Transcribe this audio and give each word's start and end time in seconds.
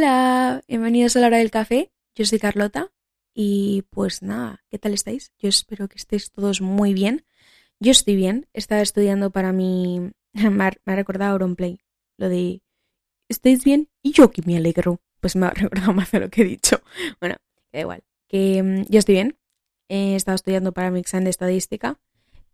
Hola, 0.00 0.62
bienvenidos 0.68 1.16
a 1.16 1.18
la 1.18 1.26
hora 1.26 1.38
del 1.38 1.50
café. 1.50 1.90
Yo 2.14 2.24
soy 2.24 2.38
Carlota 2.38 2.92
y 3.34 3.82
pues 3.90 4.22
nada, 4.22 4.62
¿qué 4.70 4.78
tal 4.78 4.94
estáis? 4.94 5.32
Yo 5.40 5.48
espero 5.48 5.88
que 5.88 5.96
estéis 5.96 6.30
todos 6.30 6.60
muy 6.60 6.94
bien. 6.94 7.26
Yo 7.80 7.90
estoy 7.90 8.14
bien, 8.14 8.46
estaba 8.52 8.80
estudiando 8.80 9.32
para 9.32 9.52
mi... 9.52 10.12
me 10.34 10.64
ha, 10.64 10.94
recordado 10.94 11.32
Auronplay, 11.32 11.80
lo 12.16 12.28
de... 12.28 12.62
¿Estáis 13.28 13.64
bien? 13.64 13.88
Y 14.00 14.12
yo 14.12 14.30
que 14.30 14.42
me 14.46 14.56
alegro. 14.56 15.00
Pues 15.18 15.34
me 15.34 15.46
ha 15.46 15.50
recordado 15.54 15.92
más 15.92 16.12
de 16.12 16.20
lo 16.20 16.30
que 16.30 16.42
he 16.42 16.44
dicho. 16.44 16.80
Bueno, 17.18 17.34
da 17.72 17.80
igual. 17.80 18.04
Que 18.28 18.62
mm, 18.62 18.84
yo 18.88 19.00
estoy 19.00 19.16
bien. 19.16 19.36
He 19.88 20.14
estado 20.14 20.36
estudiando 20.36 20.70
para 20.70 20.92
mi 20.92 21.00
examen 21.00 21.24
de 21.24 21.30
estadística. 21.30 21.98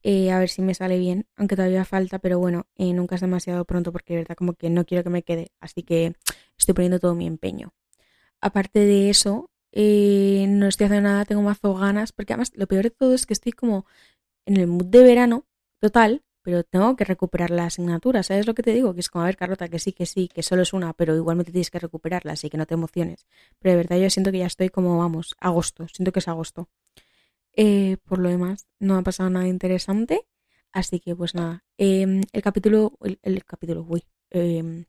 Eh, 0.06 0.30
a 0.30 0.38
ver 0.38 0.50
si 0.50 0.60
me 0.60 0.74
sale 0.74 0.98
bien, 0.98 1.26
aunque 1.36 1.56
todavía 1.56 1.84
falta, 1.86 2.18
pero 2.18 2.38
bueno, 2.38 2.66
eh, 2.76 2.92
nunca 2.92 3.14
es 3.14 3.22
demasiado 3.22 3.64
pronto 3.64 3.90
porque 3.90 4.12
de 4.12 4.20
verdad 4.20 4.36
como 4.36 4.52
que 4.52 4.68
no 4.68 4.84
quiero 4.84 5.02
que 5.02 5.08
me 5.08 5.22
quede, 5.22 5.50
así 5.60 5.82
que 5.82 6.14
estoy 6.58 6.74
poniendo 6.74 7.00
todo 7.00 7.14
mi 7.14 7.26
empeño. 7.26 7.72
Aparte 8.40 8.80
de 8.80 9.10
eso, 9.10 9.50
eh, 9.72 10.46
no 10.48 10.68
estoy 10.68 10.86
haciendo 10.86 11.08
nada, 11.10 11.24
tengo 11.24 11.42
mazo 11.42 11.74
ganas, 11.74 12.12
porque 12.12 12.34
además 12.34 12.52
lo 12.54 12.66
peor 12.66 12.84
de 12.84 12.90
todo 12.90 13.14
es 13.14 13.26
que 13.26 13.34
estoy 13.34 13.52
como 13.52 13.86
en 14.46 14.58
el 14.58 14.66
mood 14.68 14.86
de 14.86 15.02
verano 15.04 15.46
total, 15.80 16.22
pero 16.42 16.64
tengo 16.64 16.96
que 16.96 17.04
recuperar 17.04 17.50
la 17.50 17.66
asignatura, 17.66 18.22
¿sabes 18.22 18.46
lo 18.46 18.54
que 18.54 18.62
te 18.62 18.72
digo? 18.72 18.94
Que 18.94 19.00
es 19.00 19.10
como, 19.10 19.24
a 19.24 19.26
ver, 19.26 19.36
Carlota, 19.36 19.68
que 19.68 19.78
sí, 19.78 19.92
que 19.92 20.06
sí, 20.06 20.28
que 20.28 20.42
solo 20.42 20.62
es 20.62 20.72
una, 20.74 20.92
pero 20.94 21.16
igualmente 21.16 21.52
tienes 21.52 21.70
que 21.70 21.78
recuperarla, 21.80 22.32
así 22.34 22.50
que 22.50 22.58
no 22.58 22.66
te 22.66 22.74
emociones. 22.74 23.26
Pero 23.60 23.72
de 23.72 23.76
verdad 23.78 23.98
yo 23.98 24.10
siento 24.10 24.32
que 24.32 24.38
ya 24.40 24.46
estoy 24.46 24.70
como, 24.70 24.98
vamos, 24.98 25.36
agosto, 25.40 25.88
siento 25.88 26.12
que 26.12 26.20
es 26.20 26.28
agosto. 26.28 26.68
Eh, 27.56 27.96
por 28.04 28.18
lo 28.18 28.28
demás, 28.28 28.66
no 28.80 28.96
ha 28.96 29.02
pasado 29.02 29.30
nada 29.30 29.48
interesante, 29.48 30.26
así 30.72 31.00
que 31.00 31.14
pues 31.14 31.34
nada, 31.34 31.64
em, 31.78 32.22
el 32.32 32.42
capítulo, 32.42 32.98
el, 33.22 33.44
capítulo, 33.44 33.86
uy, 33.88 34.04
em, 34.30 34.86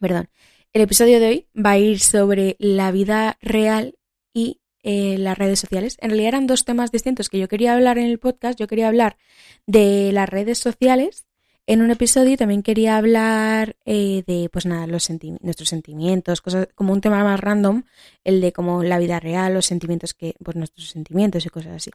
perdón, 0.00 0.28
el 0.72 0.82
episodio 0.82 1.20
de 1.20 1.26
hoy 1.28 1.48
va 1.56 1.72
a 1.72 1.78
ir 1.78 2.00
sobre 2.00 2.56
la 2.58 2.90
vida 2.92 3.38
real 3.40 3.96
y 4.34 4.60
eh, 4.82 5.18
las 5.18 5.36
redes 5.38 5.60
sociales. 5.60 5.96
En 6.00 6.10
realidad 6.10 6.28
eran 6.28 6.46
dos 6.46 6.64
temas 6.64 6.90
distintos 6.92 7.28
que 7.28 7.38
yo 7.38 7.48
quería 7.48 7.74
hablar 7.74 7.98
en 7.98 8.06
el 8.06 8.18
podcast. 8.18 8.58
Yo 8.58 8.66
quería 8.66 8.88
hablar 8.88 9.18
de 9.66 10.10
las 10.12 10.28
redes 10.28 10.58
sociales 10.58 11.26
en 11.66 11.82
un 11.82 11.90
episodio 11.90 12.36
también 12.36 12.62
quería 12.62 12.96
hablar 12.96 13.76
eh, 13.84 14.24
de, 14.26 14.48
pues 14.50 14.66
nada, 14.66 14.86
los 14.86 15.08
nuestros 15.40 15.68
sentimientos, 15.68 16.40
cosas 16.40 16.68
como 16.74 16.92
un 16.92 17.00
tema 17.00 17.22
más 17.22 17.38
random, 17.40 17.84
el 18.24 18.40
de 18.40 18.52
como 18.52 18.82
la 18.82 18.98
vida 18.98 19.20
real, 19.20 19.54
los 19.54 19.66
sentimientos 19.66 20.14
que, 20.14 20.34
pues 20.44 20.56
nuestros 20.56 20.88
sentimientos 20.88 21.46
y 21.46 21.48
cosas 21.50 21.76
así. 21.76 21.90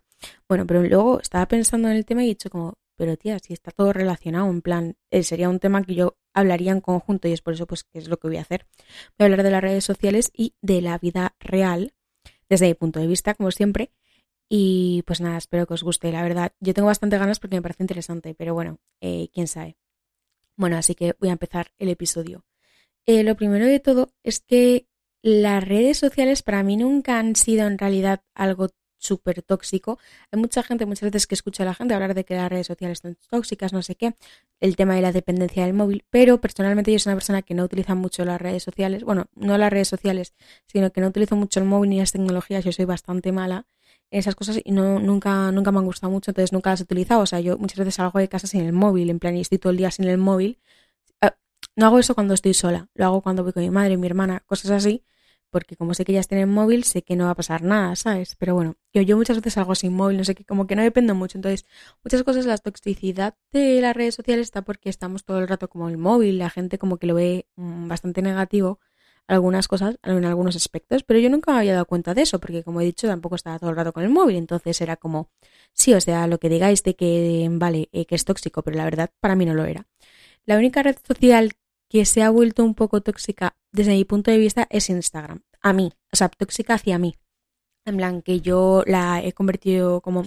Bueno, 0.48 0.66
pero 0.66 0.84
luego 0.84 1.20
estaba 1.20 1.48
pensando 1.48 1.90
en 1.90 1.96
el 1.96 2.06
tema 2.06 2.24
y 2.24 2.28
he 2.28 2.30
dicho 2.30 2.50
como, 2.50 2.76
pero 2.96 3.18
tía, 3.18 3.40
si 3.40 3.54
está 3.54 3.72
todo 3.72 3.92
relacionado, 3.92 4.50
en 4.50 4.62
plan, 4.62 4.96
eh, 5.12 5.24
sería 5.24 5.50
un 5.50 5.60
tema 5.60 5.84
que 5.84 5.96
yo 5.96 6.18
hablaría 6.34 6.72
en 6.72 6.82
conjunto 6.82 7.28
y 7.28 7.34
es 7.34 7.42
por 7.42 7.54
eso 7.54 7.68
pues 7.68 7.84
que 7.84 8.00
es 8.00 8.08
lo 8.08 8.18
que 8.18 8.28
voy 8.28 8.38
a 8.38 8.42
hacer. 8.42 8.66
Voy 9.18 9.24
a 9.24 9.26
hablar 9.26 9.44
de 9.44 9.52
las 9.52 9.62
redes 9.62 9.84
sociales 9.84 10.32
y 10.34 10.56
de 10.62 10.82
la 10.82 10.98
vida 10.98 11.36
real, 11.40 11.94
desde 12.50 12.68
mi 12.68 12.74
punto 12.76 13.00
de 13.00 13.08
vista, 13.08 13.34
como 13.34 13.52
siempre. 13.52 13.92
Y 14.50 15.04
pues 15.08 15.22
nada, 15.22 15.38
espero 15.38 15.66
que 15.66 15.74
os 15.74 15.84
guste, 15.84 16.12
la 16.12 16.22
verdad. 16.22 16.54
Yo 16.60 16.74
tengo 16.74 16.88
bastante 16.88 17.18
ganas 17.18 17.40
porque 17.40 17.56
me 17.56 17.62
parece 17.62 17.84
interesante, 17.84 18.36
pero 18.36 18.54
bueno, 18.54 18.80
eh, 19.02 19.30
quién 19.34 19.48
sabe. 19.48 19.78
Bueno, 20.56 20.78
así 20.78 20.96
que 20.96 21.16
voy 21.20 21.30
a 21.30 21.34
empezar 21.34 21.72
el 21.78 21.90
episodio. 21.90 22.46
Eh, 23.06 23.24
lo 23.24 23.36
primero 23.36 23.66
de 23.66 23.80
todo 23.80 24.10
es 24.24 24.40
que 24.40 24.88
las 25.22 25.68
redes 25.68 25.98
sociales 25.98 26.44
para 26.44 26.64
mí 26.64 26.78
nunca 26.78 27.20
han 27.20 27.36
sido 27.36 27.68
en 27.68 27.78
realidad 27.78 28.24
algo 28.36 28.70
súper 28.98 29.42
tóxico. 29.42 30.00
Hay 30.32 30.40
mucha 30.40 30.64
gente, 30.64 30.86
muchas 30.86 31.12
veces 31.12 31.28
que 31.28 31.36
escucha 31.36 31.64
a 31.64 31.66
la 31.68 31.74
gente 31.74 31.94
hablar 31.94 32.14
de 32.14 32.26
que 32.26 32.36
las 32.36 32.50
redes 32.50 32.68
sociales 32.68 33.00
son 33.00 33.18
tóxicas, 33.30 33.74
no 33.74 33.82
sé 33.82 33.96
qué, 33.96 34.16
el 34.60 34.76
tema 34.76 34.96
de 34.96 35.02
la 35.02 35.12
dependencia 35.12 35.66
del 35.66 35.74
móvil, 35.74 36.04
pero 36.10 36.42
personalmente 36.42 36.92
yo 36.92 37.00
soy 37.00 37.12
una 37.12 37.18
persona 37.18 37.42
que 37.42 37.54
no 37.54 37.64
utiliza 37.64 37.96
mucho 37.96 38.26
las 38.26 38.42
redes 38.42 38.64
sociales, 38.64 39.04
bueno, 39.04 39.26
no 39.36 39.58
las 39.58 39.72
redes 39.72 39.88
sociales, 39.88 40.34
sino 40.68 40.92
que 40.92 41.02
no 41.02 41.08
utilizo 41.08 41.36
mucho 41.36 41.60
el 41.60 41.66
móvil 41.66 41.92
ni 41.92 42.00
las 42.00 42.12
tecnologías, 42.12 42.64
yo 42.64 42.72
soy 42.72 42.86
bastante 42.86 43.32
mala 43.32 43.68
esas 44.12 44.36
cosas 44.36 44.60
y 44.64 44.72
no, 44.72 45.00
nunca, 45.00 45.52
nunca 45.52 45.72
me 45.72 45.80
han 45.80 45.86
gustado 45.86 46.12
mucho, 46.12 46.32
entonces 46.32 46.54
nunca 46.54 46.72
las 46.72 46.82
he 46.82 46.84
utilizado. 46.84 47.22
O 47.22 47.26
sea, 47.26 47.40
yo 47.40 47.58
muchas 47.58 47.80
veces 47.80 47.96
salgo 47.96 48.20
de 48.20 48.30
casa 48.30 48.48
sin 48.48 48.62
el 48.62 48.74
móvil, 48.74 49.10
en 49.10 49.20
plan, 49.20 49.36
y 49.36 49.42
estoy 49.42 49.58
todo 49.58 49.72
el 49.72 49.78
día 49.78 49.92
sin 49.92 50.06
el 50.06 50.18
móvil. 50.18 50.60
Ah, 51.22 51.36
no 51.76 51.88
hago 51.88 52.00
eso 52.00 52.16
cuando 52.16 52.34
estoy 52.34 52.54
sola, 52.54 52.90
lo 52.96 53.06
hago 53.06 53.22
cuando 53.22 53.44
voy 53.44 53.54
con 53.54 53.64
mi 53.64 53.70
madre, 53.70 53.98
mi 53.98 54.08
hermana, 54.08 54.42
cosas 54.48 54.72
así, 54.72 55.04
porque 55.50 55.76
como 55.78 55.94
sé 55.94 56.06
que 56.06 56.12
ellas 56.14 56.28
tienen 56.28 56.50
móvil, 56.50 56.84
sé 56.84 57.04
que 57.04 57.16
no 57.16 57.26
va 57.26 57.32
a 57.32 57.36
pasar 57.36 57.64
nada, 57.64 57.96
¿sabes? 57.96 58.36
Pero 58.36 58.56
bueno, 58.56 58.76
yo, 58.94 59.02
yo 59.02 59.18
muchas 59.18 59.38
veces 59.38 59.54
salgo 59.54 59.76
sin 59.76 59.94
móvil, 59.94 60.18
no 60.18 60.26
sé 60.26 60.36
qué, 60.36 60.46
como 60.46 60.68
que 60.68 60.76
no 60.76 60.84
dependo 60.84 61.16
mucho. 61.16 61.38
Entonces, 61.38 61.66
muchas 62.04 62.24
cosas, 62.24 62.46
la 62.46 62.58
toxicidad 62.58 63.36
de 63.52 63.82
las 63.82 63.96
redes 63.96 64.16
sociales 64.16 64.48
está 64.48 64.64
porque 64.64 64.90
estamos 64.90 65.24
todo 65.26 65.40
el 65.40 65.48
rato 65.48 65.70
como 65.70 65.90
el 65.90 65.98
móvil, 65.98 66.40
la 66.40 66.50
gente 66.50 66.78
como 66.78 66.98
que 66.98 67.08
lo 67.08 67.16
ve 67.16 67.48
mm, 67.56 67.88
bastante 67.88 68.22
negativo 68.22 68.80
algunas 69.28 69.68
cosas 69.68 69.98
en 70.04 70.26
algunos 70.26 70.56
aspectos, 70.56 71.04
pero 71.04 71.20
yo 71.20 71.30
nunca 71.30 71.52
me 71.52 71.60
había 71.60 71.74
dado 71.74 71.86
cuenta 71.86 72.14
de 72.14 72.22
eso, 72.22 72.40
porque 72.40 72.64
como 72.64 72.82
he 72.82 72.86
dicho, 72.86 73.08
tampoco 73.08 73.36
estaba 73.36 73.60
todo 73.60 73.70
el 73.70 73.76
rato 73.76 73.94
con 73.94 74.04
el 74.04 74.10
móvil, 74.10 74.36
entonces 74.36 74.80
era 74.82 74.98
como, 74.98 75.30
sí, 75.74 75.94
o 75.94 76.02
sea, 76.02 76.28
lo 76.28 76.38
que 76.38 76.50
digáis 76.50 76.84
de 76.84 76.96
que, 76.96 77.48
vale, 77.52 77.90
eh, 77.92 78.06
que 78.06 78.16
es 78.16 78.26
tóxico, 78.26 78.62
pero 78.62 78.78
la 78.78 78.86
verdad 78.86 79.12
para 79.20 79.36
mí 79.36 79.46
no 79.46 79.54
lo 79.54 79.66
era. 79.66 79.88
La 80.46 80.58
única 80.58 80.84
red 80.84 80.98
social 81.06 81.54
que 81.90 82.06
se 82.06 82.22
ha 82.22 82.30
vuelto 82.30 82.64
un 82.64 82.76
poco 82.76 83.02
tóxica 83.02 83.56
desde 83.72 83.92
mi 83.92 84.06
punto 84.06 84.32
de 84.32 84.38
vista 84.38 84.68
es 84.70 84.90
Instagram. 84.90 85.42
A 85.62 85.74
mí, 85.74 85.92
o 86.12 86.16
sea, 86.16 86.30
tóxica 86.30 86.76
hacia 86.76 87.00
mí. 87.00 87.18
En 87.86 87.98
plan, 87.98 88.22
que 88.22 88.42
yo 88.42 88.84
la 88.86 89.24
he 89.24 89.34
convertido 89.34 90.02
como, 90.02 90.24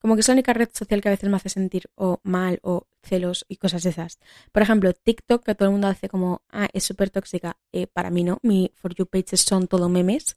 como 0.00 0.14
que 0.14 0.20
es 0.20 0.28
la 0.28 0.34
única 0.34 0.52
red 0.52 0.68
social 0.72 1.00
que 1.00 1.08
a 1.08 1.12
veces 1.12 1.28
me 1.28 1.36
hace 1.36 1.48
sentir 1.48 1.90
o 1.94 2.20
mal 2.22 2.60
o 2.62 2.86
celos 3.02 3.44
y 3.48 3.56
cosas 3.56 3.84
esas. 3.86 4.18
Por 4.52 4.62
ejemplo, 4.62 4.92
TikTok, 4.92 5.44
que 5.44 5.54
todo 5.54 5.68
el 5.68 5.72
mundo 5.72 5.88
hace 5.88 6.08
como, 6.08 6.42
ah, 6.50 6.68
es 6.72 6.84
súper 6.84 7.10
tóxica. 7.10 7.58
Eh, 7.72 7.86
para 7.86 8.10
mí 8.10 8.24
no, 8.24 8.38
mi 8.42 8.72
For 8.76 8.94
You 8.94 9.06
pages 9.06 9.40
son 9.40 9.66
todo 9.66 9.88
memes. 9.88 10.36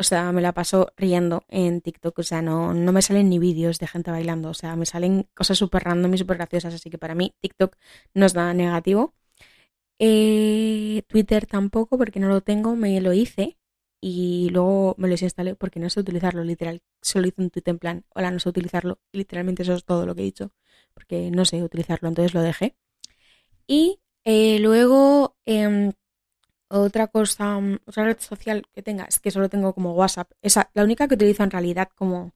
O 0.00 0.04
sea, 0.04 0.30
me 0.32 0.40
la 0.42 0.52
paso 0.52 0.92
riendo 0.96 1.44
en 1.48 1.80
TikTok. 1.80 2.18
O 2.20 2.22
sea, 2.22 2.42
no, 2.42 2.72
no 2.74 2.92
me 2.92 3.02
salen 3.02 3.28
ni 3.28 3.38
vídeos 3.38 3.78
de 3.78 3.88
gente 3.88 4.10
bailando. 4.10 4.50
O 4.50 4.54
sea, 4.54 4.76
me 4.76 4.86
salen 4.86 5.28
cosas 5.34 5.58
súper 5.58 5.84
random 5.84 6.14
y 6.14 6.18
súper 6.18 6.36
graciosas. 6.36 6.74
Así 6.74 6.90
que 6.90 6.98
para 6.98 7.14
mí 7.14 7.34
TikTok 7.40 7.76
no 8.14 8.26
es 8.26 8.34
nada 8.34 8.54
negativo. 8.54 9.14
Eh, 9.98 11.02
Twitter 11.08 11.46
tampoco, 11.46 11.98
porque 11.98 12.20
no 12.20 12.28
lo 12.28 12.40
tengo, 12.42 12.76
me 12.76 13.00
lo 13.00 13.12
hice 13.12 13.58
y 14.00 14.48
luego 14.50 14.94
me 14.98 15.08
lo 15.08 15.12
desinstalé 15.12 15.54
porque 15.56 15.80
no 15.80 15.90
sé 15.90 16.00
utilizarlo, 16.00 16.44
literal. 16.44 16.82
Solo 17.02 17.28
hice 17.28 17.42
un 17.42 17.50
tweet 17.50 17.64
en 17.66 17.78
plan, 17.78 18.04
hola, 18.14 18.30
no 18.30 18.38
sé 18.38 18.48
utilizarlo. 18.48 19.00
Literalmente 19.12 19.62
eso 19.62 19.74
es 19.74 19.84
todo 19.84 20.06
lo 20.06 20.14
que 20.14 20.22
he 20.22 20.24
dicho, 20.24 20.52
porque 20.94 21.30
no 21.30 21.44
sé 21.44 21.62
utilizarlo, 21.62 22.08
entonces 22.08 22.34
lo 22.34 22.42
dejé. 22.42 22.76
Y 23.66 24.00
eh, 24.24 24.58
luego, 24.60 25.36
em, 25.46 25.92
otra 26.68 27.08
cosa, 27.08 27.58
otra 27.86 28.04
red 28.04 28.18
social 28.20 28.64
que 28.74 28.82
tenga, 28.82 29.04
es 29.04 29.20
que 29.20 29.30
solo 29.30 29.48
tengo 29.48 29.74
como 29.74 29.94
WhatsApp. 29.94 30.32
Esa, 30.42 30.70
la 30.74 30.84
única 30.84 31.08
que 31.08 31.14
utilizo 31.14 31.42
en 31.44 31.50
realidad 31.50 31.88
como 31.94 32.32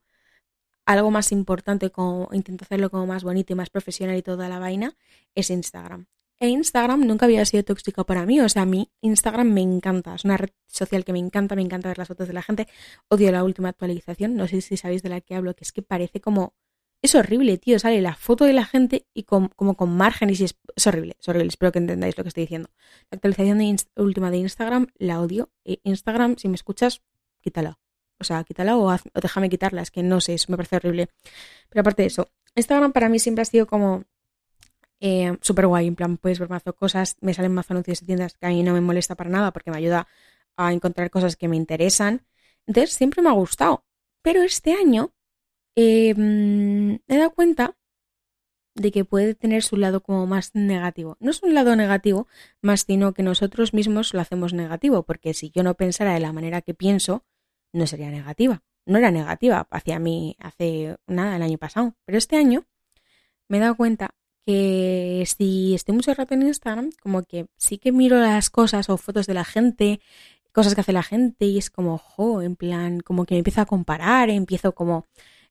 algo 0.86 1.10
más 1.10 1.32
importante, 1.32 1.90
como 1.90 2.28
intento 2.32 2.64
hacerlo 2.64 2.90
como 2.90 3.06
más 3.06 3.24
bonito 3.24 3.52
y 3.52 3.56
más 3.56 3.70
profesional 3.70 4.16
y 4.16 4.22
toda 4.22 4.48
la 4.48 4.58
vaina, 4.58 4.96
es 5.34 5.50
Instagram. 5.50 6.06
E 6.42 6.48
Instagram 6.48 7.06
nunca 7.06 7.26
había 7.26 7.44
sido 7.44 7.62
tóxico 7.62 8.04
para 8.04 8.26
mí. 8.26 8.40
O 8.40 8.48
sea, 8.48 8.62
a 8.62 8.66
mí 8.66 8.90
Instagram 9.00 9.46
me 9.46 9.60
encanta. 9.60 10.16
Es 10.16 10.24
una 10.24 10.36
red 10.36 10.50
social 10.66 11.04
que 11.04 11.12
me 11.12 11.20
encanta, 11.20 11.54
me 11.54 11.62
encanta 11.62 11.86
ver 11.86 11.98
las 11.98 12.08
fotos 12.08 12.26
de 12.26 12.34
la 12.34 12.42
gente. 12.42 12.66
Odio 13.08 13.30
la 13.30 13.44
última 13.44 13.68
actualización. 13.68 14.34
No 14.34 14.48
sé 14.48 14.60
si 14.60 14.76
sabéis 14.76 15.04
de 15.04 15.08
la 15.08 15.20
que 15.20 15.36
hablo, 15.36 15.54
que 15.54 15.62
es 15.62 15.70
que 15.70 15.82
parece 15.82 16.20
como... 16.20 16.54
Es 17.00 17.14
horrible, 17.14 17.58
tío. 17.58 17.78
Sale 17.78 18.02
la 18.02 18.16
foto 18.16 18.44
de 18.44 18.54
la 18.54 18.64
gente 18.64 19.06
y 19.14 19.22
como 19.22 19.76
con 19.76 19.96
márgenes 19.96 20.40
y 20.40 20.44
es, 20.44 20.56
horrible. 20.84 21.14
Es 21.20 21.28
horrible. 21.28 21.46
Espero 21.46 21.70
que 21.70 21.78
entendáis 21.78 22.18
lo 22.18 22.24
que 22.24 22.28
estoy 22.28 22.42
diciendo. 22.42 22.70
La 23.12 23.16
actualización 23.16 23.58
de 23.58 23.76
última 24.02 24.32
de 24.32 24.38
Instagram 24.38 24.88
la 24.98 25.20
odio. 25.20 25.52
E 25.64 25.78
Instagram, 25.84 26.38
si 26.38 26.48
me 26.48 26.56
escuchas, 26.56 27.02
quítala. 27.40 27.78
O 28.18 28.24
sea, 28.24 28.42
quítala 28.42 28.76
o, 28.76 28.92
o 28.92 29.20
déjame 29.20 29.48
quitarla. 29.48 29.82
Es 29.82 29.92
que 29.92 30.02
no 30.02 30.20
sé, 30.20 30.34
eso 30.34 30.46
me 30.50 30.56
parece 30.56 30.74
horrible. 30.74 31.08
Pero 31.68 31.82
aparte 31.82 32.02
de 32.02 32.08
eso, 32.08 32.32
Instagram 32.56 32.90
para 32.90 33.08
mí 33.08 33.20
siempre 33.20 33.42
ha 33.42 33.44
sido 33.44 33.68
como 33.68 34.06
eh, 35.04 35.36
súper 35.40 35.66
guay, 35.66 35.88
en 35.88 35.96
plan, 35.96 36.16
puedes 36.16 36.38
ver 36.38 36.48
mazo 36.48 36.76
cosas, 36.76 37.16
me 37.20 37.34
salen 37.34 37.52
más 37.52 37.68
anuncios 37.72 38.00
de 38.00 38.06
tiendas 38.06 38.34
que 38.34 38.46
a 38.46 38.50
mí 38.50 38.62
no 38.62 38.72
me 38.72 38.80
molesta 38.80 39.16
para 39.16 39.30
nada 39.30 39.52
porque 39.52 39.72
me 39.72 39.76
ayuda 39.78 40.06
a 40.56 40.72
encontrar 40.72 41.10
cosas 41.10 41.34
que 41.34 41.48
me 41.48 41.56
interesan. 41.56 42.24
Entonces, 42.66 42.94
siempre 42.94 43.20
me 43.20 43.28
ha 43.28 43.32
gustado. 43.32 43.84
Pero 44.22 44.42
este 44.42 44.74
año 44.74 45.12
em, 45.74 47.00
me 47.08 47.16
he 47.16 47.18
dado 47.18 47.32
cuenta 47.34 47.76
de 48.76 48.92
que 48.92 49.04
puede 49.04 49.34
tener 49.34 49.64
su 49.64 49.76
lado 49.76 50.02
como 50.04 50.24
más 50.28 50.54
negativo. 50.54 51.16
No 51.18 51.32
es 51.32 51.42
un 51.42 51.52
lado 51.52 51.74
negativo, 51.74 52.28
más 52.60 52.82
sino 52.86 53.12
que 53.12 53.24
nosotros 53.24 53.74
mismos 53.74 54.14
lo 54.14 54.20
hacemos 54.20 54.52
negativo, 54.54 55.02
porque 55.02 55.34
si 55.34 55.50
yo 55.50 55.64
no 55.64 55.74
pensara 55.74 56.14
de 56.14 56.20
la 56.20 56.32
manera 56.32 56.62
que 56.62 56.74
pienso, 56.74 57.24
no 57.72 57.88
sería 57.88 58.10
negativa. 58.10 58.62
No 58.86 58.98
era 58.98 59.10
negativa 59.10 59.66
hacia 59.70 59.98
mí 59.98 60.36
hace 60.38 60.96
nada 61.08 61.36
el 61.36 61.42
año 61.42 61.58
pasado, 61.58 61.96
pero 62.04 62.18
este 62.18 62.36
año 62.36 62.66
me 63.48 63.58
he 63.58 63.60
dado 63.60 63.76
cuenta 63.76 64.14
que 64.46 65.24
si 65.26 65.74
estoy 65.74 65.94
mucho 65.94 66.14
rato 66.14 66.34
en 66.34 66.42
Instagram, 66.42 66.90
como 67.00 67.22
que 67.24 67.46
sí 67.56 67.78
que 67.78 67.92
miro 67.92 68.18
las 68.18 68.50
cosas 68.50 68.88
o 68.90 68.96
fotos 68.96 69.26
de 69.26 69.34
la 69.34 69.44
gente, 69.44 70.00
cosas 70.52 70.74
que 70.74 70.82
hace 70.82 70.92
la 70.92 71.02
gente 71.02 71.46
y 71.46 71.58
es 71.58 71.70
como, 71.70 71.98
jo, 71.98 72.42
en 72.42 72.56
plan, 72.56 73.00
como 73.00 73.24
que 73.24 73.34
me 73.34 73.38
empiezo 73.38 73.60
a 73.62 73.66
comparar, 73.66 74.30
empiezo 74.30 74.74
como... 74.74 75.06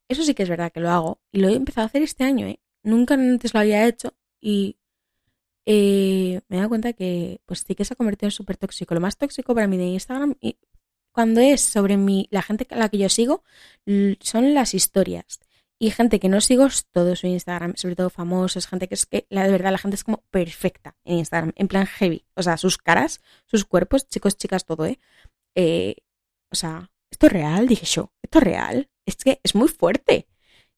Eso 0.08 0.24
sí 0.24 0.34
que 0.34 0.44
es 0.44 0.50
verdad 0.50 0.72
que 0.72 0.82
lo 0.82 0.90
hago 0.90 1.22
y 1.32 1.40
lo 1.40 1.48
he 1.50 1.56
empezado 1.56 1.86
a 1.86 1.88
hacer 1.88 2.02
este 2.04 2.24
año, 2.24 2.48
¿eh? 2.48 2.60
Nunca 2.84 3.14
antes 3.14 3.54
lo 3.54 3.62
había 3.62 3.88
hecho 3.88 4.14
y 4.42 4.78
eh, 5.66 6.42
me 6.50 6.58
he 6.58 6.60
dado 6.60 6.70
cuenta 6.70 6.94
que 6.94 7.40
pues 7.46 7.64
sí 7.66 7.76
que 7.76 7.86
se 7.86 7.94
ha 7.94 7.96
convertido 7.96 8.28
en 8.28 8.32
súper 8.32 8.58
tóxico. 8.58 8.94
Lo 8.94 9.02
más 9.02 9.18
tóxico 9.18 9.54
para 9.56 9.68
mí 9.68 9.78
de 9.78 9.86
Instagram, 9.86 10.36
y 10.42 10.58
cuando 11.12 11.42
es 11.42 11.62
sobre 11.62 11.98
mí, 11.98 12.28
la 12.32 12.42
gente 12.42 12.68
a 12.72 12.78
la 12.78 12.90
que 12.90 12.98
yo 12.98 13.10
sigo, 13.10 13.44
son 14.20 14.54
las 14.54 14.74
historias. 14.74 15.40
Y 15.82 15.90
gente 15.90 16.20
que 16.20 16.30
no 16.30 16.42
sigo 16.42 16.68
todo 16.92 17.16
su 17.16 17.26
Instagram, 17.26 17.74
sobre 17.76 17.96
todo 17.96 18.12
famosos, 18.12 18.68
gente 18.68 18.88
que 18.88 18.94
es 18.94 19.08
que, 19.08 19.26
la 19.30 19.46
de 19.46 19.52
verdad, 19.52 19.72
la 19.72 19.80
gente 19.80 19.96
es 19.96 20.04
como 20.04 20.24
perfecta 20.30 20.96
en 21.04 21.18
Instagram, 21.18 21.54
en 21.56 21.68
plan 21.68 21.88
heavy. 21.88 22.24
O 22.36 22.44
sea, 22.44 22.58
sus 22.58 22.78
caras, 22.78 23.20
sus 23.48 23.66
cuerpos, 23.66 24.08
chicos, 24.08 24.38
chicas, 24.38 24.64
todo, 24.64 24.86
¿eh? 24.86 25.00
eh 25.56 25.96
o 26.52 26.56
sea, 26.56 26.92
¿esto 27.10 27.26
es 27.26 27.34
real? 27.34 27.68
Dije 27.68 27.88
yo, 27.88 28.14
¿esto 28.22 28.38
es 28.38 28.44
real? 28.44 28.90
Es 29.08 29.16
que 29.16 29.40
es 29.44 29.56
muy 29.56 29.70
fuerte 29.70 30.28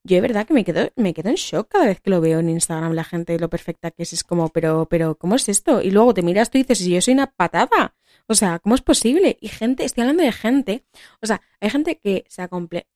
yo 0.06 0.16
de 0.16 0.22
verdad 0.22 0.46
que 0.46 0.54
me 0.54 0.66
quedo, 0.66 0.90
me 0.96 1.14
quedo 1.14 1.30
en 1.30 1.36
shock 1.36 1.70
cada 1.70 1.86
vez 1.86 2.02
que 2.02 2.10
lo 2.10 2.20
veo 2.20 2.40
en 2.40 2.50
Instagram 2.50 2.94
la 2.94 3.06
gente, 3.06 3.40
lo 3.40 3.50
perfecta 3.50 3.92
que 3.92 4.04
es, 4.04 4.12
es 4.12 4.24
como, 4.24 4.50
pero, 4.50 4.86
pero, 4.90 5.16
¿cómo 5.16 5.36
es 5.36 5.48
esto? 5.48 5.82
Y 5.82 5.92
luego 5.92 6.14
te 6.14 6.22
miras 6.22 6.50
tú 6.50 6.58
y 6.58 6.64
dices, 6.64 6.80
yo 6.80 7.02
soy 7.02 7.14
una 7.14 7.28
patada. 7.28 7.96
O 8.28 8.36
sea, 8.36 8.60
¿cómo 8.60 8.76
es 8.76 8.82
posible? 8.82 9.38
Y 9.40 9.48
gente, 9.48 9.86
estoy 9.86 10.02
hablando 10.02 10.24
de 10.24 10.32
gente, 10.34 10.86
o 11.22 11.26
sea, 11.26 11.42
hay 11.62 11.70
gente 11.70 11.98
que 12.00 12.26
se 12.28 12.48
comple... 12.50 12.88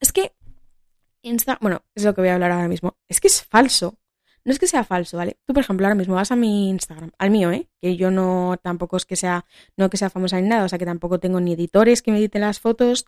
Es 0.00 0.12
que 0.12 0.32
Insta, 1.22 1.58
bueno, 1.60 1.82
es 1.94 2.04
lo 2.04 2.14
que 2.14 2.20
voy 2.20 2.30
a 2.30 2.34
hablar 2.34 2.52
ahora 2.52 2.68
mismo. 2.68 2.96
Es 3.08 3.20
que 3.20 3.28
es 3.28 3.42
falso. 3.42 3.98
No 4.44 4.52
es 4.52 4.60
que 4.60 4.68
sea 4.68 4.84
falso, 4.84 5.16
¿vale? 5.16 5.38
Tú, 5.44 5.52
por 5.54 5.62
ejemplo, 5.64 5.86
ahora 5.86 5.96
mismo 5.96 6.14
vas 6.14 6.30
a 6.30 6.36
mi 6.36 6.68
Instagram, 6.70 7.10
al 7.18 7.30
mío, 7.30 7.50
¿eh? 7.50 7.68
Que 7.80 7.96
yo 7.96 8.12
no, 8.12 8.56
tampoco 8.62 8.96
es 8.96 9.04
que 9.04 9.16
sea, 9.16 9.44
no 9.76 9.90
que 9.90 9.96
sea 9.96 10.08
famosa 10.08 10.40
ni 10.40 10.48
nada, 10.48 10.64
o 10.64 10.68
sea, 10.68 10.78
que 10.78 10.84
tampoco 10.84 11.18
tengo 11.18 11.40
ni 11.40 11.54
editores 11.54 12.00
que 12.00 12.12
me 12.12 12.18
editen 12.18 12.42
las 12.42 12.60
fotos, 12.60 13.06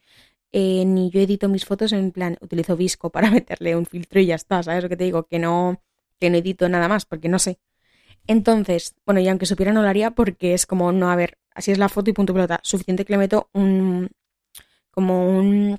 eh, 0.51 0.85
ni 0.85 1.11
yo 1.11 1.21
edito 1.21 1.49
mis 1.49 1.65
fotos 1.65 1.93
en 1.93 2.11
plan, 2.11 2.39
utilizo 2.41 2.77
Visco 2.77 3.11
para 3.13 3.31
meterle 3.31 3.77
un 3.77 3.87
filtro 3.87 4.21
y 4.21 4.27
ya 4.27 4.35
está, 4.35 4.63
¿sabes 4.65 4.83
lo 4.83 4.89
que 4.89 4.97
te 4.97 5.05
digo? 5.05 5.29
Que 5.29 5.39
no, 5.39 5.81
que 6.19 6.29
no 6.31 6.39
edito 6.39 6.69
nada 6.69 6.89
más, 6.89 7.05
porque 7.07 7.29
no 7.29 7.39
sé. 7.39 7.61
Entonces, 8.27 8.97
bueno, 9.07 9.21
y 9.21 9.29
aunque 9.29 9.47
supiera 9.47 9.73
no 9.73 9.83
lo 9.83 9.89
haría 9.89 10.11
porque 10.13 10.55
es 10.55 10.67
como, 10.67 10.93
no, 10.93 11.11
a 11.11 11.17
ver, 11.17 11.39
así 11.55 11.71
es 11.73 11.79
la 11.79 11.89
foto 11.89 12.11
y 12.11 12.15
punto 12.15 12.35
pelota. 12.35 12.61
Suficiente 12.63 13.05
que 13.05 13.13
le 13.13 13.19
meto 13.19 13.49
un, 13.55 14.11
como 14.91 15.29
un, 15.29 15.79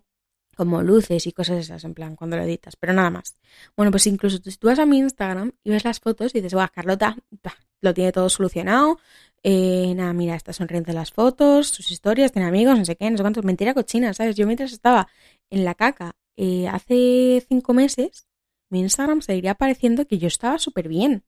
como 0.60 0.84
luces 0.84 1.26
y 1.26 1.32
cosas 1.32 1.60
esas, 1.60 1.86
en 1.86 1.94
plan, 1.94 2.18
cuando 2.18 2.36
lo 2.36 2.44
editas, 2.44 2.76
pero 2.76 2.92
nada 2.92 3.10
más. 3.10 3.38
Bueno, 3.78 3.92
pues 3.92 4.06
incluso 4.08 4.40
si 4.44 4.58
tú 4.58 4.68
vas 4.68 4.78
a 4.78 4.86
mi 4.86 4.98
Instagram 4.98 5.54
y 5.64 5.70
ves 5.70 5.86
las 5.86 6.02
fotos 6.02 6.36
y 6.36 6.40
dices, 6.40 6.54
guau, 6.54 6.68
Carlota, 6.70 7.16
lo 7.80 7.94
tiene 7.94 8.12
todo 8.12 8.28
solucionado, 8.28 9.00
eh, 9.42 9.94
nada, 9.96 10.12
mira, 10.12 10.36
está 10.36 10.52
sonriente 10.52 10.92
las 10.92 11.14
fotos, 11.14 11.70
sus 11.70 11.92
historias, 11.92 12.34
tiene 12.34 12.50
amigos, 12.50 12.78
no 12.78 12.84
sé 12.84 12.98
qué, 12.98 13.10
no 13.10 13.16
sé 13.16 13.24
cuántos. 13.24 13.46
Mentira 13.46 13.74
cochina, 13.74 14.14
¿sabes? 14.14 14.36
Yo 14.36 14.46
mientras 14.46 14.74
estaba 14.74 15.08
en 15.50 15.64
la 15.64 15.76
caca 15.76 16.18
eh, 16.36 16.68
hace 16.68 17.42
cinco 17.48 17.74
meses, 17.74 18.28
mi 18.70 18.82
Instagram 18.82 19.22
seguiría 19.22 19.56
pareciendo 19.56 20.08
que 20.08 20.18
yo 20.18 20.28
estaba 20.28 20.60
súper 20.60 20.90
bien. 20.90 21.24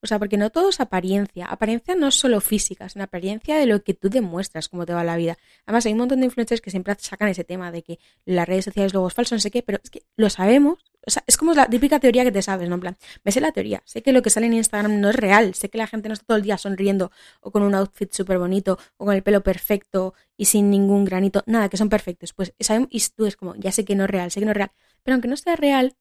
O 0.00 0.06
sea, 0.06 0.18
porque 0.18 0.36
no 0.36 0.50
todo 0.50 0.68
es 0.68 0.80
apariencia. 0.80 1.46
Apariencia 1.46 1.96
no 1.96 2.08
es 2.08 2.14
solo 2.14 2.40
física, 2.40 2.86
es 2.86 2.94
una 2.94 3.04
apariencia 3.04 3.56
de 3.56 3.66
lo 3.66 3.82
que 3.82 3.94
tú 3.94 4.08
demuestras, 4.08 4.68
cómo 4.68 4.86
te 4.86 4.94
va 4.94 5.02
la 5.02 5.16
vida. 5.16 5.36
Además, 5.66 5.86
hay 5.86 5.92
un 5.92 5.98
montón 5.98 6.20
de 6.20 6.26
influencers 6.26 6.60
que 6.60 6.70
siempre 6.70 6.94
sacan 6.98 7.28
ese 7.28 7.42
tema 7.42 7.72
de 7.72 7.82
que 7.82 7.98
las 8.24 8.46
redes 8.46 8.64
sociales 8.66 8.92
luego 8.92 9.08
es 9.08 9.14
falso, 9.14 9.34
no 9.34 9.40
sé 9.40 9.50
qué, 9.50 9.62
pero 9.62 9.80
es 9.82 9.90
que 9.90 10.04
lo 10.16 10.30
sabemos. 10.30 10.84
O 11.06 11.10
sea, 11.10 11.24
es 11.26 11.36
como 11.36 11.54
la 11.54 11.66
típica 11.66 11.98
teoría 11.98 12.22
que 12.22 12.30
te 12.30 12.42
sabes, 12.42 12.68
¿no? 12.68 12.76
En 12.76 12.80
plan, 12.80 12.96
me 13.24 13.32
sé 13.32 13.40
la 13.40 13.50
teoría, 13.50 13.82
sé 13.86 14.02
que 14.02 14.12
lo 14.12 14.22
que 14.22 14.30
sale 14.30 14.46
en 14.46 14.54
Instagram 14.54 15.00
no 15.00 15.10
es 15.10 15.16
real, 15.16 15.54
sé 15.54 15.70
que 15.70 15.78
la 15.78 15.86
gente 15.86 16.08
no 16.08 16.12
está 16.12 16.26
todo 16.26 16.36
el 16.36 16.42
día 16.42 16.58
sonriendo 16.58 17.10
o 17.40 17.50
con 17.50 17.62
un 17.62 17.74
outfit 17.74 18.12
súper 18.12 18.38
bonito 18.38 18.78
o 18.98 19.06
con 19.06 19.14
el 19.14 19.22
pelo 19.22 19.42
perfecto 19.42 20.14
y 20.36 20.44
sin 20.44 20.70
ningún 20.70 21.04
granito, 21.04 21.42
nada, 21.46 21.68
que 21.68 21.76
son 21.76 21.88
perfectos. 21.88 22.34
Pues 22.34 22.52
y 22.90 23.00
tú 23.16 23.26
es 23.26 23.36
como, 23.36 23.54
ya 23.56 23.72
sé 23.72 23.84
que 23.84 23.94
no 23.94 24.04
es 24.04 24.10
real, 24.10 24.30
sé 24.30 24.40
que 24.40 24.46
no 24.46 24.52
es 24.52 24.56
real, 24.56 24.70
pero 25.02 25.14
aunque 25.14 25.28
no 25.28 25.36
sea 25.36 25.56
real, 25.56 25.96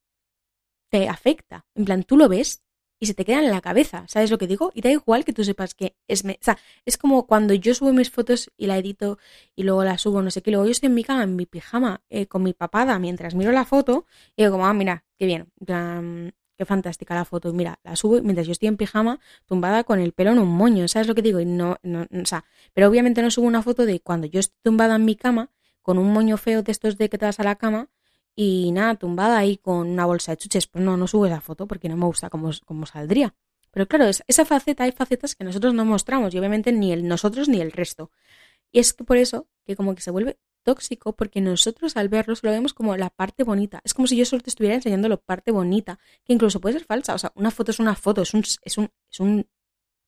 te 0.90 1.08
afecta. 1.08 1.66
En 1.76 1.86
plan, 1.86 2.04
tú 2.04 2.18
lo 2.18 2.28
ves 2.28 2.67
y 3.00 3.06
se 3.06 3.14
te 3.14 3.26
quedan 3.26 3.44
en 3.44 3.52
la 3.52 3.62
cabeza, 3.62 4.06
¿sabes 4.08 4.32
lo 4.32 4.38
que 4.38 4.48
digo? 4.48 4.72
Y 4.74 4.82
da 4.82 4.90
igual 4.90 5.24
que 5.26 5.34
tú 5.34 5.44
sepas 5.44 5.74
que 5.76 5.96
es... 6.08 6.24
Me... 6.24 6.34
O 6.34 6.44
sea, 6.44 6.58
es 6.86 6.98
como 6.98 7.28
cuando 7.28 7.54
yo 7.54 7.74
subo 7.74 7.94
mis 7.94 8.10
fotos 8.10 8.52
y 8.58 8.68
la 8.68 8.78
edito 8.78 9.20
y 9.56 9.64
luego 9.64 9.84
la 9.84 9.98
subo, 9.98 10.22
no 10.22 10.32
sé 10.32 10.42
qué, 10.42 10.52
luego 10.52 10.66
yo 10.66 10.72
estoy 10.72 10.88
en 10.88 10.96
mi 10.96 11.04
cama, 11.04 11.24
en 11.24 11.36
mi 11.36 11.46
pijama, 11.46 12.02
eh, 12.10 12.28
con 12.28 12.44
mi 12.44 12.54
papada, 12.54 12.98
mientras 13.00 13.36
miro 13.36 13.52
la 13.52 13.66
foto, 13.66 14.06
y 14.36 14.44
digo 14.44 14.64
ah, 14.66 14.74
mira, 14.74 15.04
qué 15.18 15.26
bien, 15.26 15.52
qué 16.58 16.66
fantástica 16.66 17.14
la 17.14 17.26
foto, 17.26 17.50
y 17.50 17.54
mira, 17.54 17.80
la 17.84 17.96
subo 17.96 18.22
mientras 18.22 18.48
yo 18.48 18.52
estoy 18.52 18.68
en 18.68 18.78
pijama, 18.78 19.20
tumbada 19.46 19.84
con 19.84 20.00
el 20.00 20.14
pelo 20.14 20.32
en 20.32 20.40
un 20.40 20.50
moño, 20.50 20.88
¿sabes 20.88 21.08
lo 21.08 21.16
que 21.16 21.22
digo? 21.22 21.40
Y 21.40 21.46
no, 21.46 21.78
no, 21.84 22.02
o 22.04 22.26
sea, 22.26 22.46
pero 22.74 22.88
obviamente 22.88 23.22
no 23.22 23.30
subo 23.30 23.46
una 23.46 23.62
foto 23.62 23.86
de 23.86 24.00
cuando 24.00 24.28
yo 24.28 24.40
estoy 24.40 24.58
tumbada 24.64 24.96
en 24.96 25.06
mi 25.06 25.16
cama, 25.16 25.52
con 25.84 25.98
un 26.00 26.12
moño 26.12 26.38
feo 26.38 26.64
de 26.64 26.72
estos 26.72 26.98
de 26.98 27.10
que 27.10 27.18
te 27.18 27.26
vas 27.26 27.40
a 27.40 27.44
la 27.44 27.56
cama, 27.56 27.90
y 28.40 28.72
nada, 28.72 28.94
tumbada 28.94 29.40
ahí 29.40 29.58
con 29.58 29.88
una 29.88 30.06
bolsa 30.06 30.32
de 30.32 30.38
chuches. 30.38 30.68
Pues 30.68 30.86
no, 30.86 30.96
no 30.96 31.08
subo 31.08 31.26
esa 31.26 31.42
foto 31.42 31.68
porque 31.68 31.90
no 31.90 31.98
me 31.98 32.06
gusta 32.06 32.30
cómo, 32.30 32.52
cómo 32.66 32.86
saldría. 32.86 33.34
Pero 33.72 33.88
claro, 33.88 34.06
esa 34.06 34.46
faceta, 34.46 34.84
hay 34.84 34.92
facetas 34.92 35.36
que 35.36 35.44
nosotros 35.44 35.74
no 35.74 35.86
mostramos 35.86 36.34
y 36.34 36.38
obviamente 36.38 36.72
ni 36.72 36.94
el 36.94 37.08
nosotros 37.08 37.50
ni 37.50 37.60
el 37.60 37.72
resto. 37.72 38.12
Y 38.72 38.78
es 38.80 38.94
que 38.94 39.04
por 39.04 39.18
eso 39.18 39.48
que 39.66 39.76
como 39.76 39.96
que 39.96 40.02
se 40.02 40.12
vuelve 40.12 40.38
tóxico 40.62 41.14
porque 41.14 41.42
nosotros 41.42 41.98
al 41.98 42.10
verlos 42.10 42.44
lo 42.44 42.52
vemos 42.52 42.76
como 42.76 42.96
la 42.96 43.10
parte 43.10 43.44
bonita. 43.44 43.82
Es 43.84 43.96
como 43.96 44.08
si 44.08 44.16
yo 44.16 44.24
solo 44.24 44.44
te 44.44 44.52
estuviera 44.52 44.76
enseñando 44.76 45.10
la 45.10 45.18
parte 45.18 45.52
bonita, 45.52 45.98
que 46.24 46.34
incluso 46.34 46.62
puede 46.62 46.74
ser 46.74 46.86
falsa. 46.86 47.16
O 47.16 47.18
sea, 47.18 47.32
una 47.36 47.50
foto 47.50 47.72
es 47.72 47.80
una 47.80 47.96
foto, 47.96 48.22
es 48.22 48.36
un, 48.36 48.44
es 48.62 48.78
un, 48.78 48.92
es 49.12 49.20
un 49.20 49.48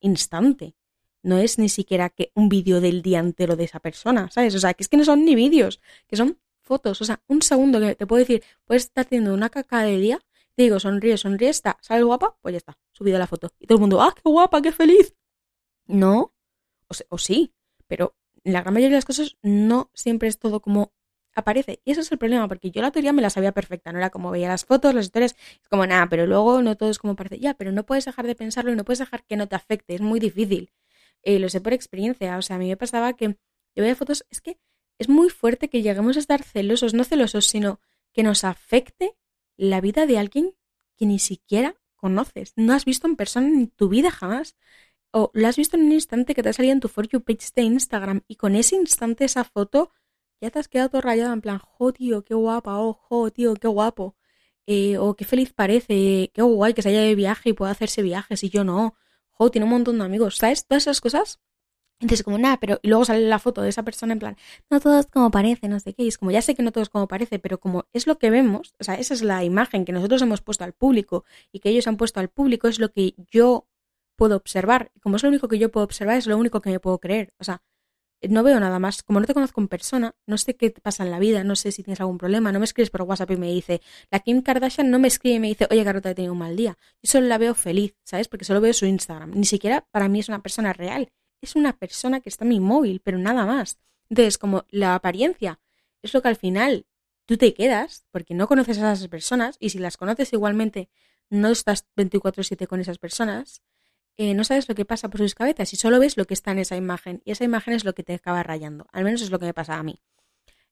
instante. 0.01 0.75
No 1.23 1.39
es 1.39 1.57
ni 1.57 1.67
siquiera 1.67 2.09
que 2.11 2.31
un 2.35 2.47
vídeo 2.47 2.79
del 2.79 3.01
día 3.01 3.19
entero 3.19 3.55
de 3.55 3.63
esa 3.63 3.79
persona, 3.79 4.29
¿sabes? 4.29 4.53
O 4.53 4.59
sea, 4.59 4.75
que 4.75 4.83
es 4.83 4.87
que 4.87 4.97
no 4.97 5.03
son 5.03 5.25
ni 5.25 5.33
vídeos, 5.33 5.81
que 6.07 6.15
son 6.15 6.37
fotos, 6.69 7.01
o 7.01 7.05
sea, 7.05 7.21
un 7.27 7.41
segundo 7.41 7.79
que 7.79 7.95
te 7.95 8.05
puedo 8.05 8.19
decir, 8.19 8.43
puedes 8.65 8.83
estar 8.85 9.05
haciendo 9.05 9.33
una 9.33 9.49
caca 9.49 9.81
de 9.81 9.97
día, 9.97 10.19
te 10.55 10.63
digo, 10.63 10.79
sonríe, 10.79 11.17
sonríe, 11.17 11.49
está, 11.49 11.77
sale 11.81 12.03
guapa, 12.03 12.37
pues 12.41 12.53
ya 12.53 12.57
está, 12.57 12.77
subido 12.91 13.17
la 13.17 13.27
foto. 13.27 13.51
Y 13.59 13.65
todo 13.65 13.77
el 13.77 13.81
mundo, 13.81 14.01
¡ah, 14.01 14.13
qué 14.15 14.21
guapa, 14.23 14.61
qué 14.61 14.71
feliz! 14.71 15.15
No, 15.87 16.33
o, 17.09 17.17
sí, 17.17 17.53
pero 17.87 18.15
la 18.43 18.61
gran 18.61 18.73
mayoría 18.73 18.95
de 18.95 18.97
las 18.97 19.05
cosas 19.05 19.37
no 19.41 19.89
siempre 19.93 20.27
es 20.27 20.37
todo 20.37 20.61
como 20.61 20.93
aparece. 21.35 21.81
Y 21.85 21.91
eso 21.91 22.01
es 22.01 22.11
el 22.11 22.17
problema, 22.17 22.47
porque 22.47 22.71
yo 22.71 22.81
la 22.81 22.91
teoría 22.91 23.13
me 23.13 23.21
la 23.21 23.29
sabía 23.29 23.51
perfecta, 23.53 23.91
no 23.91 23.99
era 23.99 24.09
como 24.09 24.31
veía 24.31 24.47
las 24.49 24.65
fotos, 24.65 24.93
las 24.93 25.05
historias, 25.05 25.35
como 25.69 25.85
nada, 25.87 26.07
pero 26.09 26.25
luego 26.27 26.61
no 26.61 26.75
todo 26.77 26.89
es 26.89 26.99
como 26.99 27.15
parece. 27.15 27.39
Ya, 27.39 27.53
pero 27.55 27.71
no 27.71 27.85
puedes 27.85 28.05
dejar 28.05 28.27
de 28.27 28.35
pensarlo 28.35 28.71
y 28.71 28.75
no 28.75 28.85
puedes 28.85 28.99
dejar 28.99 29.23
que 29.25 29.37
no 29.37 29.47
te 29.47 29.55
afecte, 29.55 29.95
es 29.95 30.01
muy 30.01 30.19
difícil. 30.19 30.71
Eh, 31.23 31.39
lo 31.39 31.49
sé 31.49 31.61
por 31.61 31.73
experiencia, 31.73 32.37
o 32.37 32.41
sea, 32.41 32.57
a 32.57 32.59
mí 32.59 32.67
me 32.69 32.77
pasaba 32.77 33.13
que 33.13 33.37
yo 33.75 33.83
veía 33.83 33.95
fotos, 33.95 34.25
es 34.29 34.41
que 34.41 34.59
es 34.99 35.09
muy 35.09 35.29
fuerte 35.29 35.69
que 35.69 35.81
lleguemos 35.81 36.17
a 36.17 36.19
estar 36.19 36.43
celosos, 36.43 36.93
no 36.93 37.03
celosos, 37.03 37.47
sino 37.47 37.79
que 38.13 38.21
nos 38.21 38.43
afecte 38.43 39.15
la 39.57 39.81
vida 39.81 40.05
de 40.05 40.17
alguien 40.19 40.55
que 40.95 41.05
ni 41.05 41.19
siquiera 41.19 41.75
conoces, 41.95 42.53
no 42.55 42.73
has 42.73 42.85
visto 42.85 43.07
en 43.07 43.15
persona 43.15 43.47
en 43.47 43.69
tu 43.69 43.89
vida 43.89 44.11
jamás. 44.11 44.55
O 45.11 45.31
lo 45.33 45.47
has 45.47 45.55
visto 45.55 45.75
en 45.75 45.83
un 45.85 45.91
instante 45.91 46.35
que 46.35 46.43
te 46.43 46.49
ha 46.49 46.53
salido 46.53 46.73
en 46.73 46.79
tu 46.81 46.87
For 46.87 47.07
You 47.07 47.21
page 47.21 47.47
de 47.55 47.63
Instagram 47.63 48.21
y 48.27 48.35
con 48.35 48.55
ese 48.55 48.75
instante, 48.75 49.25
esa 49.25 49.43
foto, 49.43 49.91
ya 50.39 50.51
te 50.51 50.59
has 50.59 50.67
quedado 50.67 50.89
todo 50.89 51.01
rayado 51.01 51.33
en 51.33 51.41
plan, 51.41 51.57
jo, 51.59 51.91
tío, 51.93 52.23
qué 52.23 52.35
guapa, 52.35 52.77
oh, 52.77 53.31
tío, 53.31 53.55
qué 53.55 53.67
guapo. 53.67 54.15
Eh, 54.67 54.97
o 54.99 55.15
qué 55.15 55.25
feliz 55.25 55.51
parece, 55.53 56.31
qué 56.33 56.41
guay 56.43 56.73
que 56.75 56.83
se 56.83 56.89
haya 56.89 57.01
de 57.01 57.15
viaje 57.15 57.49
y 57.49 57.53
pueda 57.53 57.71
hacerse 57.71 58.03
viajes 58.03 58.43
y 58.43 58.49
yo 58.49 58.63
no. 58.63 58.95
Jo, 59.31 59.49
tiene 59.49 59.65
un 59.65 59.71
montón 59.71 59.97
de 59.97 60.05
amigos, 60.05 60.37
¿sabes? 60.37 60.67
Todas 60.67 60.83
esas 60.83 61.01
cosas 61.01 61.39
entonces, 62.01 62.23
como 62.23 62.37
nada, 62.37 62.57
pero 62.57 62.79
y 62.81 62.87
luego 62.87 63.03
sale 63.03 63.27
la 63.27 63.39
foto 63.39 63.61
de 63.61 63.69
esa 63.69 63.83
persona 63.83 64.13
en 64.13 64.19
plan, 64.19 64.37
no 64.69 64.79
todo 64.79 64.99
es 64.99 65.07
como 65.07 65.31
parece, 65.31 65.67
no 65.67 65.79
sé 65.79 65.93
qué. 65.93 66.03
Y 66.03 66.07
es 66.07 66.17
como, 66.17 66.31
ya 66.31 66.41
sé 66.41 66.55
que 66.55 66.63
no 66.63 66.71
todo 66.71 66.81
es 66.81 66.89
como 66.89 67.07
parece, 67.09 67.39
pero 67.39 67.59
como 67.59 67.85
es 67.91 68.07
lo 68.07 68.17
que 68.17 68.29
vemos, 68.29 68.73
o 68.79 68.83
sea, 68.85 68.95
esa 68.95 69.13
es 69.13 69.21
la 69.21 69.43
imagen 69.43 69.83
que 69.83 69.91
nosotros 69.91 70.21
hemos 70.21 70.41
puesto 70.41 70.63
al 70.63 70.73
público 70.73 71.25
y 71.51 71.59
que 71.59 71.69
ellos 71.69 71.87
han 71.87 71.97
puesto 71.97 72.21
al 72.21 72.29
público, 72.29 72.67
es 72.69 72.79
lo 72.79 72.91
que 72.91 73.15
yo 73.31 73.67
puedo 74.17 74.35
observar. 74.37 74.91
Y 74.95 74.99
como 75.01 75.17
es 75.17 75.23
lo 75.23 75.29
único 75.29 75.47
que 75.49 75.59
yo 75.59 75.71
puedo 75.71 75.85
observar, 75.85 76.17
es 76.17 76.27
lo 76.27 76.37
único 76.37 76.61
que 76.61 76.69
me 76.69 76.79
puedo 76.79 76.99
creer. 76.99 77.33
O 77.39 77.43
sea, 77.43 77.63
no 78.29 78.43
veo 78.43 78.59
nada 78.59 78.79
más. 78.79 79.03
Como 79.03 79.19
no 79.19 79.25
te 79.25 79.33
conozco 79.33 79.61
en 79.61 79.67
persona, 79.67 80.15
no 80.27 80.37
sé 80.37 80.55
qué 80.55 80.69
te 80.69 80.81
pasa 80.81 81.03
en 81.03 81.11
la 81.11 81.19
vida, 81.19 81.43
no 81.43 81.55
sé 81.55 81.71
si 81.71 81.83
tienes 81.83 81.99
algún 82.01 82.17
problema, 82.17 82.51
no 82.51 82.59
me 82.59 82.65
escribes 82.65 82.89
por 82.89 83.01
WhatsApp 83.03 83.31
y 83.31 83.37
me 83.37 83.47
dice, 83.51 83.81
la 84.11 84.19
Kim 84.19 84.41
Kardashian 84.41 84.89
no 84.89 84.99
me 84.99 85.07
escribe 85.07 85.35
y 85.35 85.39
me 85.39 85.47
dice, 85.47 85.67
oye, 85.69 85.83
Carlota, 85.83 86.11
he 86.11 86.15
tenido 86.15 86.33
un 86.33 86.39
mal 86.39 86.55
día. 86.55 86.77
Yo 87.01 87.11
solo 87.11 87.27
la 87.27 87.37
veo 87.37 87.55
feliz, 87.55 87.95
¿sabes? 88.03 88.27
Porque 88.27 88.45
solo 88.45 88.61
veo 88.61 88.73
su 88.73 88.85
Instagram. 88.85 89.31
Ni 89.31 89.45
siquiera 89.45 89.85
para 89.91 90.09
mí 90.09 90.19
es 90.19 90.29
una 90.29 90.41
persona 90.41 90.73
real 90.73 91.11
es 91.41 91.55
una 91.55 91.73
persona 91.77 92.21
que 92.21 92.29
está 92.29 92.45
en 92.45 92.49
mi 92.49 92.59
móvil, 92.59 93.01
pero 93.03 93.17
nada 93.17 93.45
más. 93.45 93.79
Entonces, 94.09 94.37
como 94.37 94.65
la 94.69 94.95
apariencia 94.95 95.59
es 96.01 96.13
lo 96.13 96.21
que 96.21 96.29
al 96.29 96.35
final 96.35 96.85
tú 97.25 97.37
te 97.37 97.53
quedas, 97.53 98.05
porque 98.11 98.33
no 98.33 98.47
conoces 98.47 98.79
a 98.79 98.93
esas 98.93 99.07
personas, 99.07 99.57
y 99.59 99.69
si 99.69 99.79
las 99.79 99.97
conoces 99.97 100.33
igualmente, 100.33 100.89
no 101.29 101.49
estás 101.49 101.85
24/7 101.95 102.67
con 102.67 102.79
esas 102.79 102.97
personas, 102.97 103.61
eh, 104.17 104.33
no 104.33 104.43
sabes 104.43 104.67
lo 104.67 104.75
que 104.75 104.85
pasa 104.85 105.09
por 105.09 105.21
sus 105.21 105.35
cabezas 105.35 105.71
y 105.73 105.77
solo 105.77 105.99
ves 105.99 106.17
lo 106.17 106.25
que 106.25 106.33
está 106.33 106.51
en 106.51 106.59
esa 106.59 106.75
imagen, 106.75 107.21
y 107.25 107.31
esa 107.31 107.43
imagen 107.43 107.73
es 107.73 107.85
lo 107.85 107.93
que 107.93 108.03
te 108.03 108.13
acaba 108.13 108.43
rayando. 108.43 108.87
Al 108.91 109.03
menos 109.03 109.21
es 109.21 109.29
lo 109.29 109.39
que 109.39 109.45
me 109.45 109.53
pasaba 109.53 109.79
a 109.79 109.83
mí. 109.83 110.01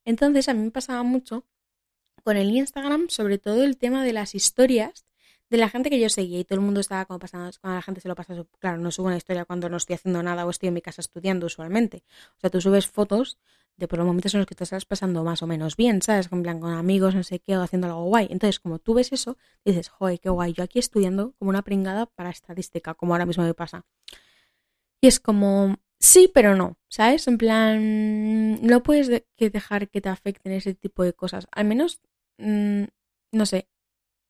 Entonces, 0.05 0.49
a 0.49 0.53
mí 0.53 0.63
me 0.63 0.71
pasaba 0.71 1.03
mucho 1.03 1.45
con 2.23 2.37
el 2.37 2.49
Instagram, 2.51 3.09
sobre 3.09 3.37
todo 3.37 3.63
el 3.63 3.77
tema 3.77 4.03
de 4.03 4.13
las 4.13 4.35
historias, 4.35 5.05
de 5.49 5.57
la 5.57 5.69
gente 5.69 5.89
que 5.89 5.99
yo 5.99 6.09
seguía 6.09 6.39
y 6.39 6.43
todo 6.43 6.59
el 6.59 6.65
mundo 6.65 6.79
estaba 6.81 7.05
como 7.05 7.19
pasando, 7.19 7.51
cuando 7.61 7.75
la 7.75 7.81
gente 7.81 8.01
se 8.01 8.07
lo 8.07 8.15
pasa, 8.15 8.33
claro, 8.59 8.77
no 8.77 8.91
subo 8.91 9.07
una 9.07 9.17
historia 9.17 9.45
cuando 9.45 9.69
no 9.69 9.77
estoy 9.77 9.95
haciendo 9.95 10.21
nada 10.21 10.45
o 10.45 10.49
estoy 10.49 10.67
en 10.67 10.73
mi 10.73 10.81
casa 10.81 11.01
estudiando 11.01 11.45
usualmente. 11.45 12.03
O 12.37 12.39
sea, 12.41 12.49
tú 12.49 12.59
subes 12.61 12.87
fotos 12.87 13.37
de 13.77 13.87
por 13.87 13.99
los 13.99 14.07
momentos 14.07 14.33
en 14.33 14.39
los 14.39 14.47
que 14.47 14.55
te 14.55 14.63
estás 14.63 14.85
pasando 14.85 15.23
más 15.23 15.43
o 15.43 15.47
menos 15.47 15.77
bien, 15.77 16.01
¿sabes? 16.01 16.29
En 16.31 16.41
plan 16.43 16.59
con 16.59 16.73
amigos, 16.73 17.15
no 17.15 17.23
sé 17.23 17.39
qué, 17.39 17.57
o 17.57 17.61
haciendo 17.61 17.87
algo 17.87 18.05
guay. 18.05 18.27
Entonces, 18.31 18.59
como 18.59 18.79
tú 18.79 18.95
ves 18.95 19.13
eso, 19.13 19.37
dices, 19.63 19.87
joder, 19.89 20.19
qué 20.19 20.29
guay, 20.29 20.53
yo 20.53 20.63
aquí 20.63 20.79
estudiando 20.79 21.33
como 21.37 21.49
una 21.49 21.61
pringada 21.61 22.07
para 22.07 22.31
estadística, 22.31 22.95
como 22.95 23.13
ahora 23.13 23.25
mismo 23.25 23.43
me 23.43 23.53
pasa. 23.53 23.85
Y 24.99 25.07
es 25.07 25.19
como, 25.19 25.77
sí, 25.99 26.29
pero 26.33 26.55
no, 26.55 26.77
¿sabes? 26.89 27.27
En 27.27 27.37
plan, 27.37 28.61
no 28.61 28.81
puedes 28.81 29.23
dejar 29.37 29.89
que 29.89 30.01
te 30.01 30.09
afecten 30.09 30.53
ese 30.53 30.73
tipo 30.73 31.03
de 31.03 31.13
cosas. 31.13 31.47
Al 31.51 31.65
menos, 31.65 32.01
mm, 32.39 32.85
no 33.31 33.45
sé, 33.45 33.67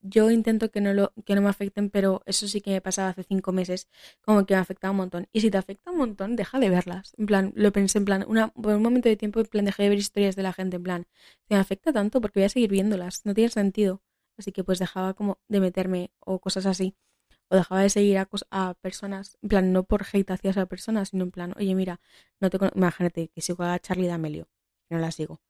yo 0.09 0.31
intento 0.31 0.71
que 0.71 0.81
no, 0.81 0.93
lo, 0.93 1.13
que 1.25 1.35
no 1.35 1.41
me 1.41 1.49
afecten, 1.49 1.89
pero 1.89 2.21
eso 2.25 2.47
sí 2.47 2.61
que 2.61 2.71
me 2.71 2.81
pasaba 2.81 3.09
hace 3.09 3.23
cinco 3.23 3.51
meses, 3.51 3.87
como 4.21 4.45
que 4.45 4.53
me 4.55 4.59
afectaba 4.59 4.91
un 4.91 4.97
montón. 4.97 5.27
Y 5.31 5.41
si 5.41 5.51
te 5.51 5.57
afecta 5.57 5.91
un 5.91 5.97
montón, 5.97 6.35
deja 6.35 6.59
de 6.59 6.69
verlas. 6.69 7.13
En 7.17 7.25
plan, 7.25 7.53
lo 7.55 7.71
pensé 7.71 7.97
en 7.99 8.05
plan, 8.05 8.25
una, 8.27 8.49
por 8.49 8.75
un 8.75 8.81
momento 8.83 9.09
de 9.09 9.17
tiempo, 9.17 9.39
en 9.39 9.45
plan, 9.47 9.65
dejé 9.65 9.83
de 9.83 9.89
ver 9.89 9.97
historias 9.97 10.35
de 10.35 10.43
la 10.43 10.53
gente, 10.53 10.77
en 10.77 10.83
plan, 10.83 11.07
si 11.47 11.53
me 11.53 11.59
afecta 11.59 11.93
tanto, 11.93 12.21
porque 12.21 12.39
voy 12.39 12.45
a 12.45 12.49
seguir 12.49 12.69
viéndolas, 12.71 13.21
no 13.25 13.33
tiene 13.33 13.49
sentido. 13.49 14.01
Así 14.37 14.51
que 14.51 14.63
pues 14.63 14.79
dejaba 14.79 15.13
como 15.15 15.39
de 15.47 15.59
meterme 15.59 16.11
o 16.19 16.39
cosas 16.39 16.65
así. 16.67 16.95
O 17.49 17.55
dejaba 17.55 17.81
de 17.81 17.89
seguir 17.89 18.17
a, 18.19 18.29
a 18.51 18.73
personas, 18.75 19.37
en 19.41 19.49
plan, 19.49 19.73
no 19.73 19.83
por 19.83 20.05
hate 20.11 20.31
hacia 20.31 20.51
esa 20.51 20.65
persona, 20.67 21.05
sino 21.05 21.23
en 21.23 21.31
plan, 21.31 21.53
oye, 21.57 21.75
mira, 21.75 21.99
no 22.39 22.49
te 22.49 22.57
imagínate 22.75 23.29
que 23.29 23.41
sigo 23.41 23.63
a 23.63 23.79
Charlie 23.79 24.07
D'Amelio, 24.07 24.47
no 24.89 24.99
la 24.99 25.11
sigo 25.11 25.41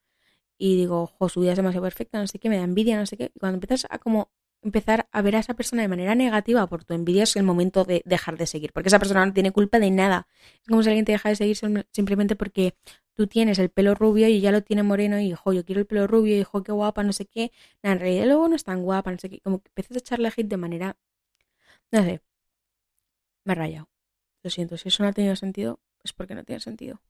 y 0.58 0.76
digo, 0.76 1.08
jo, 1.08 1.30
su 1.30 1.42
vida 1.42 1.52
es 1.52 1.58
demasiado 1.58 1.84
perfecta, 1.84 2.20
no 2.20 2.28
sé 2.28 2.40
qué, 2.40 2.50
me 2.50 2.58
da 2.58 2.64
envidia, 2.64 2.98
no 2.98 3.06
sé 3.06 3.18
qué. 3.18 3.32
Y 3.36 3.40
cuando 3.40 3.58
empiezas 3.58 3.88
a 3.90 4.00
como 4.00 4.32
empezar 4.62 5.08
a 5.12 5.22
ver 5.22 5.36
a 5.36 5.40
esa 5.40 5.54
persona 5.54 5.82
de 5.82 5.88
manera 5.88 6.16
negativa 6.16 6.68
por 6.68 6.84
tu 6.84 6.94
envidia 6.94 7.24
es 7.24 7.36
el 7.36 7.44
momento 7.44 7.86
de 7.86 8.02
dejar 8.06 8.38
de 8.38 8.48
seguir, 8.48 8.74
porque 8.74 8.90
esa 8.90 9.00
persona 9.00 9.26
no 9.26 9.34
tiene 9.34 9.52
culpa 9.52 9.80
de 9.80 9.92
nada. 9.92 10.28
Es 10.62 10.68
como 10.68 10.84
si 10.84 10.90
alguien 10.90 11.06
te 11.06 11.12
deja 11.14 11.30
de 11.30 11.36
seguir 11.36 11.58
simplemente 11.92 12.36
porque 12.36 12.76
tú 13.14 13.28
tienes 13.28 13.60
el 13.60 13.70
pelo 13.70 13.96
rubio 13.96 14.28
y 14.28 14.42
ya 14.42 14.52
lo 14.52 14.62
tiene 14.64 14.84
moreno 14.84 15.20
y, 15.20 15.34
jo, 15.34 15.54
yo 15.54 15.66
quiero 15.66 15.82
el 15.82 15.88
pelo 15.88 16.08
rubio 16.08 16.38
y, 16.40 16.44
jo, 16.44 16.64
qué 16.64 16.72
guapa, 16.72 17.04
no 17.04 17.14
sé 17.14 17.26
qué. 17.26 17.52
en 17.84 18.00
realidad 18.00 18.26
luego 18.26 18.48
no 18.48 18.56
es 18.56 18.64
tan 18.64 18.84
guapa, 18.84 19.12
no 19.12 19.18
sé 19.18 19.30
qué. 19.30 19.40
Como 19.42 19.60
que 19.62 19.70
empiezas 19.70 19.98
a 19.98 20.00
echarle 20.00 20.30
hate 20.30 20.48
de 20.48 20.58
manera... 20.58 20.98
No 21.92 22.04
sé. 22.04 22.22
Me 23.46 23.54
he 23.54 23.56
rayado. 23.56 23.90
Lo 24.44 24.50
siento, 24.50 24.78
si 24.78 24.90
eso 24.90 25.04
no 25.04 25.10
ha 25.10 25.14
tenido 25.14 25.36
sentido, 25.36 25.80
es 26.04 26.14
porque 26.14 26.36
no 26.36 26.44
tiene 26.44 26.60
sentido. 26.60 27.02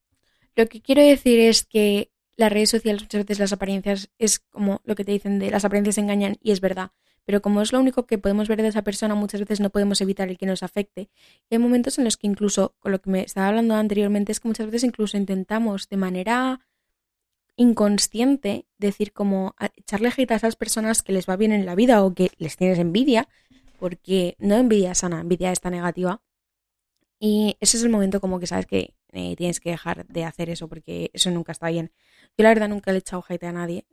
Lo 0.56 0.68
que 0.68 0.82
quiero 0.82 1.02
decir 1.02 1.40
es 1.40 1.66
que 1.66 2.12
las 2.36 2.52
redes 2.52 2.70
sociales 2.70 3.02
muchas 3.02 3.24
veces 3.24 3.40
las 3.40 3.54
apariencias 3.54 4.10
es 4.18 4.40
como 4.40 4.82
lo 4.86 4.96
que 4.96 5.04
te 5.04 5.12
dicen 5.12 5.40
de 5.40 5.52
las 5.52 5.66
apariencias 5.66 5.98
engañan 5.98 6.38
y 6.42 6.52
es 6.52 6.62
verdad 6.62 6.92
pero 7.28 7.42
como 7.42 7.62
es 7.62 7.74
lo 7.74 7.82
único 7.82 8.06
que 8.06 8.18
podemos 8.18 8.48
ver 8.48 8.62
de 8.62 8.70
esa 8.70 8.84
persona, 8.84 9.14
muchas 9.14 9.42
veces 9.42 9.60
no 9.60 9.70
podemos 9.70 10.00
evitar 10.00 10.30
el 10.30 10.38
que 10.38 10.46
nos 10.46 10.64
afecte. 10.64 11.10
Y 11.50 11.56
hay 11.56 11.60
momentos 11.60 11.98
en 11.98 12.06
los 12.06 12.16
que 12.16 12.26
incluso, 12.26 12.74
con 12.80 12.94
lo 12.94 13.02
que 13.02 13.10
me 13.10 13.22
estaba 13.22 13.50
hablando 13.50 13.76
anteriormente, 13.76 14.32
es 14.32 14.40
que 14.40 14.48
muchas 14.48 14.68
veces 14.68 14.86
incluso 14.86 15.18
intentamos 15.18 15.90
de 15.90 15.98
manera 15.98 16.62
inconsciente 17.58 18.66
decir 18.78 19.12
como 19.12 19.56
echarle 19.76 20.10
hate 20.16 20.32
a 20.32 20.36
esas 20.36 20.56
personas 20.56 21.04
que 21.04 21.12
les 21.12 21.28
va 21.28 21.36
bien 21.36 21.52
en 21.52 21.66
la 21.66 21.76
vida 21.76 22.02
o 22.02 22.14
que 22.14 22.32
les 22.38 22.56
tienes 22.56 22.80
envidia, 22.80 23.28
porque 23.78 24.38
no 24.40 24.56
envidia 24.56 24.96
sana, 24.96 25.20
envidia 25.20 25.52
está 25.52 25.70
negativa. 25.70 26.22
Y 27.20 27.58
ese 27.60 27.76
es 27.76 27.84
el 27.84 27.90
momento 27.90 28.22
como 28.22 28.40
que 28.40 28.48
sabes 28.48 28.68
que 28.68 28.94
eh, 29.12 29.36
tienes 29.36 29.60
que 29.60 29.72
dejar 29.72 30.08
de 30.08 30.24
hacer 30.24 30.50
eso 30.50 30.70
porque 30.70 31.12
eso 31.12 31.30
nunca 31.30 31.52
está 31.52 31.68
bien. 31.68 31.92
Yo 32.38 32.44
la 32.44 32.50
verdad 32.50 32.70
nunca 32.70 32.92
le 32.92 33.00
he 33.00 33.00
echado 33.00 33.26
hate 33.28 33.44
a 33.44 33.52
nadie, 33.52 33.86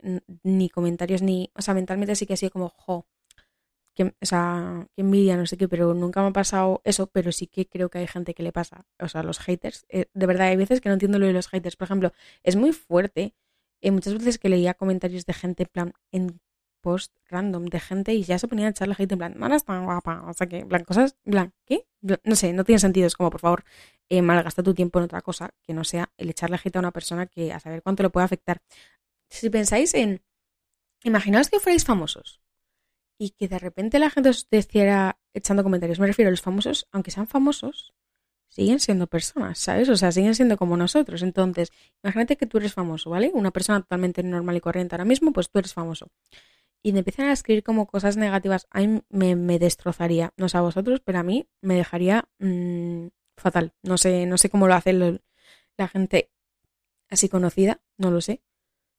ni 0.43 0.69
comentarios, 0.69 1.21
ni... 1.21 1.51
O 1.53 1.61
sea, 1.61 1.73
mentalmente 1.73 2.15
sí 2.15 2.25
que 2.25 2.35
ha 2.35 2.37
sido 2.37 2.51
como, 2.51 2.69
jo, 2.69 3.05
que, 3.95 4.03
o 4.21 4.25
sea, 4.25 4.87
que 4.95 5.01
envidia, 5.01 5.37
no 5.37 5.45
sé 5.47 5.57
qué, 5.57 5.67
pero 5.67 5.93
nunca 5.93 6.21
me 6.21 6.27
ha 6.29 6.31
pasado 6.33 6.81
eso, 6.83 7.07
pero 7.07 7.31
sí 7.31 7.47
que 7.47 7.67
creo 7.67 7.89
que 7.89 7.99
hay 7.99 8.07
gente 8.07 8.33
que 8.33 8.43
le 8.43 8.51
pasa. 8.51 8.85
O 8.99 9.07
sea, 9.07 9.23
los 9.23 9.39
haters, 9.39 9.85
eh, 9.89 10.07
de 10.13 10.25
verdad, 10.27 10.47
hay 10.47 10.57
veces 10.57 10.81
que 10.81 10.89
no 10.89 10.93
entiendo 10.93 11.19
lo 11.19 11.25
de 11.27 11.33
los 11.33 11.47
haters. 11.47 11.75
Por 11.75 11.85
ejemplo, 11.85 12.11
es 12.43 12.55
muy 12.55 12.73
fuerte. 12.73 13.35
Eh, 13.81 13.91
muchas 13.91 14.13
veces 14.13 14.37
que 14.39 14.49
leía 14.49 14.73
comentarios 14.73 15.25
de 15.25 15.33
gente 15.33 15.63
en 15.63 15.69
plan, 15.71 15.93
en 16.11 16.39
post 16.85 17.15
random 17.29 17.65
de 17.65 17.79
gente 17.79 18.13
y 18.13 18.23
ya 18.23 18.37
se 18.37 18.47
ponían 18.47 18.67
a 18.67 18.69
echarle 18.69 18.95
hate 18.97 19.11
en 19.13 19.17
plan, 19.17 19.33
mana 19.37 19.59
tan 19.59 19.85
guapa, 19.85 20.23
o 20.29 20.33
sea 20.33 20.45
que, 20.47 20.59
en 20.59 20.67
plan, 20.67 20.83
cosas, 20.83 21.15
plan, 21.23 21.51
¿qué? 21.65 21.87
No 22.23 22.35
sé, 22.35 22.53
no 22.53 22.63
tiene 22.63 22.77
sentido, 22.77 23.07
es 23.07 23.15
como, 23.15 23.31
por 23.31 23.41
favor, 23.41 23.63
eh, 24.07 24.21
malgasta 24.21 24.61
tu 24.61 24.75
tiempo 24.75 24.99
en 24.99 25.05
otra 25.05 25.21
cosa 25.21 25.49
que 25.63 25.73
no 25.73 25.83
sea 25.83 26.11
el 26.17 26.29
echarle 26.29 26.59
hate 26.63 26.75
a 26.75 26.79
una 26.79 26.91
persona 26.91 27.25
que 27.25 27.51
a 27.51 27.59
saber 27.59 27.81
cuánto 27.81 28.03
le 28.03 28.11
puede 28.11 28.25
afectar. 28.25 28.61
Si 29.29 29.49
pensáis 29.49 29.95
en, 29.95 30.21
imaginaos 31.03 31.49
que 31.49 31.59
fuerais 31.59 31.85
famosos, 31.85 32.39
y 33.17 33.31
que 33.31 33.47
de 33.47 33.59
repente 33.59 33.99
la 33.99 34.09
gente 34.09 34.29
os 34.29 34.47
hiciera 34.51 35.19
echando 35.33 35.63
comentarios. 35.63 35.99
Me 35.99 36.07
refiero 36.07 36.29
a 36.29 36.31
los 36.31 36.41
famosos, 36.41 36.87
aunque 36.91 37.11
sean 37.11 37.27
famosos, 37.27 37.93
siguen 38.49 38.79
siendo 38.79 39.07
personas, 39.07 39.59
¿sabes? 39.59 39.89
O 39.89 39.97
sea, 39.97 40.11
siguen 40.11 40.35
siendo 40.35 40.57
como 40.57 40.77
nosotros. 40.77 41.21
Entonces, 41.23 41.71
imagínate 42.03 42.37
que 42.37 42.45
tú 42.45 42.57
eres 42.57 42.73
famoso, 42.73 43.09
¿vale? 43.09 43.31
Una 43.33 43.51
persona 43.51 43.81
totalmente 43.81 44.23
normal 44.23 44.57
y 44.57 44.61
corriente 44.61 44.95
ahora 44.95 45.05
mismo, 45.05 45.33
pues 45.33 45.49
tú 45.49 45.59
eres 45.59 45.73
famoso. 45.73 46.07
Y 46.81 46.93
me 46.93 46.99
empiezan 46.99 47.27
a 47.27 47.33
escribir 47.33 47.63
como 47.63 47.87
cosas 47.87 48.15
negativas, 48.17 48.67
a 48.69 48.81
mí 48.81 49.01
me, 49.09 49.59
destrozaría. 49.59 50.33
No 50.37 50.49
sé 50.49 50.57
a 50.57 50.61
vosotros, 50.61 51.01
pero 51.03 51.19
a 51.19 51.23
mí 51.23 51.49
me 51.61 51.75
dejaría 51.75 52.29
mm, 52.39 53.07
fatal. 53.37 53.73
No 53.83 53.97
sé, 53.97 54.25
no 54.25 54.37
sé 54.37 54.49
cómo 54.49 54.67
lo 54.67 54.75
hace 54.75 54.93
la 54.93 55.87
gente 55.87 56.31
así 57.09 57.29
conocida, 57.29 57.81
no 57.97 58.11
lo 58.11 58.21
sé. 58.21 58.41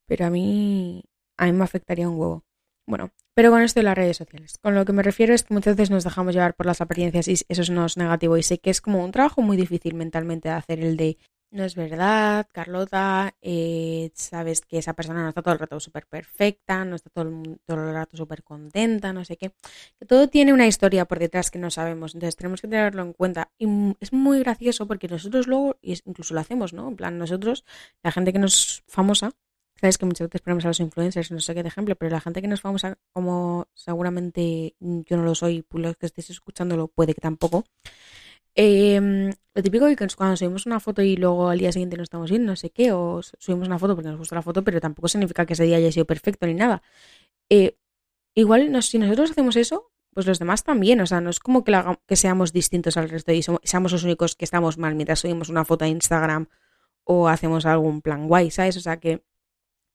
Pero 0.07 0.27
a 0.27 0.31
mí, 0.31 1.05
a 1.37 1.47
mí 1.47 1.53
me 1.53 1.65
afectaría 1.65 2.09
un 2.09 2.19
huevo. 2.19 2.45
Bueno, 2.87 3.13
pero 3.37 3.51
con 3.51 3.61
esto 3.61 3.81
de 3.81 3.85
las 3.85 3.99
redes 3.99 4.17
sociales. 4.17 4.59
Con 4.63 4.75
lo 4.75 4.87
que 4.87 4.95
me 4.95 5.03
refiero 5.03 5.35
es 5.35 5.45
que 5.45 5.53
muchas 5.53 5.77
veces 5.77 5.91
nos 5.91 6.05
dejamos 6.05 6.35
llevar 6.35 6.55
por 6.55 6.65
las 6.65 6.81
apariencias 6.81 7.29
y 7.29 7.37
eso 7.47 7.73
no 7.75 7.85
es 7.85 7.99
negativo. 7.99 8.39
Y 8.39 8.43
sé 8.43 8.59
que 8.59 8.71
es 8.71 8.81
como 8.81 9.05
un 9.05 9.13
trabajo 9.13 9.43
muy 9.43 9.59
difícil 9.59 9.95
mentalmente 9.95 10.49
de 10.49 10.55
hacer 10.55 10.81
el 10.81 10.97
de 10.97 11.19
no 11.51 11.65
es 11.65 11.75
verdad, 11.75 12.49
Carlota, 12.51 13.35
eh, 13.41 14.11
sabes 14.15 14.63
que 14.63 14.79
esa 14.79 14.95
persona 14.95 15.23
no 15.23 15.29
está 15.29 15.43
todo 15.43 15.55
el 15.55 15.61
rato 15.61 15.79
súper 15.81 16.07
perfecta, 16.07 16.85
no 16.85 16.97
está 16.97 17.11
todo 17.11 17.29
el, 17.29 17.61
todo 17.65 17.89
el 17.89 17.95
rato 17.95 18.17
súper 18.17 18.43
contenta, 18.43 19.13
no 19.13 19.25
sé 19.25 19.37
qué. 19.37 19.53
Que 19.99 20.07
todo 20.07 20.29
tiene 20.29 20.53
una 20.53 20.67
historia 20.67 21.05
por 21.05 21.19
detrás 21.19 21.51
que 21.51 21.59
no 21.59 21.71
sabemos, 21.71 22.15
entonces 22.15 22.37
tenemos 22.37 22.61
que 22.61 22.69
tenerlo 22.69 23.03
en 23.03 23.13
cuenta. 23.13 23.53
Y 23.59 23.67
es 24.01 24.13
muy 24.13 24.41
gracioso 24.41 24.87
porque 24.87 25.09
nosotros 25.09 25.47
luego, 25.47 25.77
incluso 25.83 26.35
lo 26.35 26.41
hacemos, 26.41 26.73
¿no? 26.73 26.89
En 26.89 26.97
plan, 26.97 27.19
nosotros, 27.19 27.65
la 28.03 28.13
gente 28.13 28.33
que 28.33 28.39
nos 28.39 28.83
famosa, 28.89 29.33
Sabes 29.81 29.99
que 29.99 30.07
muchas 30.07 30.29
veces 30.29 30.41
ponemos 30.41 30.65
a 30.65 30.69
los 30.69 30.81
influencers, 30.81 31.31
no 31.31 31.41
sé 31.41 31.55
qué 31.55 31.63
de 31.63 31.69
ejemplo, 31.69 31.97
pero 31.97 32.11
la 32.11 32.21
gente 32.21 32.41
que 32.41 32.49
nos 32.49 32.63
vamos 32.63 32.85
a, 32.85 32.97
como 33.13 33.69
seguramente 33.75 34.75
yo 34.81 35.17
no 35.17 35.23
lo 35.23 35.35
soy, 35.35 35.67
los 35.71 35.97
que 35.97 36.07
estéis 36.07 36.31
escuchándolo 36.31 36.89
puede 36.89 37.15
que 37.15 37.21
tampoco. 37.21 37.65
Em, 38.55 39.31
lo 39.55 39.63
típico 39.63 39.87
es 39.87 39.97
que 39.97 40.07
cuando 40.17 40.37
subimos 40.37 40.65
una 40.65 40.81
foto 40.81 41.03
y 41.03 41.17
luego 41.17 41.51
al 41.51 41.59
día 41.59 41.73
siguiente 41.73 41.99
no 41.99 42.03
estamos 42.03 42.31
bien, 42.31 42.47
no 42.47 42.57
sé 42.57 42.71
qué, 42.71 42.91
o 42.93 43.21
subimos 43.23 43.69
una 43.69 43.79
foto 43.79 43.95
porque 43.95 44.09
nos 44.09 44.19
gusta 44.19 44.35
la 44.35 44.43
foto, 44.43 44.65
pero 44.65 44.81
tampoco 44.81 45.09
significa 45.09 45.45
que 45.45 45.53
ese 45.53 45.65
día 45.65 45.77
haya 45.77 45.93
sido 45.93 46.07
perfecto 46.07 46.47
ni 46.47 46.55
nada. 46.55 46.83
Eh, 47.51 47.77
igual 48.35 48.83
si 48.83 48.99
nosotros 48.99 49.31
hacemos 49.31 49.57
eso, 49.57 49.93
pues 50.15 50.27
los 50.27 50.39
demás 50.39 50.65
también, 50.65 51.01
o 51.03 51.07
sea, 51.07 51.21
no 51.21 51.29
es 51.29 51.39
como 51.39 51.65
que, 51.65 51.79
que 52.07 52.17
seamos 52.17 52.55
distintos 52.55 52.97
al 52.97 53.11
resto 53.11 53.33
y 53.33 53.43
seamos 53.43 53.93
los 53.93 54.05
únicos 54.05 54.35
que 54.37 54.47
estamos 54.47 54.79
mal 54.79 54.95
mientras 54.95 55.21
subimos 55.21 55.51
una 55.51 55.67
foto 55.67 55.85
a 55.85 55.89
Instagram 55.89 56.47
o 57.05 57.29
hacemos 57.29 57.67
algún 57.67 58.01
plan 58.01 58.27
guay, 58.27 58.51
¿sabes? 58.51 58.79
O 58.79 58.81
sea 58.81 58.99
que 58.99 59.23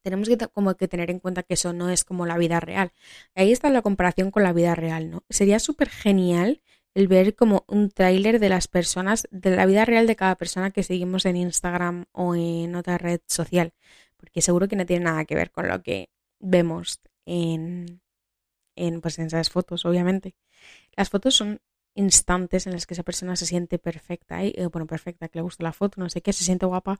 tenemos 0.01 0.27
que 0.27 0.37
como 0.37 0.75
que 0.75 0.87
tener 0.87 1.09
en 1.11 1.19
cuenta 1.19 1.43
que 1.43 1.55
eso 1.55 1.73
no 1.73 1.89
es 1.89 2.03
como 2.03 2.25
la 2.25 2.37
vida 2.37 2.59
real. 2.59 2.91
Ahí 3.35 3.51
está 3.51 3.69
la 3.69 3.81
comparación 3.81 4.31
con 4.31 4.43
la 4.43 4.53
vida 4.53 4.75
real, 4.75 5.09
¿no? 5.09 5.23
Sería 5.29 5.59
súper 5.59 5.89
genial 5.89 6.61
el 6.93 7.07
ver 7.07 7.35
como 7.35 7.63
un 7.67 7.89
tráiler 7.89 8.39
de 8.39 8.49
las 8.49 8.67
personas, 8.67 9.27
de 9.31 9.55
la 9.55 9.65
vida 9.65 9.85
real 9.85 10.07
de 10.07 10.15
cada 10.15 10.35
persona 10.35 10.71
que 10.71 10.83
seguimos 10.83 11.25
en 11.25 11.37
Instagram 11.37 12.05
o 12.11 12.35
en 12.35 12.75
otra 12.75 12.97
red 12.97 13.21
social, 13.27 13.73
porque 14.17 14.41
seguro 14.41 14.67
que 14.67 14.75
no 14.75 14.85
tiene 14.85 15.05
nada 15.05 15.25
que 15.25 15.35
ver 15.35 15.51
con 15.51 15.67
lo 15.67 15.81
que 15.81 16.09
vemos 16.39 17.01
en, 17.25 18.01
en, 18.75 19.01
pues 19.01 19.19
en 19.19 19.27
esas 19.27 19.49
fotos, 19.49 19.85
obviamente. 19.85 20.35
Las 20.95 21.09
fotos 21.09 21.35
son 21.35 21.61
instantes 21.95 22.67
en 22.67 22.73
las 22.73 22.85
que 22.85 22.93
esa 22.93 23.03
persona 23.03 23.35
se 23.35 23.45
siente 23.45 23.79
perfecta, 23.79 24.43
¿eh? 24.43 24.53
bueno, 24.71 24.87
perfecta, 24.87 25.27
que 25.27 25.39
le 25.39 25.43
gusta 25.43 25.63
la 25.63 25.73
foto, 25.73 25.99
no 26.01 26.09
sé 26.09 26.21
qué, 26.21 26.33
se 26.33 26.43
siente 26.43 26.65
guapa 26.65 26.99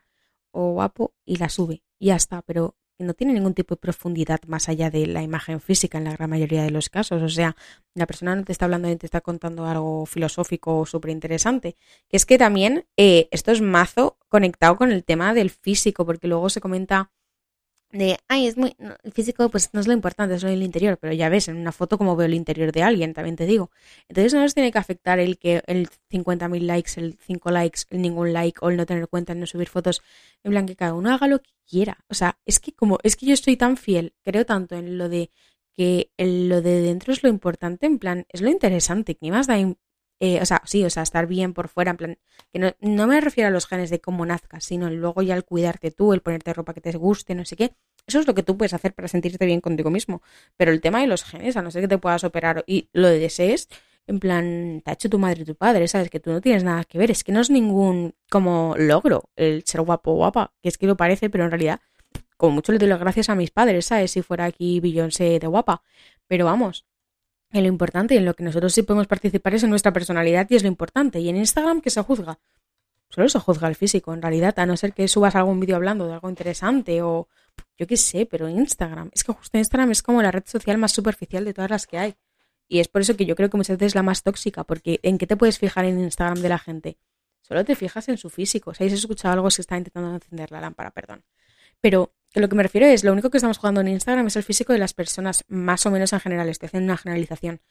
o 0.52 0.74
guapo 0.74 1.14
y 1.26 1.38
la 1.38 1.50
sube 1.50 1.84
y 2.00 2.08
ya 2.08 2.16
está, 2.16 2.42
pero 2.42 2.76
no 3.02 3.14
tiene 3.14 3.34
ningún 3.34 3.54
tipo 3.54 3.76
de 3.76 3.82
profundidad 3.82 4.40
más 4.48 4.70
allá 4.70 4.90
de 4.90 5.06
la 5.08 5.22
imagen 5.22 5.60
física 5.60 5.98
en 5.98 6.06
la 6.06 6.14
gran 6.14 6.30
mayoría 6.30 6.64
de 6.64 6.72
los 6.72 6.90
casos. 6.90 7.22
O 7.22 7.30
sea, 7.30 7.56
la 7.94 8.06
persona 8.06 8.36
no 8.36 8.44
te 8.44 8.52
está 8.52 8.66
hablando 8.66 8.88
ni 8.88 8.96
te 8.96 9.06
está 9.06 9.22
contando 9.22 9.66
algo 9.66 10.06
filosófico 10.06 10.80
o 10.80 10.86
súper 10.86 11.12
interesante. 11.12 11.76
Que 12.10 12.18
es 12.18 12.26
que 12.26 12.38
también 12.38 12.86
eh, 12.98 13.28
esto 13.32 13.52
es 13.52 13.62
mazo 13.62 14.18
conectado 14.30 14.78
con 14.78 14.92
el 14.92 15.04
tema 15.04 15.34
del 15.34 15.50
físico, 15.50 16.06
porque 16.06 16.28
luego 16.28 16.50
se 16.50 16.62
comenta 16.62 17.12
de, 17.92 18.18
ay, 18.28 18.48
es 18.48 18.58
muy, 18.58 18.76
el 19.04 19.12
físico 19.12 19.50
pues 19.50 19.70
no 19.74 19.80
es 19.82 19.88
lo 19.88 19.94
importante, 19.94 20.36
es 20.36 20.44
lo 20.44 20.50
del 20.50 20.64
interior, 20.64 20.98
pero 20.98 21.14
ya 21.14 21.30
ves 21.30 21.48
en 21.48 21.58
una 21.58 21.72
foto 21.72 21.98
como 21.98 22.16
veo 22.16 22.26
el 22.26 22.34
interior 22.34 22.72
de 22.72 22.84
alguien, 22.84 23.14
también 23.14 23.36
te 23.36 23.46
digo. 23.46 23.72
Entonces 24.08 24.34
no 24.34 24.42
nos 24.42 24.54
tiene 24.54 24.72
que 24.72 24.78
afectar 24.78 25.20
el 25.20 25.38
que 25.38 25.62
el 25.68 25.90
50.000 26.10 26.62
likes, 26.62 26.92
el 26.98 27.18
5 27.20 27.52
likes, 27.52 27.82
el 27.90 28.02
ningún 28.02 28.34
like 28.34 28.60
o 28.62 28.70
el 28.70 28.78
no 28.78 28.86
tener 28.86 29.08
cuenta, 29.08 29.34
el 29.34 29.40
no 29.40 29.46
subir 29.46 29.70
fotos, 29.70 30.02
en 30.44 30.52
plan 30.52 30.66
que 30.66 30.76
cada 30.76 30.94
uno 30.94 31.14
haga 31.14 31.28
lo 31.28 31.40
que 31.40 31.52
quiera. 31.68 31.98
O 32.10 32.14
sea, 32.14 32.40
es 32.46 32.60
que 32.60 32.74
como, 32.74 33.00
es 33.04 33.16
que 33.16 33.26
yo 33.26 33.34
estoy 33.34 33.58
tan 33.58 33.78
fiel, 33.78 34.14
creo 34.24 34.46
tanto 34.46 34.76
en 34.76 34.98
lo 34.98 35.10
de 35.10 35.32
que 35.76 36.12
lo 36.18 36.62
de 36.62 36.82
dentro 36.82 37.14
es 37.14 37.24
lo 37.24 37.30
importante, 37.30 37.86
en 37.86 38.00
plan, 38.00 38.26
es 38.30 38.42
lo 38.42 38.50
interesante, 38.50 39.16
que 39.16 39.32
más 39.32 39.48
da, 39.48 39.56
eh, 40.24 40.40
o 40.40 40.46
sea, 40.46 40.62
sí, 40.66 40.86
o 40.86 40.90
sea, 40.92 41.02
estar 41.02 41.26
bien 41.26 41.54
por 41.54 41.68
fuera, 41.68 41.90
en 41.92 41.98
plan, 41.98 42.18
que 42.54 42.60
no, 42.60 42.72
no, 42.80 43.08
me 43.08 43.20
refiero 43.20 43.48
a 43.48 43.52
los 43.52 43.66
genes 43.66 43.90
de 43.90 44.00
cómo 44.00 44.24
nazcas, 44.24 44.64
sino 44.64 44.88
luego 44.92 45.24
ya 45.24 45.36
el 45.36 45.44
cuidarte 45.44 45.90
tú, 45.90 46.14
el 46.14 46.22
ponerte 46.22 46.54
ropa 46.54 46.76
que 46.76 46.82
te 46.82 46.92
guste, 46.92 47.34
no 47.34 47.44
sé 47.44 47.56
qué, 47.56 47.74
eso 48.06 48.20
es 48.20 48.28
lo 48.28 48.36
que 48.36 48.44
tú 48.44 48.56
puedes 48.56 48.76
hacer 48.76 48.94
para 48.94 49.08
sentirte 49.08 49.48
bien 49.48 49.62
contigo 49.62 49.90
mismo, 49.90 50.22
pero 50.58 50.72
el 50.72 50.80
tema 50.80 51.02
de 51.02 51.08
los 51.08 51.24
genes, 51.24 51.58
a 51.58 51.64
no 51.64 51.72
ser 51.72 51.82
que 51.82 51.88
te 51.88 51.98
puedas 51.98 52.24
operar 52.24 52.64
y 52.68 52.88
lo 52.94 53.08
desees, 53.08 53.68
en 54.06 54.20
plan, 54.20 54.84
te 54.86 54.92
ha 54.92 54.94
hecho 54.94 55.10
tu 55.10 55.18
madre 55.18 55.42
y 55.42 55.46
tu 55.46 55.56
padre, 55.56 55.88
¿sabes? 55.88 56.12
Que 56.12 56.20
tú 56.20 56.32
no 56.32 56.40
tienes 56.40 56.64
nada 56.64 56.84
que 56.84 57.00
ver, 57.00 57.10
es 57.10 57.24
que 57.24 57.32
no 57.32 57.42
es 57.42 57.50
ningún 57.50 58.14
como 58.30 58.76
logro 58.78 59.32
el 59.36 59.64
ser 59.66 59.82
guapo 59.82 60.12
o 60.12 60.16
guapa, 60.18 60.54
que 60.62 60.70
es 60.70 60.78
que 60.78 60.86
lo 60.86 60.98
parece, 60.98 61.32
pero 61.32 61.46
en 61.46 61.52
realidad 61.52 61.80
como 62.38 62.56
mucho 62.56 62.72
le 62.72 62.78
doy 62.80 62.90
las 62.90 63.00
gracias 63.00 63.30
a 63.30 63.36
mis 63.36 63.50
padres, 63.50 63.86
¿sabes? 63.88 64.12
Si 64.12 64.22
fuera 64.22 64.46
aquí 64.46 64.80
Beyoncé 64.80 65.40
de 65.40 65.48
guapa. 65.48 65.84
Pero 66.28 66.46
vamos, 66.46 66.86
en 67.52 67.64
lo 67.64 67.70
importante 67.70 68.16
y 68.16 68.18
en 68.18 68.26
lo 68.26 68.34
que 68.34 68.44
nosotros 68.44 68.74
sí 68.74 68.84
podemos 68.84 69.08
participar 69.08 69.56
es 69.56 69.64
en 69.64 69.70
nuestra 69.70 69.94
personalidad 69.94 70.48
y 70.50 70.56
es 70.56 70.64
lo 70.64 70.70
importante. 70.70 71.20
Y 71.20 71.30
en 71.30 71.38
Instagram, 71.38 71.82
¿qué 71.82 71.90
se 71.90 72.02
juzga? 72.02 72.40
Solo 73.10 73.28
se 73.28 73.40
juzga 73.40 73.68
el 73.68 73.76
físico, 73.76 74.14
en 74.14 74.22
realidad, 74.22 74.58
a 74.58 74.66
no 74.66 74.78
ser 74.78 74.94
que 74.94 75.08
subas 75.08 75.36
algún 75.36 75.60
vídeo 75.60 75.76
hablando 75.76 76.08
de 76.08 76.14
algo 76.14 76.30
interesante 76.30 77.02
o 77.02 77.28
yo 77.78 77.88
qué 77.88 77.98
sé, 77.98 78.26
pero 78.26 78.48
Instagram, 78.48 79.10
es 79.14 79.24
que 79.24 79.34
justo 79.34 79.58
Instagram 79.58 79.92
es 79.92 80.02
como 80.02 80.22
la 80.22 80.32
red 80.32 80.44
social 80.46 80.78
más 80.78 80.94
superficial 80.94 81.44
de 81.44 81.54
todas 81.54 81.70
las 81.70 81.88
que 81.88 81.98
hay. 81.98 82.16
Y 82.70 82.80
es 82.80 82.88
por 82.88 83.02
eso 83.02 83.18
que 83.18 83.26
yo 83.26 83.36
creo 83.36 83.50
que 83.50 83.58
muchas 83.58 83.78
veces 83.78 83.88
es 83.88 83.96
la 83.96 84.04
más 84.04 84.24
tóxica, 84.24 84.64
porque 84.64 85.00
¿en 85.04 85.18
qué 85.18 85.28
te 85.28 85.36
puedes 85.36 85.60
fijar 85.60 85.84
en 85.84 86.00
Instagram 86.00 86.40
de 86.42 86.50
la 86.50 86.58
gente? 86.58 86.98
Solo 87.42 87.66
te 87.66 87.76
fijas 87.76 88.08
en 88.08 88.18
su 88.18 88.30
físico. 88.30 88.74
Si 88.74 88.84
habéis 88.84 88.98
escuchado 88.98 89.34
algo, 89.34 89.52
se 89.52 89.62
está 89.62 89.78
intentando 89.78 90.14
encender 90.14 90.52
la 90.52 90.62
lámpara, 90.62 90.92
perdón. 90.92 91.26
Pero 91.82 92.14
lo 92.34 92.48
que 92.48 92.56
me 92.56 92.64
refiero 92.64 92.88
es, 92.88 93.04
lo 93.04 93.12
único 93.12 93.30
que 93.30 93.38
estamos 93.38 93.58
jugando 93.58 93.82
en 93.82 93.90
Instagram 93.90 94.28
es 94.28 94.38
el 94.38 94.44
físico 94.44 94.72
de 94.72 94.80
las 94.80 94.94
personas, 94.94 95.44
más 95.50 95.86
o 95.86 95.92
menos 95.92 96.14
en 96.14 96.22
general, 96.22 96.48
estoy 96.48 96.68
haciendo 96.68 96.86
una 96.86 96.98
generalización. 96.98 97.62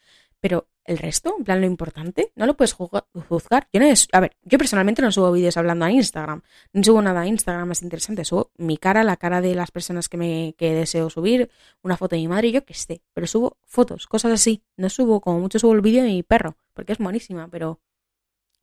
Pero 0.41 0.69
el 0.85 0.99
resto, 0.99 1.35
en 1.39 1.45
plan 1.45 1.61
lo 1.61 1.67
importante, 1.67 2.33
no 2.37 2.47
lo 2.47 2.57
puedes 2.57 2.73
juzgar. 2.75 3.69
Yo 3.73 3.81
no 3.81 3.87
es, 3.87 4.09
a 4.13 4.21
ver, 4.21 4.37
yo 4.43 4.59
personalmente 4.59 5.01
no 5.03 5.13
subo 5.13 5.33
vídeos 5.33 5.57
hablando 5.57 5.85
a 5.87 5.91
Instagram, 5.91 6.43
no 6.73 6.85
subo 6.85 7.01
nada 7.01 7.23
a 7.23 7.27
Instagram 7.27 7.69
más 7.69 7.83
interesante, 7.83 8.25
subo 8.25 8.51
mi 8.59 8.77
cara, 8.77 9.03
la 9.03 9.17
cara 9.17 9.41
de 9.41 9.55
las 9.55 9.71
personas 9.71 10.09
que 10.09 10.17
me 10.17 10.55
que 10.59 10.75
deseo 10.75 11.09
subir, 11.09 11.51
una 11.83 11.97
foto 11.97 12.17
de 12.17 12.23
mi 12.23 12.29
madre 12.29 12.53
yo 12.53 12.65
que 12.65 12.73
esté, 12.75 13.03
pero 13.15 13.27
subo 13.27 13.59
fotos, 13.65 14.07
cosas 14.07 14.33
así. 14.33 14.63
No 14.77 14.91
subo, 14.91 15.21
como 15.21 15.41
mucho 15.41 15.59
subo 15.59 15.73
el 15.75 15.81
vídeo 15.81 16.03
de 16.03 16.09
mi 16.09 16.23
perro, 16.23 16.57
porque 16.75 16.93
es 16.93 16.99
buenísima, 16.99 17.49
pero 17.49 17.81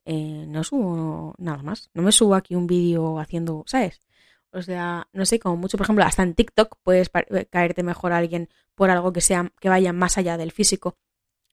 eh, 0.06 0.46
no 0.48 0.64
subo 0.64 1.36
nada 1.38 1.64
más. 1.64 1.90
No 1.94 2.02
me 2.04 2.12
subo 2.12 2.36
aquí 2.36 2.56
un 2.56 2.68
vídeo 2.68 3.20
haciendo, 3.20 3.64
¿sabes? 3.68 4.02
O 4.52 4.62
sea, 4.62 5.08
no 5.14 5.26
sé, 5.26 5.40
como 5.40 5.58
mucho, 5.58 5.78
por 5.78 5.86
ejemplo, 5.86 6.06
hasta 6.06 6.24
en 6.24 6.34
TikTok 6.34 6.78
puedes 6.84 7.10
eh, 7.14 7.46
caerte 7.46 7.84
mejor 7.84 8.12
a 8.14 8.18
alguien 8.18 8.50
por 8.76 8.90
algo 8.90 9.14
que 9.14 9.22
sea, 9.22 9.52
que 9.60 9.70
vaya 9.70 9.94
más 9.94 10.18
allá 10.18 10.38
del 10.38 10.52
físico. 10.52 10.98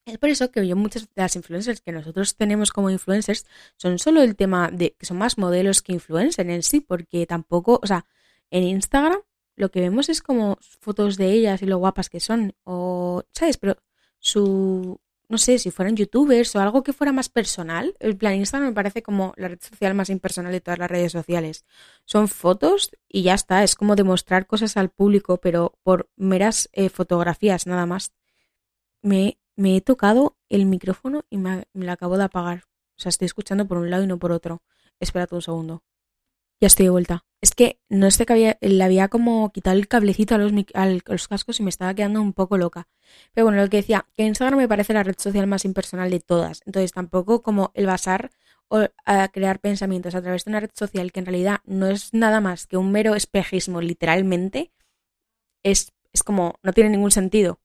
Es 0.06 0.18
por 0.18 0.28
eso 0.28 0.50
que 0.50 0.66
yo 0.66 0.76
muchas 0.76 1.04
de 1.04 1.22
las 1.22 1.34
influencers 1.34 1.80
que 1.80 1.90
nosotros 1.90 2.36
tenemos 2.36 2.72
como 2.72 2.90
influencers 2.90 3.46
son 3.76 3.98
solo 3.98 4.22
el 4.22 4.36
tema 4.36 4.70
de 4.70 4.94
que 4.94 5.06
son 5.06 5.16
más 5.16 5.38
modelos 5.38 5.80
que 5.80 5.94
influencers 5.94 6.48
en 6.48 6.62
sí, 6.62 6.80
porque 6.80 7.26
tampoco, 7.26 7.80
o 7.82 7.86
sea, 7.86 8.04
en 8.50 8.64
Instagram 8.64 9.20
lo 9.56 9.70
que 9.70 9.80
vemos 9.80 10.08
es 10.08 10.20
como 10.20 10.58
fotos 10.60 11.16
de 11.16 11.32
ellas 11.32 11.62
y 11.62 11.66
lo 11.66 11.78
guapas 11.78 12.10
que 12.10 12.20
son, 12.20 12.54
o, 12.64 13.22
¿sabes? 13.32 13.56
Pero 13.56 13.76
su, 14.18 15.00
no 15.28 15.38
sé, 15.38 15.58
si 15.58 15.70
fueran 15.70 15.96
youtubers 15.96 16.54
o 16.54 16.60
algo 16.60 16.82
que 16.82 16.92
fuera 16.92 17.12
más 17.12 17.28
personal. 17.28 17.96
El 17.98 18.16
plan 18.16 18.34
Instagram 18.34 18.70
me 18.70 18.74
parece 18.74 19.02
como 19.02 19.32
la 19.36 19.48
red 19.48 19.58
social 19.60 19.94
más 19.94 20.10
impersonal 20.10 20.52
de 20.52 20.60
todas 20.60 20.78
las 20.78 20.90
redes 20.90 21.12
sociales. 21.12 21.64
Son 22.04 22.28
fotos 22.28 22.90
y 23.08 23.22
ya 23.22 23.34
está, 23.34 23.62
es 23.62 23.74
como 23.74 23.96
demostrar 23.96 24.46
cosas 24.46 24.76
al 24.76 24.90
público, 24.90 25.38
pero 25.38 25.78
por 25.82 26.10
meras 26.16 26.68
eh, 26.72 26.88
fotografías 26.88 27.66
nada 27.66 27.86
más. 27.86 28.12
Me, 29.02 29.38
me, 29.56 29.76
he 29.76 29.80
tocado 29.80 30.36
el 30.48 30.66
micrófono 30.66 31.24
y 31.30 31.38
me, 31.38 31.64
me 31.72 31.86
lo 31.86 31.92
acabo 31.92 32.16
de 32.18 32.24
apagar. 32.24 32.64
O 32.96 33.00
sea, 33.00 33.10
estoy 33.10 33.26
escuchando 33.26 33.66
por 33.66 33.78
un 33.78 33.90
lado 33.90 34.04
y 34.04 34.06
no 34.06 34.18
por 34.18 34.32
otro. 34.32 34.62
Espérate 35.00 35.34
un 35.34 35.42
segundo. 35.42 35.82
Ya 36.64 36.68
estoy 36.68 36.86
de 36.86 36.90
vuelta. 36.90 37.26
Es 37.42 37.54
que 37.54 37.78
no 37.90 38.10
sé 38.10 38.24
que 38.24 38.32
había, 38.32 38.56
le 38.62 38.82
había 38.82 39.08
como 39.08 39.52
quitado 39.52 39.76
el 39.76 39.86
cablecito 39.86 40.34
a 40.34 40.38
los, 40.38 40.50
a 40.72 40.86
los 40.86 41.28
cascos 41.28 41.60
y 41.60 41.62
me 41.62 41.68
estaba 41.68 41.92
quedando 41.92 42.22
un 42.22 42.32
poco 42.32 42.56
loca. 42.56 42.88
Pero 43.34 43.44
bueno, 43.44 43.60
lo 43.60 43.68
que 43.68 43.76
decía, 43.76 44.06
que 44.14 44.22
Instagram 44.22 44.60
me 44.60 44.66
parece 44.66 44.94
la 44.94 45.02
red 45.02 45.14
social 45.18 45.46
más 45.46 45.66
impersonal 45.66 46.10
de 46.10 46.20
todas. 46.20 46.62
Entonces 46.64 46.92
tampoco 46.92 47.42
como 47.42 47.70
el 47.74 47.84
basar 47.84 48.30
o 48.68 48.88
a 49.04 49.28
crear 49.28 49.60
pensamientos 49.60 50.14
a 50.14 50.22
través 50.22 50.46
de 50.46 50.52
una 50.52 50.60
red 50.60 50.70
social 50.72 51.12
que 51.12 51.20
en 51.20 51.26
realidad 51.26 51.58
no 51.66 51.86
es 51.86 52.14
nada 52.14 52.40
más 52.40 52.66
que 52.66 52.78
un 52.78 52.90
mero 52.90 53.14
espejismo, 53.14 53.82
literalmente, 53.82 54.72
es, 55.62 55.92
es 56.14 56.22
como, 56.22 56.54
no 56.62 56.72
tiene 56.72 56.88
ningún 56.88 57.10
sentido. 57.10 57.60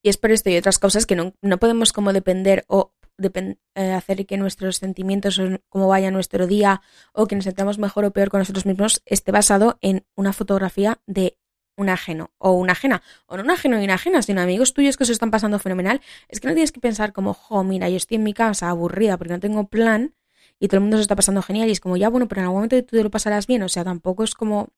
Y 0.00 0.10
es 0.10 0.16
por 0.16 0.30
esto 0.30 0.50
y 0.50 0.56
otras 0.56 0.78
cosas 0.78 1.06
que 1.06 1.16
no, 1.16 1.34
no 1.42 1.58
podemos 1.58 1.92
como 1.92 2.12
depender 2.12 2.64
o 2.68 2.93
eh, 3.18 3.92
hacer 3.92 4.26
que 4.26 4.36
nuestros 4.36 4.76
sentimientos 4.76 5.40
cómo 5.68 5.88
vaya 5.88 6.10
nuestro 6.10 6.46
día 6.46 6.82
o 7.12 7.26
que 7.26 7.36
nos 7.36 7.44
sentamos 7.44 7.78
mejor 7.78 8.04
o 8.04 8.12
peor 8.12 8.30
con 8.30 8.40
nosotros 8.40 8.66
mismos 8.66 9.02
esté 9.06 9.32
basado 9.32 9.78
en 9.80 10.04
una 10.16 10.32
fotografía 10.32 11.00
de 11.06 11.38
un 11.76 11.88
ajeno 11.88 12.30
o 12.38 12.52
una 12.52 12.72
ajena, 12.72 13.02
o 13.26 13.36
no 13.36 13.42
un 13.42 13.50
ajeno 13.50 13.80
y 13.80 13.84
una 13.84 13.94
ajena, 13.94 14.22
sino 14.22 14.40
amigos 14.40 14.74
tuyos 14.74 14.96
que 14.96 15.04
se 15.04 15.12
están 15.12 15.30
pasando 15.30 15.58
fenomenal, 15.58 16.00
es 16.28 16.40
que 16.40 16.48
no 16.48 16.54
tienes 16.54 16.72
que 16.72 16.80
pensar 16.80 17.12
como, 17.12 17.34
jo, 17.34 17.64
mira, 17.64 17.88
yo 17.88 17.96
estoy 17.96 18.16
en 18.16 18.24
mi 18.24 18.32
casa 18.32 18.68
aburrida 18.68 19.16
porque 19.18 19.32
no 19.32 19.40
tengo 19.40 19.68
plan 19.68 20.14
y 20.60 20.68
todo 20.68 20.78
el 20.78 20.82
mundo 20.82 20.98
se 20.98 21.02
está 21.02 21.16
pasando 21.16 21.42
genial 21.42 21.68
y 21.68 21.72
es 21.72 21.80
como, 21.80 21.96
ya 21.96 22.08
bueno, 22.08 22.28
pero 22.28 22.40
en 22.40 22.44
algún 22.44 22.58
momento 22.58 22.80
tú 22.84 22.96
te 22.96 23.02
lo 23.02 23.10
pasarás 23.10 23.46
bien, 23.46 23.62
o 23.62 23.68
sea, 23.68 23.84
tampoco 23.84 24.24
es 24.24 24.34
como 24.34 24.70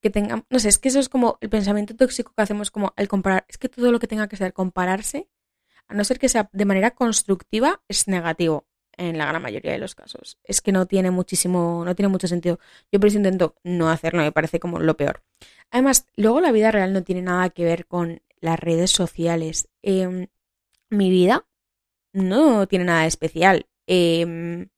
que 0.00 0.10
tenga, 0.10 0.44
no 0.48 0.58
sé, 0.58 0.68
es 0.68 0.78
que 0.78 0.88
eso 0.88 1.00
es 1.00 1.08
como 1.08 1.38
el 1.40 1.48
pensamiento 1.48 1.96
tóxico 1.96 2.32
que 2.36 2.42
hacemos 2.42 2.70
como 2.70 2.92
el 2.96 3.08
comparar, 3.08 3.44
es 3.48 3.58
que 3.58 3.68
todo 3.68 3.90
lo 3.90 3.98
que 3.98 4.06
tenga 4.06 4.28
que 4.28 4.36
ser 4.36 4.52
compararse 4.52 5.28
a 5.88 5.94
no 5.94 6.04
ser 6.04 6.18
que 6.18 6.28
sea 6.28 6.48
de 6.52 6.64
manera 6.64 6.92
constructiva, 6.92 7.82
es 7.88 8.08
negativo 8.08 8.66
en 8.96 9.16
la 9.16 9.26
gran 9.26 9.40
mayoría 9.40 9.72
de 9.72 9.78
los 9.78 9.94
casos. 9.94 10.38
Es 10.44 10.60
que 10.60 10.72
no 10.72 10.86
tiene 10.86 11.10
muchísimo, 11.10 11.82
no 11.84 11.94
tiene 11.94 12.08
mucho 12.08 12.28
sentido. 12.28 12.58
Yo 12.92 13.00
por 13.00 13.08
eso 13.08 13.16
intento 13.16 13.54
no 13.62 13.88
hacerlo, 13.90 14.22
me 14.22 14.32
parece 14.32 14.60
como 14.60 14.78
lo 14.80 14.96
peor. 14.96 15.22
Además, 15.70 16.06
luego 16.16 16.40
la 16.40 16.52
vida 16.52 16.70
real 16.70 16.92
no 16.92 17.02
tiene 17.02 17.22
nada 17.22 17.50
que 17.50 17.64
ver 17.64 17.86
con 17.86 18.22
las 18.40 18.58
redes 18.58 18.90
sociales. 18.90 19.68
Em, 19.82 20.26
mi 20.90 21.10
vida 21.10 21.46
no 22.12 22.66
tiene 22.66 22.86
nada 22.86 23.06
especial. 23.06 23.66
Em, 23.86 24.68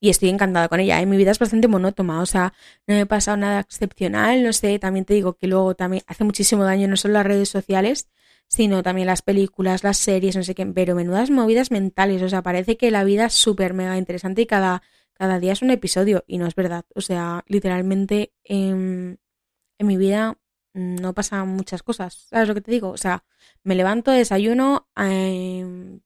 y 0.00 0.10
estoy 0.10 0.30
encantada 0.30 0.68
con 0.68 0.80
ella. 0.80 1.00
¿eh? 1.00 1.06
Mi 1.06 1.16
vida 1.16 1.30
es 1.30 1.38
bastante 1.38 1.68
monótona, 1.68 2.20
o 2.20 2.26
sea, 2.26 2.54
no 2.88 2.94
me 2.94 3.02
ha 3.02 3.06
pasado 3.06 3.36
nada 3.36 3.60
excepcional, 3.60 4.42
no 4.42 4.52
sé, 4.52 4.78
también 4.80 5.04
te 5.04 5.14
digo 5.14 5.34
que 5.34 5.46
luego 5.46 5.74
también 5.76 6.02
hace 6.08 6.24
muchísimo 6.24 6.64
daño 6.64 6.88
no 6.88 6.96
solo 6.96 7.14
las 7.14 7.26
redes 7.26 7.48
sociales, 7.48 8.08
sino 8.54 8.82
también 8.82 9.06
las 9.06 9.22
películas, 9.22 9.82
las 9.82 9.96
series, 9.96 10.36
no 10.36 10.42
sé 10.42 10.54
qué, 10.54 10.66
pero 10.66 10.94
menudas 10.94 11.30
movidas 11.30 11.70
mentales, 11.70 12.20
o 12.20 12.28
sea, 12.28 12.42
parece 12.42 12.76
que 12.76 12.90
la 12.90 13.02
vida 13.02 13.26
es 13.26 13.32
súper 13.32 13.72
mega 13.72 13.96
interesante 13.96 14.42
y 14.42 14.46
cada, 14.46 14.82
cada 15.14 15.40
día 15.40 15.52
es 15.52 15.62
un 15.62 15.70
episodio, 15.70 16.22
y 16.26 16.36
no 16.36 16.46
es 16.46 16.54
verdad, 16.54 16.84
o 16.94 17.00
sea, 17.00 17.44
literalmente 17.48 18.34
en, 18.44 19.18
en 19.78 19.86
mi 19.86 19.96
vida 19.96 20.38
no 20.74 21.14
pasan 21.14 21.48
muchas 21.48 21.82
cosas, 21.82 22.26
¿sabes 22.28 22.46
lo 22.46 22.54
que 22.54 22.60
te 22.60 22.70
digo? 22.70 22.90
O 22.90 22.98
sea, 22.98 23.24
me 23.64 23.74
levanto, 23.74 24.10
desayuno, 24.10 24.86
eh, 24.96 26.00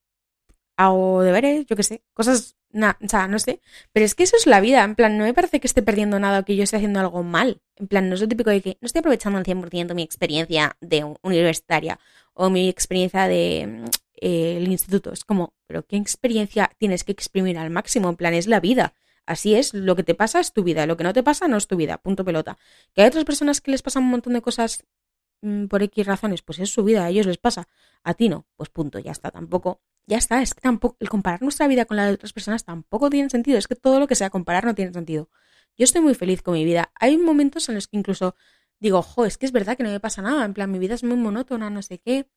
hago 0.76 1.22
deberes, 1.22 1.66
yo 1.66 1.74
qué 1.74 1.82
sé, 1.82 2.04
cosas 2.14 2.56
Nah, 2.76 2.92
o 3.02 3.08
sea, 3.08 3.26
no 3.26 3.38
sé. 3.38 3.62
Pero 3.92 4.04
es 4.04 4.14
que 4.14 4.24
eso 4.24 4.36
es 4.36 4.46
la 4.46 4.60
vida. 4.60 4.84
En 4.84 4.94
plan, 4.96 5.16
no 5.16 5.24
me 5.24 5.32
parece 5.32 5.60
que 5.60 5.66
esté 5.66 5.82
perdiendo 5.82 6.18
nada 6.20 6.40
o 6.40 6.44
que 6.44 6.56
yo 6.56 6.62
esté 6.62 6.76
haciendo 6.76 7.00
algo 7.00 7.22
mal. 7.22 7.62
En 7.76 7.88
plan, 7.88 8.08
no 8.08 8.14
es 8.16 8.20
lo 8.20 8.28
típico 8.28 8.50
de 8.50 8.60
que 8.60 8.76
no 8.82 8.86
estoy 8.86 9.00
aprovechando 9.00 9.38
al 9.38 9.46
100% 9.46 9.94
mi 9.94 10.02
experiencia 10.02 10.76
de 10.80 11.04
universitaria 11.22 11.98
o 12.36 12.50
mi 12.50 12.68
experiencia 12.68 13.26
de 13.26 13.84
eh, 14.20 14.56
el 14.58 14.68
instituto. 14.70 15.12
Es 15.12 15.24
como, 15.24 15.54
pero 15.66 15.84
¿qué 15.86 15.96
experiencia 15.96 16.70
tienes 16.78 17.02
que 17.02 17.12
exprimir 17.12 17.58
al 17.58 17.70
máximo? 17.70 18.08
En 18.10 18.16
plan, 18.16 18.34
es 18.34 18.46
la 18.46 18.60
vida. 18.60 18.94
Así 19.24 19.54
es, 19.54 19.74
lo 19.74 19.96
que 19.96 20.04
te 20.04 20.14
pasa 20.14 20.38
es 20.38 20.52
tu 20.52 20.62
vida, 20.62 20.86
lo 20.86 20.96
que 20.96 21.04
no 21.04 21.12
te 21.12 21.22
pasa 21.22 21.48
no 21.48 21.56
es 21.56 21.66
tu 21.66 21.76
vida, 21.76 21.98
punto 21.98 22.24
pelota. 22.24 22.58
Que 22.94 23.02
hay 23.02 23.08
otras 23.08 23.24
personas 23.24 23.60
que 23.60 23.72
les 23.72 23.82
pasan 23.82 24.04
un 24.04 24.10
montón 24.10 24.34
de 24.34 24.42
cosas 24.42 24.84
mm, 25.42 25.66
por 25.66 25.82
X 25.82 26.06
razones, 26.06 26.42
pues 26.42 26.60
es 26.60 26.70
su 26.70 26.84
vida, 26.84 27.04
a 27.04 27.08
ellos 27.10 27.26
les 27.26 27.38
pasa, 27.38 27.66
a 28.04 28.14
ti 28.14 28.28
no, 28.28 28.46
pues 28.56 28.70
punto, 28.70 29.00
ya 29.00 29.10
está, 29.10 29.32
tampoco 29.32 29.80
ya 30.06 30.18
está, 30.18 30.40
es 30.42 30.54
que 30.54 30.60
tampoco, 30.60 30.96
el 31.00 31.08
comparar 31.08 31.42
nuestra 31.42 31.66
vida 31.66 31.84
con 31.84 31.96
la 31.96 32.06
de 32.06 32.12
otras 32.12 32.32
personas 32.32 32.64
tampoco 32.64 33.10
tiene 33.10 33.28
sentido, 33.28 33.58
es 33.58 33.66
que 33.66 33.74
todo 33.74 33.98
lo 33.98 34.06
que 34.06 34.14
sea 34.14 34.30
comparar 34.30 34.64
no 34.64 34.74
tiene 34.74 34.92
sentido. 34.92 35.28
Yo 35.76 35.84
estoy 35.84 36.00
muy 36.00 36.14
feliz 36.14 36.42
con 36.42 36.54
mi 36.54 36.64
vida. 36.64 36.90
Hay 36.94 37.18
momentos 37.18 37.68
en 37.68 37.74
los 37.74 37.86
que 37.88 37.98
incluso 37.98 38.34
digo, 38.80 39.02
jo, 39.02 39.26
es 39.26 39.38
que 39.38 39.46
es 39.46 39.52
verdad 39.52 39.76
que 39.76 39.82
no 39.82 39.90
me 39.90 40.00
pasa 40.00 40.22
nada, 40.22 40.44
en 40.44 40.54
plan, 40.54 40.70
mi 40.70 40.78
vida 40.78 40.94
es 40.94 41.04
muy 41.04 41.16
monótona, 41.16 41.70
no 41.70 41.82
sé 41.82 41.98
qué, 41.98 42.28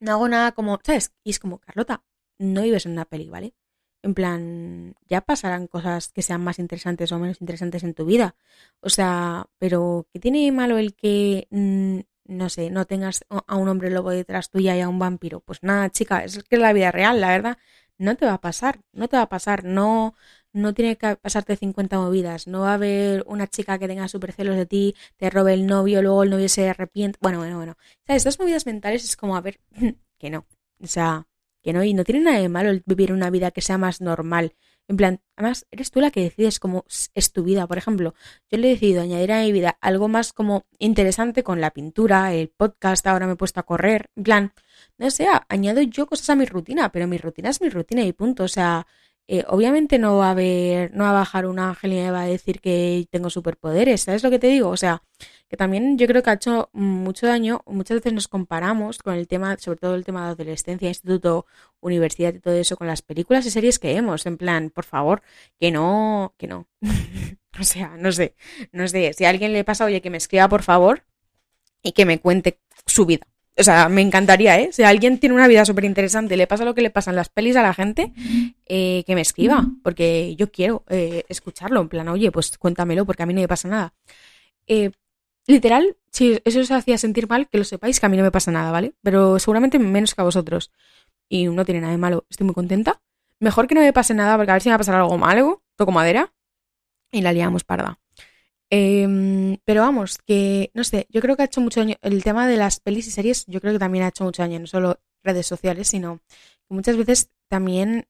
no 0.00 0.12
hago 0.12 0.28
nada 0.28 0.52
como, 0.52 0.80
¿sabes? 0.84 1.12
Y 1.24 1.30
es 1.30 1.38
como, 1.38 1.58
Carlota, 1.58 2.04
no 2.38 2.62
vives 2.62 2.86
en 2.86 2.92
una 2.92 3.04
peli, 3.06 3.30
¿vale? 3.30 3.54
En 4.02 4.14
plan, 4.14 4.94
ya 5.08 5.20
pasarán 5.22 5.68
cosas 5.68 6.12
que 6.12 6.22
sean 6.22 6.42
más 6.42 6.58
interesantes 6.58 7.12
o 7.12 7.18
menos 7.20 7.40
interesantes 7.40 7.84
en 7.84 7.94
tu 7.94 8.04
vida. 8.04 8.34
O 8.80 8.88
sea, 8.90 9.46
pero 9.58 10.08
¿qué 10.12 10.18
tiene 10.18 10.50
malo 10.50 10.78
el 10.78 10.96
que 10.96 11.46
mm, 11.50 12.00
no 12.24 12.48
sé, 12.48 12.70
no 12.70 12.86
tengas 12.86 13.24
a 13.28 13.56
un 13.56 13.68
hombre 13.68 13.90
lobo 13.90 14.10
detrás 14.10 14.50
tuya 14.50 14.76
y 14.76 14.80
a 14.80 14.88
un 14.88 14.98
vampiro. 14.98 15.40
Pues 15.40 15.62
nada, 15.62 15.90
chica, 15.90 16.24
es 16.24 16.42
que 16.44 16.56
es 16.56 16.60
la 16.60 16.72
vida 16.72 16.92
real, 16.92 17.20
la 17.20 17.28
verdad. 17.28 17.58
No 17.98 18.16
te 18.16 18.26
va 18.26 18.34
a 18.34 18.40
pasar, 18.40 18.80
no 18.92 19.08
te 19.08 19.16
va 19.16 19.22
a 19.24 19.28
pasar, 19.28 19.64
no, 19.64 20.14
no 20.52 20.74
tiene 20.74 20.96
que 20.96 21.16
pasarte 21.16 21.56
50 21.56 21.98
movidas. 21.98 22.46
No 22.46 22.60
va 22.60 22.72
a 22.72 22.74
haber 22.74 23.24
una 23.26 23.46
chica 23.46 23.78
que 23.78 23.88
tenga 23.88 24.08
super 24.08 24.32
celos 24.32 24.56
de 24.56 24.66
ti, 24.66 24.94
te 25.16 25.30
robe 25.30 25.54
el 25.54 25.66
novio, 25.66 26.02
luego 26.02 26.22
el 26.22 26.30
novio 26.30 26.48
se 26.48 26.68
arrepiente. 26.68 27.18
Bueno, 27.22 27.38
bueno, 27.38 27.56
bueno. 27.56 27.76
¿Sabes? 28.06 28.20
Estas 28.20 28.38
movidas 28.38 28.66
mentales 28.66 29.04
es 29.04 29.16
como, 29.16 29.36
a 29.36 29.40
ver, 29.40 29.60
que 30.18 30.30
no. 30.30 30.46
O 30.80 30.86
sea, 30.86 31.26
que 31.62 31.72
no. 31.72 31.84
Y 31.84 31.94
no 31.94 32.04
tiene 32.04 32.20
nada 32.20 32.38
de 32.38 32.48
malo 32.48 32.80
vivir 32.86 33.12
una 33.12 33.30
vida 33.30 33.50
que 33.50 33.60
sea 33.60 33.78
más 33.78 34.00
normal. 34.00 34.54
En 34.88 34.96
plan, 34.96 35.20
además, 35.36 35.66
eres 35.70 35.90
tú 35.90 36.00
la 36.00 36.10
que 36.10 36.22
decides 36.22 36.58
cómo 36.58 36.84
es 37.14 37.32
tu 37.32 37.44
vida. 37.44 37.66
Por 37.66 37.78
ejemplo, 37.78 38.14
yo 38.50 38.58
le 38.58 38.68
he 38.68 38.70
decidido 38.72 39.02
añadir 39.02 39.32
a 39.32 39.42
mi 39.42 39.52
vida 39.52 39.78
algo 39.80 40.08
más 40.08 40.32
como 40.32 40.66
interesante 40.78 41.42
con 41.42 41.60
la 41.60 41.70
pintura, 41.70 42.34
el 42.34 42.48
podcast, 42.48 43.06
ahora 43.06 43.26
me 43.26 43.34
he 43.34 43.36
puesto 43.36 43.60
a 43.60 43.62
correr. 43.62 44.10
En 44.16 44.24
plan, 44.24 44.52
no 44.98 45.10
sé, 45.10 45.28
añado 45.48 45.80
yo 45.82 46.06
cosas 46.06 46.28
a 46.30 46.36
mi 46.36 46.44
rutina, 46.46 46.90
pero 46.90 47.06
mi 47.06 47.16
rutina 47.18 47.50
es 47.50 47.60
mi 47.60 47.70
rutina 47.70 48.02
y 48.02 48.12
punto. 48.12 48.44
O 48.44 48.48
sea, 48.48 48.86
eh, 49.28 49.44
obviamente 49.48 49.98
no 49.98 50.18
va 50.18 50.28
a 50.28 50.30
haber, 50.32 50.92
no 50.94 51.04
va 51.04 51.10
a 51.10 51.12
bajar 51.14 51.46
un 51.46 51.58
ángel 51.58 51.92
y 51.92 52.10
va 52.10 52.22
a 52.22 52.26
decir 52.26 52.60
que 52.60 53.06
tengo 53.10 53.30
superpoderes, 53.30 54.02
¿sabes 54.02 54.22
lo 54.22 54.30
que 54.30 54.38
te 54.38 54.48
digo? 54.48 54.68
O 54.68 54.76
sea, 54.76 55.02
que 55.48 55.56
también 55.56 55.96
yo 55.98 56.06
creo 56.06 56.22
que 56.22 56.30
ha 56.30 56.34
hecho 56.34 56.70
mucho 56.72 57.26
daño, 57.26 57.62
muchas 57.66 57.96
veces 57.98 58.12
nos 58.12 58.28
comparamos 58.28 58.98
con 58.98 59.14
el 59.14 59.28
tema, 59.28 59.56
sobre 59.58 59.78
todo 59.78 59.94
el 59.94 60.04
tema 60.04 60.26
de 60.26 60.32
adolescencia, 60.32 60.88
instituto, 60.88 61.46
universidad 61.80 62.34
y 62.34 62.40
todo 62.40 62.54
eso, 62.54 62.76
con 62.76 62.86
las 62.86 63.02
películas 63.02 63.46
y 63.46 63.50
series 63.50 63.78
que 63.78 63.94
vemos, 63.94 64.26
en 64.26 64.38
plan, 64.38 64.70
por 64.70 64.84
favor, 64.84 65.22
que 65.60 65.70
no, 65.70 66.34
que 66.38 66.46
no. 66.48 66.68
o 67.60 67.64
sea, 67.64 67.96
no 67.98 68.12
sé, 68.12 68.34
no 68.72 68.88
sé, 68.88 69.12
si 69.12 69.24
a 69.24 69.30
alguien 69.30 69.52
le 69.52 69.64
pasa, 69.64 69.84
oye, 69.84 70.02
que 70.02 70.10
me 70.10 70.18
escriba 70.18 70.48
por 70.48 70.62
favor 70.62 71.04
y 71.82 71.92
que 71.92 72.06
me 72.06 72.20
cuente 72.20 72.60
su 72.86 73.06
vida 73.06 73.26
o 73.58 73.62
sea, 73.62 73.88
me 73.88 74.00
encantaría, 74.00 74.58
¿eh? 74.58 74.70
Si 74.72 74.82
alguien 74.82 75.18
tiene 75.18 75.34
una 75.34 75.46
vida 75.46 75.64
súper 75.64 75.84
interesante, 75.84 76.36
le 76.36 76.46
pasa 76.46 76.64
lo 76.64 76.74
que 76.74 76.80
le 76.80 76.90
pasa 76.90 77.10
en 77.10 77.16
las 77.16 77.28
pelis 77.28 77.56
a 77.56 77.62
la 77.62 77.74
gente, 77.74 78.12
eh, 78.66 79.04
que 79.06 79.14
me 79.14 79.20
escriba, 79.20 79.66
porque 79.82 80.34
yo 80.36 80.50
quiero 80.50 80.84
eh, 80.88 81.24
escucharlo, 81.28 81.80
en 81.80 81.88
plan, 81.88 82.08
oye, 82.08 82.32
pues 82.32 82.56
cuéntamelo, 82.56 83.04
porque 83.04 83.22
a 83.22 83.26
mí 83.26 83.34
no 83.34 83.40
me 83.42 83.48
pasa 83.48 83.68
nada. 83.68 83.94
Eh, 84.66 84.90
literal, 85.46 85.96
si 86.10 86.40
eso 86.44 86.60
os 86.60 86.70
hacía 86.70 86.96
sentir 86.96 87.28
mal, 87.28 87.48
que 87.48 87.58
lo 87.58 87.64
sepáis, 87.64 88.00
que 88.00 88.06
a 88.06 88.08
mí 88.08 88.16
no 88.16 88.22
me 88.22 88.30
pasa 88.30 88.50
nada, 88.50 88.70
¿vale? 88.70 88.94
Pero 89.02 89.38
seguramente 89.38 89.78
menos 89.78 90.14
que 90.14 90.20
a 90.22 90.24
vosotros. 90.24 90.70
Y 91.28 91.46
no 91.46 91.64
tiene 91.64 91.80
nada 91.80 91.92
de 91.92 91.98
malo, 91.98 92.26
estoy 92.30 92.46
muy 92.46 92.54
contenta. 92.54 93.02
Mejor 93.38 93.66
que 93.66 93.74
no 93.74 93.80
me 93.82 93.92
pase 93.92 94.14
nada, 94.14 94.36
porque 94.36 94.50
a 94.50 94.54
ver 94.54 94.62
si 94.62 94.68
me 94.68 94.72
va 94.72 94.76
a 94.76 94.78
pasar 94.78 94.94
algo 94.94 95.18
malo, 95.18 95.62
toco 95.76 95.92
madera, 95.92 96.32
y 97.10 97.20
la 97.20 97.32
liamos 97.32 97.64
parda. 97.64 98.01
Em, 98.74 99.58
pero 99.66 99.82
vamos, 99.82 100.16
que 100.26 100.70
no 100.72 100.82
sé, 100.82 101.06
yo 101.10 101.20
creo 101.20 101.36
que 101.36 101.42
ha 101.42 101.44
hecho 101.44 101.60
mucho 101.60 101.80
daño. 101.80 101.96
El 102.00 102.24
tema 102.24 102.48
de 102.48 102.56
las 102.56 102.80
pelis 102.80 103.06
y 103.06 103.10
series, 103.10 103.44
yo 103.46 103.60
creo 103.60 103.74
que 103.74 103.78
también 103.78 104.04
ha 104.04 104.08
hecho 104.08 104.24
mucho 104.24 104.40
daño, 104.40 104.58
no 104.60 104.66
solo 104.66 104.98
redes 105.22 105.46
sociales, 105.46 105.88
sino 105.88 106.20
que 106.66 106.74
muchas 106.74 106.96
veces 106.96 107.28
también 107.48 108.06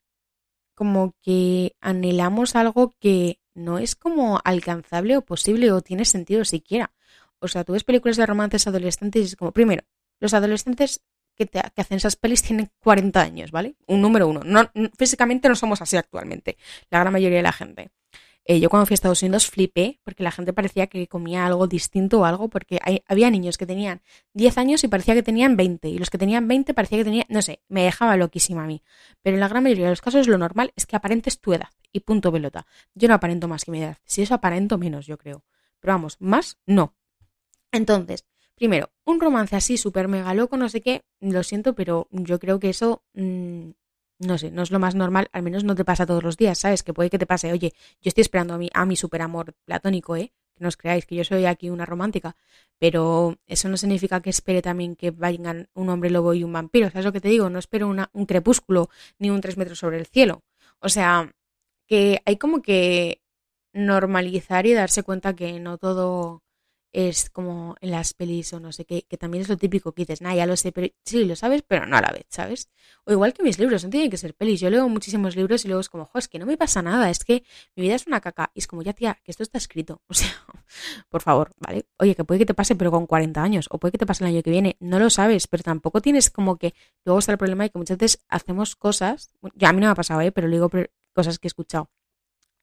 como 0.76 1.14
que 1.20 1.74
anhelamos 1.80 2.54
algo 2.54 2.94
que 3.00 3.40
no 3.54 3.78
es 3.80 3.96
como 3.96 4.40
alcanzable 4.44 5.16
o 5.16 5.22
posible 5.22 5.72
o 5.72 5.80
tiene 5.80 6.04
sentido 6.04 6.44
siquiera. 6.44 6.92
O 7.40 7.48
sea, 7.48 7.64
tú 7.64 7.72
ves 7.72 7.82
películas 7.82 8.16
de 8.16 8.26
romances 8.26 8.64
adolescentes 8.68 9.22
y 9.22 9.24
es 9.26 9.36
como, 9.36 9.50
primero, 9.50 9.82
los 10.20 10.32
adolescentes 10.32 11.02
que, 11.34 11.46
que 11.48 11.60
hacen 11.76 11.96
esas 11.96 12.14
pelis 12.14 12.42
tienen 12.42 12.70
40 12.78 13.20
años, 13.20 13.50
¿vale? 13.50 13.74
Un 13.88 14.00
número 14.00 14.28
uno. 14.28 14.42
No, 14.44 14.70
físicamente 14.96 15.48
no 15.48 15.56
somos 15.56 15.82
así 15.82 15.96
actualmente, 15.96 16.56
la 16.88 17.00
gran 17.00 17.12
mayoría 17.12 17.38
de 17.38 17.42
la 17.42 17.52
gente. 17.52 17.90
Eh, 18.44 18.58
yo 18.58 18.68
cuando 18.70 18.86
fui 18.86 18.94
a 18.94 18.96
Estados 18.96 19.22
Unidos 19.22 19.46
flipé 19.46 20.00
porque 20.02 20.24
la 20.24 20.32
gente 20.32 20.52
parecía 20.52 20.88
que 20.88 21.06
comía 21.06 21.46
algo 21.46 21.68
distinto 21.68 22.20
o 22.20 22.24
algo, 22.24 22.48
porque 22.48 22.80
había 23.06 23.30
niños 23.30 23.56
que 23.56 23.66
tenían 23.66 24.02
10 24.34 24.58
años 24.58 24.82
y 24.82 24.88
parecía 24.88 25.14
que 25.14 25.22
tenían 25.22 25.56
20, 25.56 25.88
y 25.88 25.98
los 25.98 26.10
que 26.10 26.18
tenían 26.18 26.48
20 26.48 26.74
parecía 26.74 26.98
que 26.98 27.04
tenían, 27.04 27.26
no 27.28 27.40
sé, 27.40 27.62
me 27.68 27.84
dejaba 27.84 28.16
loquísima 28.16 28.64
a 28.64 28.66
mí. 28.66 28.82
Pero 29.22 29.36
en 29.36 29.40
la 29.40 29.48
gran 29.48 29.62
mayoría 29.62 29.84
de 29.84 29.90
los 29.90 30.00
casos 30.00 30.26
lo 30.26 30.38
normal 30.38 30.72
es 30.76 30.86
que 30.86 30.96
aparentes 30.96 31.40
tu 31.40 31.52
edad 31.52 31.68
y 31.92 32.00
punto 32.00 32.32
pelota. 32.32 32.66
Yo 32.94 33.08
no 33.08 33.14
aparento 33.14 33.46
más 33.46 33.64
que 33.64 33.70
mi 33.70 33.80
edad, 33.80 33.98
si 34.04 34.22
eso 34.22 34.34
aparento 34.34 34.76
menos, 34.76 35.06
yo 35.06 35.18
creo. 35.18 35.44
Pero 35.78 35.94
vamos, 35.94 36.16
más 36.20 36.58
no. 36.66 36.94
Entonces, 37.70 38.26
primero, 38.56 38.90
un 39.04 39.20
romance 39.20 39.54
así 39.54 39.76
súper 39.76 40.08
mega 40.08 40.34
loco, 40.34 40.56
no 40.56 40.68
sé 40.68 40.80
qué, 40.80 41.04
lo 41.20 41.42
siento, 41.44 41.74
pero 41.74 42.08
yo 42.10 42.40
creo 42.40 42.58
que 42.58 42.70
eso 42.70 43.04
mm, 43.14 43.70
no 44.18 44.38
sé, 44.38 44.50
no 44.50 44.62
es 44.62 44.70
lo 44.70 44.78
más 44.78 44.94
normal, 44.94 45.28
al 45.32 45.42
menos 45.42 45.64
no 45.64 45.74
te 45.74 45.84
pasa 45.84 46.06
todos 46.06 46.22
los 46.22 46.36
días, 46.36 46.58
¿sabes? 46.58 46.82
Que 46.82 46.94
puede 46.94 47.10
que 47.10 47.18
te 47.18 47.26
pase, 47.26 47.52
oye, 47.52 47.72
yo 48.00 48.08
estoy 48.08 48.22
esperando 48.22 48.54
a 48.54 48.58
mi, 48.58 48.70
a 48.72 48.86
mi 48.86 48.96
superamor 48.96 49.54
platónico, 49.64 50.16
¿eh? 50.16 50.32
Que 50.54 50.62
no 50.62 50.68
os 50.68 50.76
creáis 50.76 51.06
que 51.06 51.16
yo 51.16 51.24
soy 51.24 51.46
aquí 51.46 51.70
una 51.70 51.86
romántica, 51.86 52.36
pero 52.78 53.38
eso 53.46 53.68
no 53.68 53.76
significa 53.76 54.20
que 54.20 54.30
espere 54.30 54.62
también 54.62 54.96
que 54.96 55.10
vayan 55.10 55.68
un 55.74 55.88
hombre 55.88 56.10
lobo 56.10 56.34
y 56.34 56.44
un 56.44 56.52
vampiro, 56.52 56.90
¿sabes 56.90 57.04
lo 57.04 57.12
que 57.12 57.20
te 57.20 57.28
digo? 57.28 57.50
No 57.50 57.58
espero 57.58 57.88
una, 57.88 58.10
un 58.12 58.26
crepúsculo 58.26 58.90
ni 59.18 59.30
un 59.30 59.40
tres 59.40 59.56
metros 59.56 59.78
sobre 59.78 59.98
el 59.98 60.06
cielo. 60.06 60.42
O 60.80 60.88
sea, 60.88 61.32
que 61.86 62.22
hay 62.24 62.36
como 62.36 62.62
que 62.62 63.22
normalizar 63.72 64.66
y 64.66 64.74
darse 64.74 65.02
cuenta 65.02 65.34
que 65.34 65.58
no 65.60 65.78
todo 65.78 66.42
es 66.92 67.30
como 67.30 67.74
en 67.80 67.90
las 67.90 68.12
pelis 68.12 68.52
o 68.52 68.60
no 68.60 68.70
sé 68.70 68.84
qué, 68.84 69.02
que 69.08 69.16
también 69.16 69.42
es 69.42 69.48
lo 69.48 69.56
típico 69.56 69.92
que 69.92 70.02
dices, 70.02 70.20
nah, 70.20 70.34
ya 70.34 70.46
lo 70.46 70.56
sé, 70.56 70.72
pero 70.72 70.88
sí, 71.04 71.24
lo 71.24 71.36
sabes, 71.36 71.62
pero 71.66 71.86
no 71.86 71.96
a 71.96 72.02
la 72.02 72.10
vez, 72.10 72.26
¿sabes? 72.28 72.68
O 73.04 73.12
igual 73.12 73.32
que 73.32 73.42
mis 73.42 73.58
libros, 73.58 73.82
no 73.84 73.90
tienen 73.90 74.10
que 74.10 74.18
ser 74.18 74.34
pelis. 74.34 74.60
Yo 74.60 74.68
leo 74.68 74.88
muchísimos 74.88 75.34
libros 75.34 75.64
y 75.64 75.68
luego 75.68 75.80
es 75.80 75.88
como, 75.88 76.04
jo, 76.04 76.18
es 76.18 76.28
que 76.28 76.38
no 76.38 76.44
me 76.46 76.56
pasa 76.56 76.82
nada, 76.82 77.08
es 77.08 77.24
que 77.24 77.44
mi 77.76 77.84
vida 77.84 77.94
es 77.94 78.06
una 78.06 78.20
caca. 78.20 78.50
Y 78.54 78.60
es 78.60 78.66
como, 78.66 78.82
ya 78.82 78.92
tía, 78.92 79.18
que 79.24 79.30
esto 79.30 79.42
está 79.42 79.58
escrito. 79.58 80.02
O 80.12 80.14
sea, 80.14 80.28
por 81.08 81.22
favor, 81.22 81.52
¿vale? 81.58 81.86
Oye, 81.98 82.14
que 82.14 82.24
puede 82.24 82.40
que 82.40 82.46
te 82.46 82.54
pase, 82.54 82.76
pero 82.76 82.90
con 82.90 83.06
40 83.06 83.42
años, 83.42 83.66
o 83.70 83.78
puede 83.78 83.92
que 83.92 83.98
te 83.98 84.06
pase 84.06 84.24
el 84.24 84.28
año 84.28 84.42
que 84.42 84.50
viene, 84.50 84.76
no 84.78 84.98
lo 84.98 85.08
sabes, 85.08 85.46
pero 85.48 85.62
tampoco 85.62 86.02
tienes 86.02 86.30
como 86.30 86.56
que, 86.58 86.74
luego 87.04 87.18
está 87.18 87.32
el 87.32 87.38
problema 87.38 87.64
de 87.64 87.70
que 87.70 87.78
muchas 87.78 87.96
veces 87.96 88.22
hacemos 88.28 88.76
cosas, 88.76 89.32
ya 89.54 89.70
a 89.70 89.72
mí 89.72 89.80
no 89.80 89.86
me 89.86 89.92
ha 89.92 89.94
pasado, 89.94 90.20
¿eh? 90.20 90.32
Pero 90.32 90.48
digo 90.48 90.70
cosas 91.14 91.38
que 91.38 91.46
he 91.46 91.50
escuchado. 91.50 91.90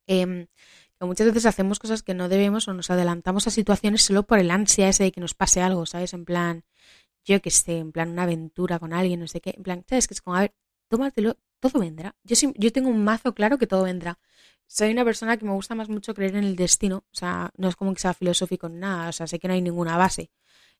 Eh, 0.07 0.47
que 0.99 1.05
muchas 1.05 1.27
veces 1.27 1.45
hacemos 1.45 1.79
cosas 1.79 2.03
que 2.03 2.13
no 2.13 2.29
debemos 2.29 2.67
o 2.67 2.73
nos 2.73 2.89
adelantamos 2.89 3.47
a 3.47 3.51
situaciones 3.51 4.03
solo 4.03 4.23
por 4.23 4.39
el 4.39 4.51
ansia 4.51 4.89
ese 4.89 5.05
de 5.05 5.11
que 5.11 5.21
nos 5.21 5.33
pase 5.33 5.61
algo, 5.61 5.85
¿sabes? 5.85 6.13
En 6.13 6.25
plan, 6.25 6.65
yo 7.25 7.41
que 7.41 7.51
sé, 7.51 7.77
en 7.77 7.91
plan 7.91 8.09
una 8.09 8.23
aventura 8.23 8.79
con 8.79 8.93
alguien, 8.93 9.19
no 9.19 9.27
sé 9.27 9.41
qué, 9.41 9.53
en 9.57 9.63
plan, 9.63 9.85
¿sabes? 9.87 10.07
Que 10.07 10.13
es 10.13 10.21
como, 10.21 10.35
a 10.35 10.41
ver, 10.41 10.53
tómatelo, 10.89 11.37
todo 11.59 11.79
vendrá. 11.79 12.15
Yo, 12.23 12.35
yo 12.55 12.71
tengo 12.71 12.89
un 12.89 13.03
mazo 13.03 13.33
claro 13.33 13.57
que 13.57 13.67
todo 13.67 13.83
vendrá. 13.83 14.19
Soy 14.67 14.91
una 14.91 15.05
persona 15.05 15.37
que 15.37 15.45
me 15.45 15.51
gusta 15.53 15.75
más 15.75 15.89
mucho 15.89 16.13
creer 16.13 16.35
en 16.35 16.43
el 16.43 16.55
destino, 16.55 16.97
o 16.97 17.15
sea, 17.15 17.51
no 17.57 17.69
es 17.69 17.75
como 17.75 17.93
que 17.93 18.01
sea 18.01 18.13
filosófico 18.13 18.69
ni 18.69 18.77
nada, 18.77 19.09
o 19.09 19.11
sea, 19.11 19.25
sé 19.27 19.39
que 19.39 19.47
no 19.47 19.53
hay 19.53 19.61
ninguna 19.61 19.97
base 19.97 20.31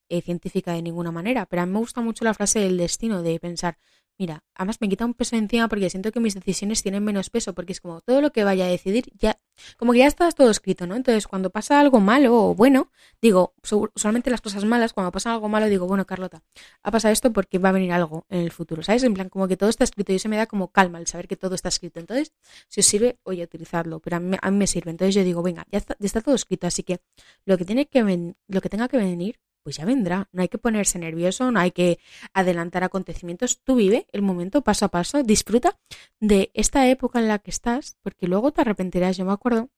eh, 0.10 0.22
científica 0.22 0.74
de 0.74 0.82
ninguna 0.82 1.12
manera, 1.12 1.45
pero 1.45 1.62
a 1.62 1.65
mí 1.65 1.72
me 1.72 1.80
gusta 1.80 2.02
mucho 2.02 2.26
la 2.26 2.34
frase 2.34 2.60
del 2.60 2.78
destino, 2.78 3.22
de 3.22 3.39
pensar, 3.39 3.78
Mira, 4.19 4.43
además 4.54 4.82
me 4.82 4.89
quita 4.89 5.06
un 5.06 5.13
peso 5.13 5.38
encima 5.38 5.69
porque 5.69 5.89
siento 5.89 6.12
que 6.12 6.19
mis 6.19 6.36
decisiones 6.36 6.84
tienen 6.84 7.02
menos 7.06 7.30
peso, 7.30 7.54
porque 7.54 7.72
es 7.72 7.80
como 7.80 8.02
todo 8.02 8.19
lo 8.19 8.34
que 8.34 8.43
vaya 8.43 8.65
a 8.65 8.67
decidir 8.67 9.06
ya, 9.17 9.39
como 9.78 9.93
que 9.93 10.00
ya 10.00 10.08
está 10.08 10.30
todo 10.34 10.52
escrito, 10.52 10.86
¿no? 10.86 10.98
Entonces, 10.98 11.26
cuando 11.26 11.52
pasa 11.52 11.80
algo 11.80 12.02
malo 12.02 12.36
o 12.36 12.54
bueno, 12.54 12.91
digo, 13.22 13.54
usualmente 13.95 14.30
las 14.30 14.41
cosas 14.41 14.65
malas, 14.65 14.91
cuando 14.91 15.13
pasa 15.13 15.32
algo 15.32 15.48
malo, 15.48 15.67
digo, 15.67 15.88
bueno, 15.88 16.06
Carlota, 16.06 16.43
ha 16.84 16.91
pasado 16.91 17.13
esto 17.13 17.32
porque 17.32 17.60
va 17.60 17.69
a 17.69 17.72
venir 17.72 17.93
algo 17.93 18.26
en 18.28 18.41
el 18.41 18.52
futuro, 18.52 18.84
¿sabes? 18.84 19.04
En 19.04 19.13
plan, 19.13 19.30
como 19.30 19.48
que 19.48 19.56
todo 19.56 19.69
está 19.69 19.86
escrito 19.86 20.12
y 20.12 20.17
eso 20.17 20.28
me 20.28 20.36
da 20.36 20.48
como 20.48 20.67
calma 20.69 21.00
el 21.00 21.08
saber 21.08 21.30
que 21.30 21.38
todo 21.38 21.56
está 21.56 21.69
escrito. 21.69 22.02
Entonces, 22.02 22.34
si 22.67 22.82
os 22.82 22.86
sirve, 22.86 23.19
oye, 23.24 23.41
utilizarlo, 23.43 24.02
pero 24.02 24.17
a 24.17 24.19
mí, 24.19 24.38
me 24.52 24.67
sirve. 24.67 24.91
Entonces 24.91 25.15
yo 25.15 25.24
digo, 25.24 25.41
venga, 25.41 25.65
ya 25.72 25.78
está, 25.78 25.95
ya 25.98 26.06
está 26.06 26.19
todo 26.19 26.36
escrito, 26.36 26.67
así 26.67 26.84
que 26.84 27.00
lo 27.45 27.58
que 27.58 27.63
tiene 27.63 27.88
que 27.88 28.34
lo 28.48 28.62
que 28.62 28.67
tenga 28.67 28.89
que 28.89 28.98
venir, 28.98 29.39
pues 29.63 29.78
ya 29.78 29.86
vendrá. 29.86 30.28
No 30.32 30.41
hay 30.41 30.50
que 30.50 30.58
ponerse 30.58 31.00
nervioso, 31.00 31.52
no 31.52 31.60
hay 31.60 31.72
que 31.72 32.00
adelantar 32.34 32.84
acontecimientos. 32.84 33.62
Tú 33.63 33.76
vive 33.76 34.08
el 34.12 34.22
momento 34.22 34.62
paso 34.62 34.86
a 34.86 34.89
paso, 34.89 35.24
disfruta 35.24 35.78
de 36.19 36.52
esta 36.54 36.88
época 36.88 37.19
en 37.19 37.28
la 37.28 37.39
que 37.39 37.52
estás, 37.52 37.98
porque 38.02 38.28
luego 38.28 38.52
te 38.52 38.62
arrepentirás. 38.62 39.17
Yo 39.17 39.26
me 39.26 39.34
acuerdo 39.34 39.69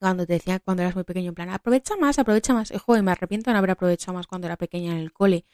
cuando 0.00 0.26
te 0.26 0.32
decía 0.34 0.60
cuando 0.60 0.82
eras 0.82 0.94
muy 0.94 1.04
pequeño, 1.04 1.28
en 1.28 1.34
plan, 1.34 1.50
aprovecha 1.50 1.96
más, 1.96 2.18
aprovecha 2.18 2.54
más. 2.54 2.70
Y, 2.70 2.78
joder, 2.78 3.02
me 3.02 3.12
arrepiento 3.12 3.50
de 3.50 3.54
no 3.54 3.58
haber 3.58 3.72
aprovechado 3.72 4.14
más 4.14 4.26
cuando 4.26 4.46
era 4.46 4.56
pequeña 4.56 4.92
en 4.92 4.98
el 4.98 5.12
cole 5.12 5.44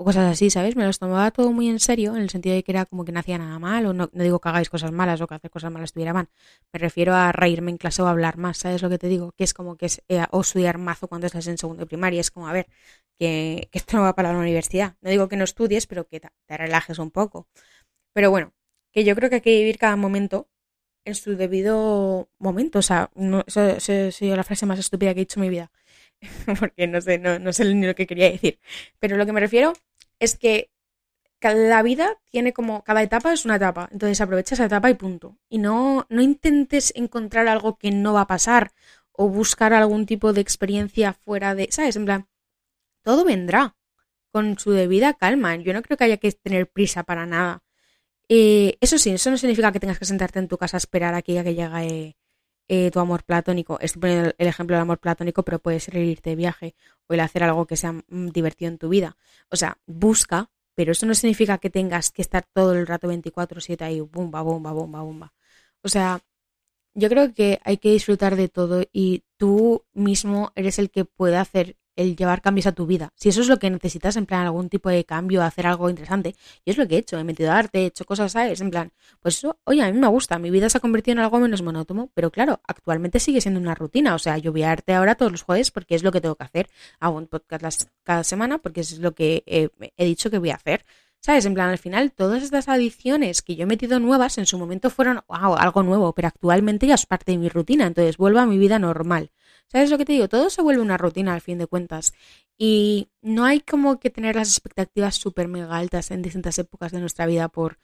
o 0.00 0.04
cosas 0.04 0.32
así, 0.32 0.48
¿sabes? 0.48 0.76
Me 0.76 0.86
los 0.86 0.98
tomaba 0.98 1.30
todo 1.30 1.52
muy 1.52 1.68
en 1.68 1.78
serio, 1.78 2.16
en 2.16 2.22
el 2.22 2.30
sentido 2.30 2.54
de 2.54 2.62
que 2.62 2.72
era 2.72 2.86
como 2.86 3.04
que 3.04 3.12
no 3.12 3.20
hacía 3.20 3.36
nada 3.36 3.58
mal, 3.58 3.84
o 3.84 3.92
no, 3.92 4.08
no 4.14 4.22
digo 4.24 4.40
que 4.40 4.48
hagáis 4.48 4.70
cosas 4.70 4.92
malas 4.92 5.20
o 5.20 5.26
que 5.26 5.34
hacer 5.34 5.50
cosas 5.50 5.70
malas 5.70 5.88
estuviera 5.90 6.14
mal. 6.14 6.30
Me 6.72 6.78
refiero 6.78 7.14
a 7.14 7.32
reírme 7.32 7.70
en 7.70 7.76
clase 7.76 8.00
o 8.00 8.06
hablar 8.06 8.38
más, 8.38 8.56
¿sabes 8.56 8.80
lo 8.80 8.88
que 8.88 8.96
te 8.96 9.08
digo? 9.08 9.32
Que 9.32 9.44
es 9.44 9.52
como 9.52 9.76
que 9.76 9.86
es, 9.86 10.02
eh, 10.08 10.24
o 10.30 10.40
estudiar 10.40 10.78
mazo 10.78 11.06
cuando 11.06 11.26
estás 11.26 11.46
en 11.48 11.58
segundo 11.58 11.80
de 11.80 11.86
primaria. 11.86 12.18
Es 12.18 12.30
como, 12.30 12.48
a 12.48 12.52
ver, 12.54 12.66
que, 13.18 13.68
esto 13.72 13.98
no 13.98 14.04
va 14.04 14.14
para 14.14 14.32
la 14.32 14.38
universidad. 14.38 14.96
No 15.02 15.10
digo 15.10 15.28
que 15.28 15.36
no 15.36 15.44
estudies, 15.44 15.86
pero 15.86 16.06
que 16.08 16.20
te, 16.20 16.30
relajes 16.56 16.98
un 16.98 17.10
poco. 17.10 17.46
Pero 18.14 18.30
bueno, 18.30 18.54
que 18.92 19.04
yo 19.04 19.14
creo 19.14 19.28
que 19.28 19.36
hay 19.36 19.42
que 19.42 19.58
vivir 19.58 19.78
cada 19.78 19.96
momento 19.96 20.48
en 21.04 21.14
su 21.14 21.36
debido 21.36 22.30
momento. 22.38 22.78
O 22.78 22.82
sea, 22.82 23.10
no, 23.14 23.44
eso, 23.46 23.60
ha 23.60 23.80
sido 24.12 24.36
la 24.36 24.44
frase 24.44 24.66
más 24.66 24.78
estúpida 24.78 25.12
que 25.14 25.20
he 25.20 25.24
dicho 25.26 25.40
en 25.40 25.42
mi 25.42 25.50
vida. 25.50 25.70
Porque 26.60 26.86
no 26.86 27.00
sé, 27.02 27.18
no, 27.18 27.38
no 27.38 27.52
sé 27.52 27.66
ni 27.74 27.86
lo 27.86 27.94
que 27.94 28.06
quería 28.06 28.30
decir. 28.30 28.60
Pero 28.98 29.16
lo 29.18 29.26
que 29.26 29.32
me 29.32 29.40
refiero 29.40 29.74
es 30.20 30.36
que 30.36 30.70
cada 31.40 31.82
vida 31.82 32.18
tiene 32.30 32.52
como, 32.52 32.84
cada 32.84 33.02
etapa 33.02 33.32
es 33.32 33.44
una 33.44 33.56
etapa. 33.56 33.88
Entonces 33.92 34.20
aprovecha 34.20 34.54
esa 34.54 34.66
etapa 34.66 34.90
y 34.90 34.94
punto. 34.94 35.38
Y 35.48 35.58
no, 35.58 36.06
no 36.08 36.22
intentes 36.22 36.92
encontrar 36.94 37.48
algo 37.48 37.78
que 37.78 37.90
no 37.90 38.12
va 38.12 38.22
a 38.22 38.26
pasar 38.26 38.72
o 39.12 39.28
buscar 39.28 39.72
algún 39.72 40.06
tipo 40.06 40.32
de 40.32 40.42
experiencia 40.42 41.14
fuera 41.14 41.54
de, 41.54 41.68
¿sabes? 41.72 41.96
En 41.96 42.04
plan, 42.04 42.28
todo 43.02 43.24
vendrá 43.24 43.76
con 44.32 44.58
su 44.58 44.70
debida 44.72 45.14
calma. 45.14 45.56
Yo 45.56 45.72
no 45.72 45.82
creo 45.82 45.96
que 45.96 46.04
haya 46.04 46.16
que 46.18 46.30
tener 46.32 46.70
prisa 46.70 47.02
para 47.02 47.26
nada. 47.26 47.62
Eh, 48.28 48.76
eso 48.80 48.98
sí, 48.98 49.10
eso 49.10 49.30
no 49.30 49.38
significa 49.38 49.72
que 49.72 49.80
tengas 49.80 49.98
que 49.98 50.04
sentarte 50.04 50.38
en 50.38 50.48
tu 50.48 50.58
casa 50.58 50.76
a 50.76 50.78
esperar 50.78 51.14
a 51.14 51.22
que, 51.22 51.42
que 51.42 51.54
llegue 51.54 52.16
eh, 52.72 52.92
tu 52.92 53.00
amor 53.00 53.24
platónico. 53.24 53.80
Estoy 53.80 54.00
poniendo 54.00 54.32
el 54.38 54.46
ejemplo 54.46 54.76
del 54.76 54.82
amor 54.82 54.98
platónico, 54.98 55.42
pero 55.42 55.58
puede 55.58 55.80
ser 55.80 55.96
irte 55.96 56.30
de 56.30 56.36
viaje 56.36 56.76
o 57.08 57.14
el 57.14 57.20
hacer 57.20 57.42
algo 57.42 57.66
que 57.66 57.76
sea 57.76 57.92
mm, 57.92 58.28
divertido 58.32 58.70
en 58.70 58.78
tu 58.78 58.88
vida. 58.88 59.16
O 59.50 59.56
sea, 59.56 59.78
busca, 59.86 60.50
pero 60.76 60.92
eso 60.92 61.04
no 61.04 61.14
significa 61.14 61.58
que 61.58 61.68
tengas 61.68 62.12
que 62.12 62.22
estar 62.22 62.44
todo 62.54 62.72
el 62.74 62.86
rato 62.86 63.08
24/7 63.08 63.84
ahí, 63.84 64.00
bomba, 64.00 64.42
bomba, 64.42 64.72
bomba, 64.72 65.02
bomba. 65.02 65.34
O 65.82 65.88
sea, 65.88 66.20
yo 66.94 67.08
creo 67.08 67.34
que 67.34 67.60
hay 67.64 67.78
que 67.78 67.90
disfrutar 67.90 68.36
de 68.36 68.48
todo 68.48 68.84
y 68.92 69.24
tú 69.36 69.84
mismo 69.92 70.52
eres 70.54 70.78
el 70.78 70.90
que 70.90 71.04
puede 71.04 71.36
hacer 71.38 71.76
el 72.00 72.16
llevar 72.16 72.40
cambios 72.40 72.66
a 72.66 72.72
tu 72.72 72.86
vida. 72.86 73.12
Si 73.14 73.28
eso 73.28 73.42
es 73.42 73.48
lo 73.48 73.58
que 73.58 73.68
necesitas, 73.68 74.16
en 74.16 74.26
plan 74.26 74.46
algún 74.46 74.68
tipo 74.68 74.88
de 74.88 75.04
cambio, 75.04 75.42
hacer 75.42 75.66
algo 75.66 75.90
interesante, 75.90 76.34
y 76.64 76.70
es 76.70 76.78
lo 76.78 76.88
que 76.88 76.96
he 76.96 76.98
hecho, 76.98 77.18
he 77.18 77.24
metido 77.24 77.52
arte, 77.52 77.82
he 77.82 77.86
hecho 77.86 78.04
cosas, 78.04 78.32
¿sabes? 78.32 78.60
En 78.60 78.70
plan, 78.70 78.92
pues 79.20 79.36
eso, 79.36 79.58
oye, 79.64 79.82
a 79.82 79.92
mí 79.92 79.98
me 79.98 80.08
gusta, 80.08 80.38
mi 80.38 80.50
vida 80.50 80.70
se 80.70 80.78
ha 80.78 80.80
convertido 80.80 81.12
en 81.12 81.18
algo 81.18 81.38
menos 81.38 81.62
monótono, 81.62 82.10
pero 82.14 82.30
claro, 82.30 82.60
actualmente 82.66 83.20
sigue 83.20 83.40
siendo 83.40 83.60
una 83.60 83.74
rutina, 83.74 84.14
o 84.14 84.18
sea, 84.18 84.38
yo 84.38 84.52
voy 84.52 84.62
a 84.62 84.70
arte 84.70 84.94
ahora 84.94 85.14
todos 85.14 85.30
los 85.30 85.42
jueves 85.42 85.70
porque 85.70 85.94
es 85.94 86.02
lo 86.02 86.10
que 86.10 86.20
tengo 86.20 86.36
que 86.36 86.44
hacer, 86.44 86.70
hago 87.00 87.18
un 87.18 87.26
podcast 87.26 87.88
cada 88.02 88.24
semana 88.24 88.58
porque 88.58 88.80
es 88.80 88.98
lo 88.98 89.12
que 89.12 89.44
he 89.46 90.04
dicho 90.04 90.30
que 90.30 90.38
voy 90.38 90.50
a 90.50 90.54
hacer. 90.54 90.84
¿Sabes? 91.22 91.44
En 91.44 91.52
plan, 91.52 91.68
al 91.68 91.78
final, 91.78 92.12
todas 92.12 92.42
estas 92.42 92.68
adiciones 92.68 93.42
que 93.42 93.54
yo 93.54 93.64
he 93.64 93.66
metido 93.66 94.00
nuevas 94.00 94.38
en 94.38 94.46
su 94.46 94.58
momento 94.58 94.88
fueron 94.88 95.20
wow, 95.28 95.54
algo 95.54 95.82
nuevo, 95.82 96.14
pero 96.14 96.28
actualmente 96.28 96.86
ya 96.86 96.94
es 96.94 97.04
parte 97.04 97.32
de 97.32 97.38
mi 97.38 97.50
rutina, 97.50 97.86
entonces 97.86 98.16
vuelvo 98.16 98.38
a 98.38 98.46
mi 98.46 98.56
vida 98.56 98.78
normal. 98.78 99.30
¿Sabes 99.66 99.90
lo 99.90 99.98
que 99.98 100.06
te 100.06 100.14
digo? 100.14 100.28
Todo 100.28 100.48
se 100.48 100.62
vuelve 100.62 100.80
una 100.80 100.96
rutina 100.96 101.34
al 101.34 101.42
fin 101.42 101.58
de 101.58 101.66
cuentas. 101.66 102.14
Y 102.56 103.08
no 103.20 103.44
hay 103.44 103.60
como 103.60 104.00
que 104.00 104.10
tener 104.10 104.34
las 104.34 104.48
expectativas 104.48 105.14
súper 105.16 105.46
mega 105.46 105.76
altas 105.76 106.10
en 106.10 106.22
distintas 106.22 106.58
épocas 106.58 106.90
de 106.90 107.00
nuestra 107.00 107.26
vida 107.26 107.48
por 107.48 107.78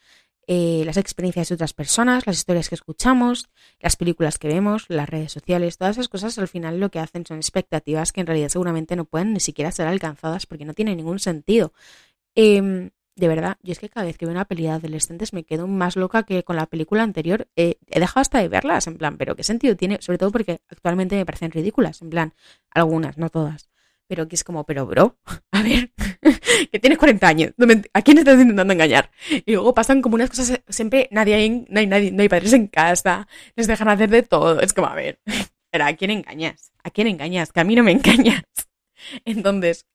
eh, 0.48 0.82
las 0.86 0.96
experiencias 0.96 1.48
de 1.48 1.56
otras 1.56 1.74
personas, 1.74 2.26
las 2.26 2.38
historias 2.38 2.68
que 2.68 2.74
escuchamos, 2.74 3.48
las 3.80 3.96
películas 3.96 4.38
que 4.38 4.48
vemos, 4.48 4.86
las 4.88 5.08
redes 5.08 5.32
sociales, 5.32 5.76
todas 5.76 5.96
esas 5.96 6.08
cosas 6.08 6.38
al 6.38 6.48
final 6.48 6.80
lo 6.80 6.90
que 6.90 7.00
hacen 7.00 7.26
son 7.26 7.36
expectativas 7.36 8.12
que 8.12 8.20
en 8.22 8.28
realidad 8.28 8.48
seguramente 8.48 8.96
no 8.96 9.04
pueden 9.04 9.32
ni 9.34 9.40
siquiera 9.40 9.72
ser 9.72 9.86
alcanzadas 9.88 10.46
porque 10.46 10.64
no 10.64 10.72
tiene 10.72 10.96
ningún 10.96 11.18
sentido. 11.18 11.72
Eh, 12.34 12.90
de 13.16 13.28
verdad, 13.28 13.56
yo 13.62 13.72
es 13.72 13.78
que 13.78 13.88
cada 13.88 14.06
vez 14.06 14.18
que 14.18 14.26
veo 14.26 14.32
una 14.34 14.44
peli 14.44 14.64
de 14.64 14.70
adolescentes 14.70 15.32
me 15.32 15.44
quedo 15.44 15.66
más 15.66 15.96
loca 15.96 16.24
que 16.24 16.44
con 16.44 16.56
la 16.56 16.66
película 16.66 17.02
anterior. 17.02 17.48
he 17.56 17.78
dejado 17.88 18.20
hasta 18.20 18.38
de 18.40 18.48
verlas, 18.48 18.86
en 18.86 18.98
plan, 18.98 19.16
pero 19.16 19.34
¿qué 19.34 19.42
sentido 19.42 19.74
tiene? 19.74 19.98
Sobre 20.00 20.18
todo 20.18 20.30
porque 20.30 20.60
actualmente 20.68 21.16
me 21.16 21.24
parecen 21.24 21.50
ridículas, 21.50 22.02
en 22.02 22.10
plan, 22.10 22.34
algunas, 22.70 23.16
no 23.16 23.30
todas. 23.30 23.70
Pero 24.06 24.28
que 24.28 24.36
es 24.36 24.44
como, 24.44 24.64
pero 24.64 24.86
bro, 24.86 25.18
a 25.50 25.62
ver, 25.62 25.92
que 26.72 26.78
tienes 26.78 26.98
40 26.98 27.26
años, 27.26 27.52
¿a 27.94 28.02
quién 28.02 28.18
estás 28.18 28.38
intentando 28.38 28.72
engañar? 28.74 29.10
Y 29.46 29.52
luego 29.52 29.72
pasan 29.74 30.02
como 30.02 30.16
unas 30.16 30.28
cosas, 30.28 30.60
siempre 30.68 31.08
nadie 31.10 31.34
hay, 31.34 31.66
no 31.68 31.80
hay 31.80 31.86
nadie, 31.86 32.12
no 32.12 32.22
hay 32.22 32.28
padres 32.28 32.52
en 32.52 32.66
casa, 32.68 33.26
les 33.56 33.66
dejan 33.66 33.88
hacer 33.88 34.10
de 34.10 34.22
todo. 34.22 34.60
Es 34.60 34.74
como, 34.74 34.88
a 34.88 34.94
ver, 34.94 35.20
pero 35.70 35.84
¿a 35.86 35.92
quién 35.94 36.10
engañas? 36.10 36.72
¿A 36.84 36.90
quién 36.90 37.06
engañas? 37.08 37.50
Que 37.50 37.60
a 37.60 37.64
mí 37.64 37.74
no 37.74 37.82
me 37.82 37.92
engañas. 37.92 38.44
Entonces, 39.24 39.86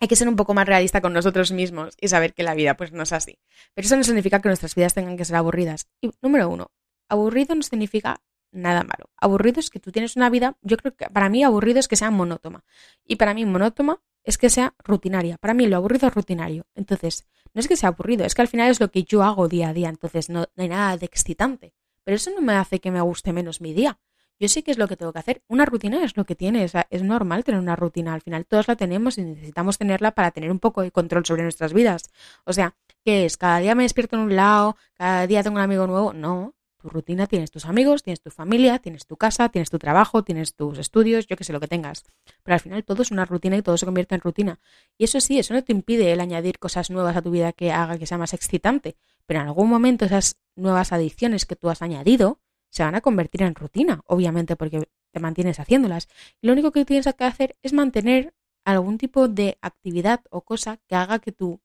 hay 0.00 0.08
que 0.08 0.16
ser 0.16 0.28
un 0.28 0.36
poco 0.36 0.54
más 0.54 0.66
realista 0.66 1.00
con 1.00 1.12
nosotros 1.12 1.52
mismos 1.52 1.94
y 2.00 2.08
saber 2.08 2.34
que 2.34 2.42
la 2.42 2.54
vida 2.54 2.76
pues 2.76 2.92
no 2.92 3.02
es 3.02 3.12
así. 3.12 3.38
Pero 3.74 3.86
eso 3.86 3.96
no 3.96 4.04
significa 4.04 4.40
que 4.40 4.48
nuestras 4.48 4.74
vidas 4.74 4.94
tengan 4.94 5.16
que 5.16 5.24
ser 5.24 5.36
aburridas. 5.36 5.88
Y 6.00 6.10
número 6.20 6.48
uno, 6.48 6.70
aburrido 7.08 7.54
no 7.54 7.62
significa 7.62 8.20
nada 8.52 8.82
malo. 8.82 9.10
Aburrido 9.16 9.60
es 9.60 9.70
que 9.70 9.80
tú 9.80 9.92
tienes 9.92 10.16
una 10.16 10.30
vida, 10.30 10.56
yo 10.62 10.76
creo 10.76 10.94
que 10.94 11.06
para 11.06 11.28
mí 11.28 11.42
aburrido 11.42 11.80
es 11.80 11.88
que 11.88 11.96
sea 11.96 12.10
monótona. 12.10 12.64
Y 13.04 13.16
para 13.16 13.34
mí 13.34 13.44
monótona 13.44 14.00
es 14.22 14.38
que 14.38 14.50
sea 14.50 14.74
rutinaria. 14.78 15.36
Para 15.38 15.54
mí 15.54 15.66
lo 15.66 15.76
aburrido 15.76 16.08
es 16.08 16.14
rutinario. 16.14 16.66
Entonces, 16.74 17.26
no 17.52 17.60
es 17.60 17.68
que 17.68 17.76
sea 17.76 17.90
aburrido, 17.90 18.24
es 18.24 18.34
que 18.34 18.42
al 18.42 18.48
final 18.48 18.70
es 18.70 18.80
lo 18.80 18.90
que 18.90 19.04
yo 19.04 19.22
hago 19.22 19.48
día 19.48 19.70
a 19.70 19.72
día. 19.72 19.88
Entonces, 19.88 20.30
no, 20.30 20.46
no 20.54 20.62
hay 20.62 20.68
nada 20.68 20.96
de 20.96 21.06
excitante. 21.06 21.74
Pero 22.04 22.16
eso 22.16 22.30
no 22.30 22.42
me 22.42 22.54
hace 22.54 22.80
que 22.80 22.90
me 22.90 23.00
guste 23.00 23.32
menos 23.32 23.60
mi 23.60 23.72
día 23.72 23.98
yo 24.40 24.48
sé 24.48 24.62
qué 24.62 24.70
es 24.70 24.78
lo 24.78 24.88
que 24.88 24.96
tengo 24.96 25.12
que 25.12 25.18
hacer. 25.18 25.42
Una 25.48 25.64
rutina 25.64 26.04
es 26.04 26.16
lo 26.16 26.24
que 26.24 26.34
tiene, 26.34 26.64
es 26.64 27.02
normal 27.02 27.44
tener 27.44 27.60
una 27.60 27.76
rutina. 27.76 28.14
Al 28.14 28.20
final 28.20 28.46
todos 28.46 28.68
la 28.68 28.76
tenemos 28.76 29.18
y 29.18 29.22
necesitamos 29.22 29.78
tenerla 29.78 30.12
para 30.12 30.30
tener 30.30 30.50
un 30.50 30.58
poco 30.58 30.82
de 30.82 30.90
control 30.90 31.24
sobre 31.24 31.42
nuestras 31.42 31.72
vidas. 31.72 32.10
O 32.44 32.52
sea, 32.52 32.74
¿qué 33.04 33.24
es? 33.24 33.36
¿Cada 33.36 33.58
día 33.58 33.74
me 33.74 33.84
despierto 33.84 34.16
en 34.16 34.22
un 34.22 34.36
lado? 34.36 34.76
¿Cada 34.94 35.26
día 35.26 35.42
tengo 35.42 35.56
un 35.56 35.62
amigo 35.62 35.86
nuevo? 35.86 36.12
No. 36.12 36.54
Tu 36.84 36.90
rutina 36.90 37.26
tienes 37.26 37.50
tus 37.50 37.64
amigos, 37.64 38.02
tienes 38.02 38.20
tu 38.20 38.30
familia, 38.30 38.78
tienes 38.78 39.06
tu 39.06 39.16
casa, 39.16 39.48
tienes 39.48 39.70
tu 39.70 39.78
trabajo, 39.78 40.22
tienes 40.22 40.54
tus 40.54 40.76
estudios, 40.78 41.26
yo 41.26 41.34
qué 41.34 41.42
sé 41.42 41.54
lo 41.54 41.60
que 41.60 41.66
tengas. 41.66 42.04
Pero 42.42 42.54
al 42.54 42.60
final 42.60 42.84
todo 42.84 43.00
es 43.00 43.10
una 43.10 43.24
rutina 43.24 43.56
y 43.56 43.62
todo 43.62 43.78
se 43.78 43.86
convierte 43.86 44.14
en 44.14 44.20
rutina. 44.20 44.60
Y 44.98 45.04
eso 45.04 45.18
sí, 45.20 45.38
eso 45.38 45.54
no 45.54 45.64
te 45.64 45.72
impide 45.72 46.12
el 46.12 46.20
añadir 46.20 46.58
cosas 46.58 46.90
nuevas 46.90 47.16
a 47.16 47.22
tu 47.22 47.30
vida 47.30 47.52
que 47.52 47.72
haga 47.72 47.96
que 47.96 48.06
sea 48.06 48.18
más 48.18 48.34
excitante. 48.34 48.96
Pero 49.24 49.40
en 49.40 49.46
algún 49.46 49.70
momento 49.70 50.04
esas 50.04 50.36
nuevas 50.56 50.92
adiciones 50.92 51.46
que 51.46 51.56
tú 51.56 51.70
has 51.70 51.80
añadido 51.80 52.40
se 52.74 52.82
van 52.82 52.96
a 52.96 53.00
convertir 53.00 53.42
en 53.42 53.54
rutina, 53.54 54.02
obviamente, 54.06 54.56
porque 54.56 54.88
te 55.12 55.20
mantienes 55.20 55.60
haciéndolas. 55.60 56.08
lo 56.42 56.52
único 56.52 56.72
que 56.72 56.84
tienes 56.84 57.06
que 57.14 57.24
hacer 57.24 57.56
es 57.62 57.72
mantener 57.72 58.34
algún 58.64 58.98
tipo 58.98 59.28
de 59.28 59.58
actividad 59.62 60.22
o 60.30 60.42
cosa 60.42 60.78
que 60.88 60.96
haga 60.96 61.20
que 61.20 61.30
tu 61.30 61.60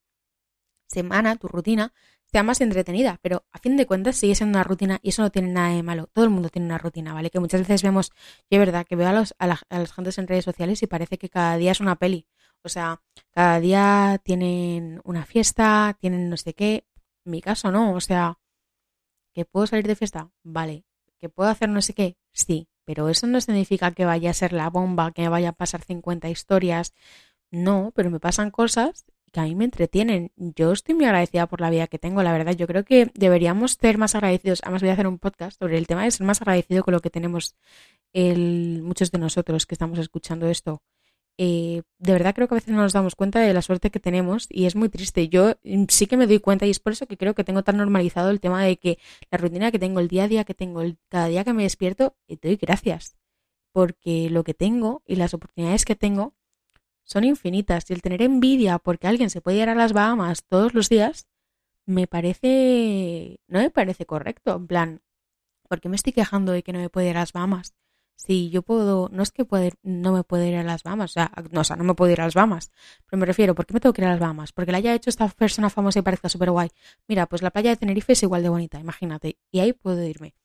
semana, 0.88 1.36
tu 1.36 1.48
rutina, 1.48 1.93
sea 2.26 2.43
más 2.43 2.62
entretenida, 2.62 3.17
pero 3.24 3.43
a 3.52 3.58
fin 3.58 3.76
de 3.76 3.88
cuentas 3.88 4.17
sigue 4.17 4.36
siendo 4.36 4.58
una 4.58 4.63
rutina 4.63 5.00
y 5.02 5.10
eso 5.10 5.24
no 5.24 5.32
tiene 5.32 5.52
nada 5.52 5.74
de 5.74 5.82
malo. 5.82 6.08
Todo 6.13 6.26
el 6.26 6.32
mundo 6.32 6.50
tiene 6.50 6.67
una 6.67 6.78
rutina, 6.78 7.13
¿vale? 7.13 7.32
Que 7.32 7.39
muchas 7.39 7.62
veces 7.62 7.82
vemos, 7.82 8.12
y 8.50 8.56
es 8.56 8.60
verdad, 8.60 8.86
que 8.86 8.95
veo 8.95 9.08
a, 9.08 9.13
los, 9.13 9.34
a, 9.39 9.45
a 9.45 9.80
las 9.80 9.91
gentes 9.91 10.19
en 10.19 10.28
redes 10.28 10.45
sociales 10.45 10.84
y 10.84 10.88
parece 10.88 11.17
que 11.17 11.30
cada 11.30 11.58
día 11.58 11.72
es 11.72 11.80
una 11.80 11.95
peli. 11.95 12.28
O 12.63 12.69
sea, 12.69 13.02
cada 13.32 13.60
día 13.60 14.22
tienen 14.24 15.02
una 15.06 15.26
fiesta, 15.26 15.98
tienen 16.00 16.30
no 16.30 16.38
sé 16.38 16.54
qué. 16.54 16.86
En 17.26 17.32
mi 17.32 17.41
caso 17.41 17.72
no, 17.72 17.93
o 17.93 18.02
sea, 18.02 18.38
¿que 19.34 19.45
puedo 19.45 19.65
salir 19.65 19.88
de 19.88 19.95
fiesta? 19.95 20.30
Vale, 20.43 20.86
¿Que 21.19 21.29
puedo 21.29 21.49
hacer 21.49 21.69
no 21.69 21.82
sé 21.82 21.93
qué? 21.93 22.17
Sí, 22.34 22.67
pero 22.86 23.10
eso 23.10 23.27
no 23.27 23.39
significa 23.41 23.91
que 23.91 24.05
vaya 24.05 24.32
a 24.32 24.34
ser 24.34 24.53
la 24.53 24.69
bomba, 24.69 25.12
que 25.12 25.21
me 25.21 25.29
vaya 25.29 25.49
a 25.49 25.53
pasar 25.53 25.84
50 25.84 26.29
historias. 26.29 26.93
No, 27.51 27.91
pero 27.95 28.10
me 28.10 28.19
pasan 28.19 28.51
cosas 28.51 29.05
que 29.32 29.39
a 29.39 29.43
mí 29.43 29.55
me 29.55 29.65
entretienen. 29.65 30.32
Yo 30.36 30.71
estoy 30.71 30.95
muy 30.95 31.05
agradecida 31.05 31.47
por 31.47 31.62
la 31.62 31.69
vida 31.69 31.88
que 31.88 31.99
tengo, 31.99 32.23
la 32.23 32.32
verdad. 32.32 32.55
Yo 32.55 32.67
creo 32.67 32.84
que 32.84 33.12
deberíamos 33.13 33.73
ser 33.73 33.97
más 33.97 34.15
agradecidos. 34.15 34.62
Además, 34.63 34.82
voy 34.82 34.89
a 34.89 34.93
hacer 34.93 35.08
un 35.08 35.19
podcast 35.19 35.60
sobre 35.60 35.77
el 35.77 35.88
tema 35.88 36.03
de 36.03 36.12
ser 36.12 36.25
más 36.25 36.41
agradecido 36.41 36.84
con 36.84 36.93
lo 36.93 36.99
que 36.99 37.10
tenemos 37.10 37.55
el, 38.13 38.82
muchos 38.84 39.12
de 39.12 39.19
nosotros 39.19 39.65
que 39.65 39.75
estamos 39.75 39.99
escuchando 39.99 40.47
esto. 40.47 40.82
Eh, 41.41 41.84
de 41.99 42.12
verdad 42.12 42.36
creo 42.36 42.49
que 42.49 42.56
a 42.56 42.60
veces 42.60 42.73
no 42.73 42.82
nos 42.82 42.91
damos 42.91 43.15
cuenta 43.15 43.39
de 43.39 43.54
la 43.54 43.62
suerte 43.62 43.91
que 43.91 44.02
tenemos 44.02 44.45
y 44.49 44.65
es 44.65 44.75
muy 44.75 44.89
triste. 44.89 45.30
Yo 45.30 45.56
mm, 45.63 45.86
sí 45.88 46.06
que 46.06 46.17
me 46.17 46.28
doy 46.28 46.39
cuenta 46.39 46.65
y 46.65 46.69
es 46.69 46.82
por 46.82 46.91
eso 46.91 47.08
que 47.08 47.15
creo 47.15 47.34
que 47.34 47.45
tengo 47.45 47.63
tan 47.63 47.78
normalizado 47.78 48.30
el 48.30 48.41
tema 48.41 48.62
de 48.65 48.75
que 48.78 48.99
la 49.32 49.38
rutina 49.38 49.71
que 49.71 49.80
tengo, 49.80 50.02
el 50.02 50.10
día 50.10 50.25
a 50.25 50.28
día 50.28 50.43
que 50.43 50.54
tengo, 50.54 50.82
el, 50.82 50.97
cada 51.08 51.28
día 51.28 51.45
que 51.45 51.54
me 51.54 51.63
despierto, 51.63 52.17
te 52.28 52.38
doy 52.41 52.58
gracias. 52.58 53.15
Porque 53.71 54.30
lo 54.30 54.43
que 54.43 54.54
tengo 54.54 55.02
y 55.08 55.15
las 55.15 55.34
oportunidades 55.34 55.86
que 55.86 55.95
tengo 55.95 56.36
son 57.06 57.23
infinitas 57.23 57.89
y 57.89 57.93
el 57.93 58.02
tener 58.02 58.21
envidia 58.21 58.78
porque 58.80 59.08
alguien 59.08 59.30
se 59.30 59.41
puede 59.41 59.60
ir 59.60 59.69
a 59.69 59.75
las 59.75 59.93
Bahamas 59.93 60.43
todos 60.45 60.73
los 60.73 60.89
días, 60.89 61.28
me 61.86 62.08
parece, 62.08 63.39
no 63.47 63.60
me 63.60 63.69
parece 63.71 64.06
correcto. 64.06 64.56
En 64.58 64.67
plan, 64.67 65.02
¿por 65.69 65.82
qué 65.82 65.89
me 65.89 65.95
estoy 65.95 66.13
quejando 66.13 66.52
de 66.52 66.63
que 66.63 66.73
no 66.73 66.80
me 66.80 66.89
puede 66.89 67.10
ir 67.10 67.17
a 67.17 67.21
las 67.21 67.34
Bahamas? 67.34 67.75
Si 68.19 68.49
yo 68.49 68.63
puedo, 68.63 69.10
no 69.13 69.23
es 69.23 69.32
que 69.32 69.45
no 69.82 70.12
me 70.12 70.23
puedo 70.23 70.45
ir 70.45 70.58
a 70.58 70.63
las 70.63 70.84
Bahamas, 70.84 71.12
o 71.12 71.13
sea, 71.13 71.32
no, 71.51 71.63
sea, 71.63 71.77
no 71.77 71.86
me 71.86 71.95
puedo 71.95 72.12
ir 72.12 72.19
a 72.19 72.25
las 72.25 72.34
Bahamas, 72.34 72.69
pero 73.05 73.17
me 73.17 73.25
refiero, 73.25 73.55
¿por 73.55 73.65
qué 73.65 73.73
me 73.73 73.79
tengo 73.79 73.93
que 73.93 74.01
ir 74.01 74.08
a 74.08 74.12
las 74.12 74.19
Bahamas? 74.19 74.51
Porque 74.51 74.73
la 74.73 74.79
haya 74.79 74.93
hecho 74.93 75.10
esta 75.10 75.29
persona 75.29 75.69
famosa 75.69 75.99
y 75.99 76.01
parezca 76.01 76.27
súper 76.27 76.51
guay. 76.51 76.69
Mira, 77.08 77.27
pues 77.27 77.41
la 77.41 77.49
playa 77.49 77.69
de 77.69 77.77
Tenerife 77.77 78.13
es 78.13 78.23
igual 78.23 78.43
de 78.43 78.49
bonita, 78.49 78.77
imagínate, 78.77 79.38
y 79.51 79.60
ahí 79.60 79.71
puedo 79.71 80.03
irme. 80.03 80.36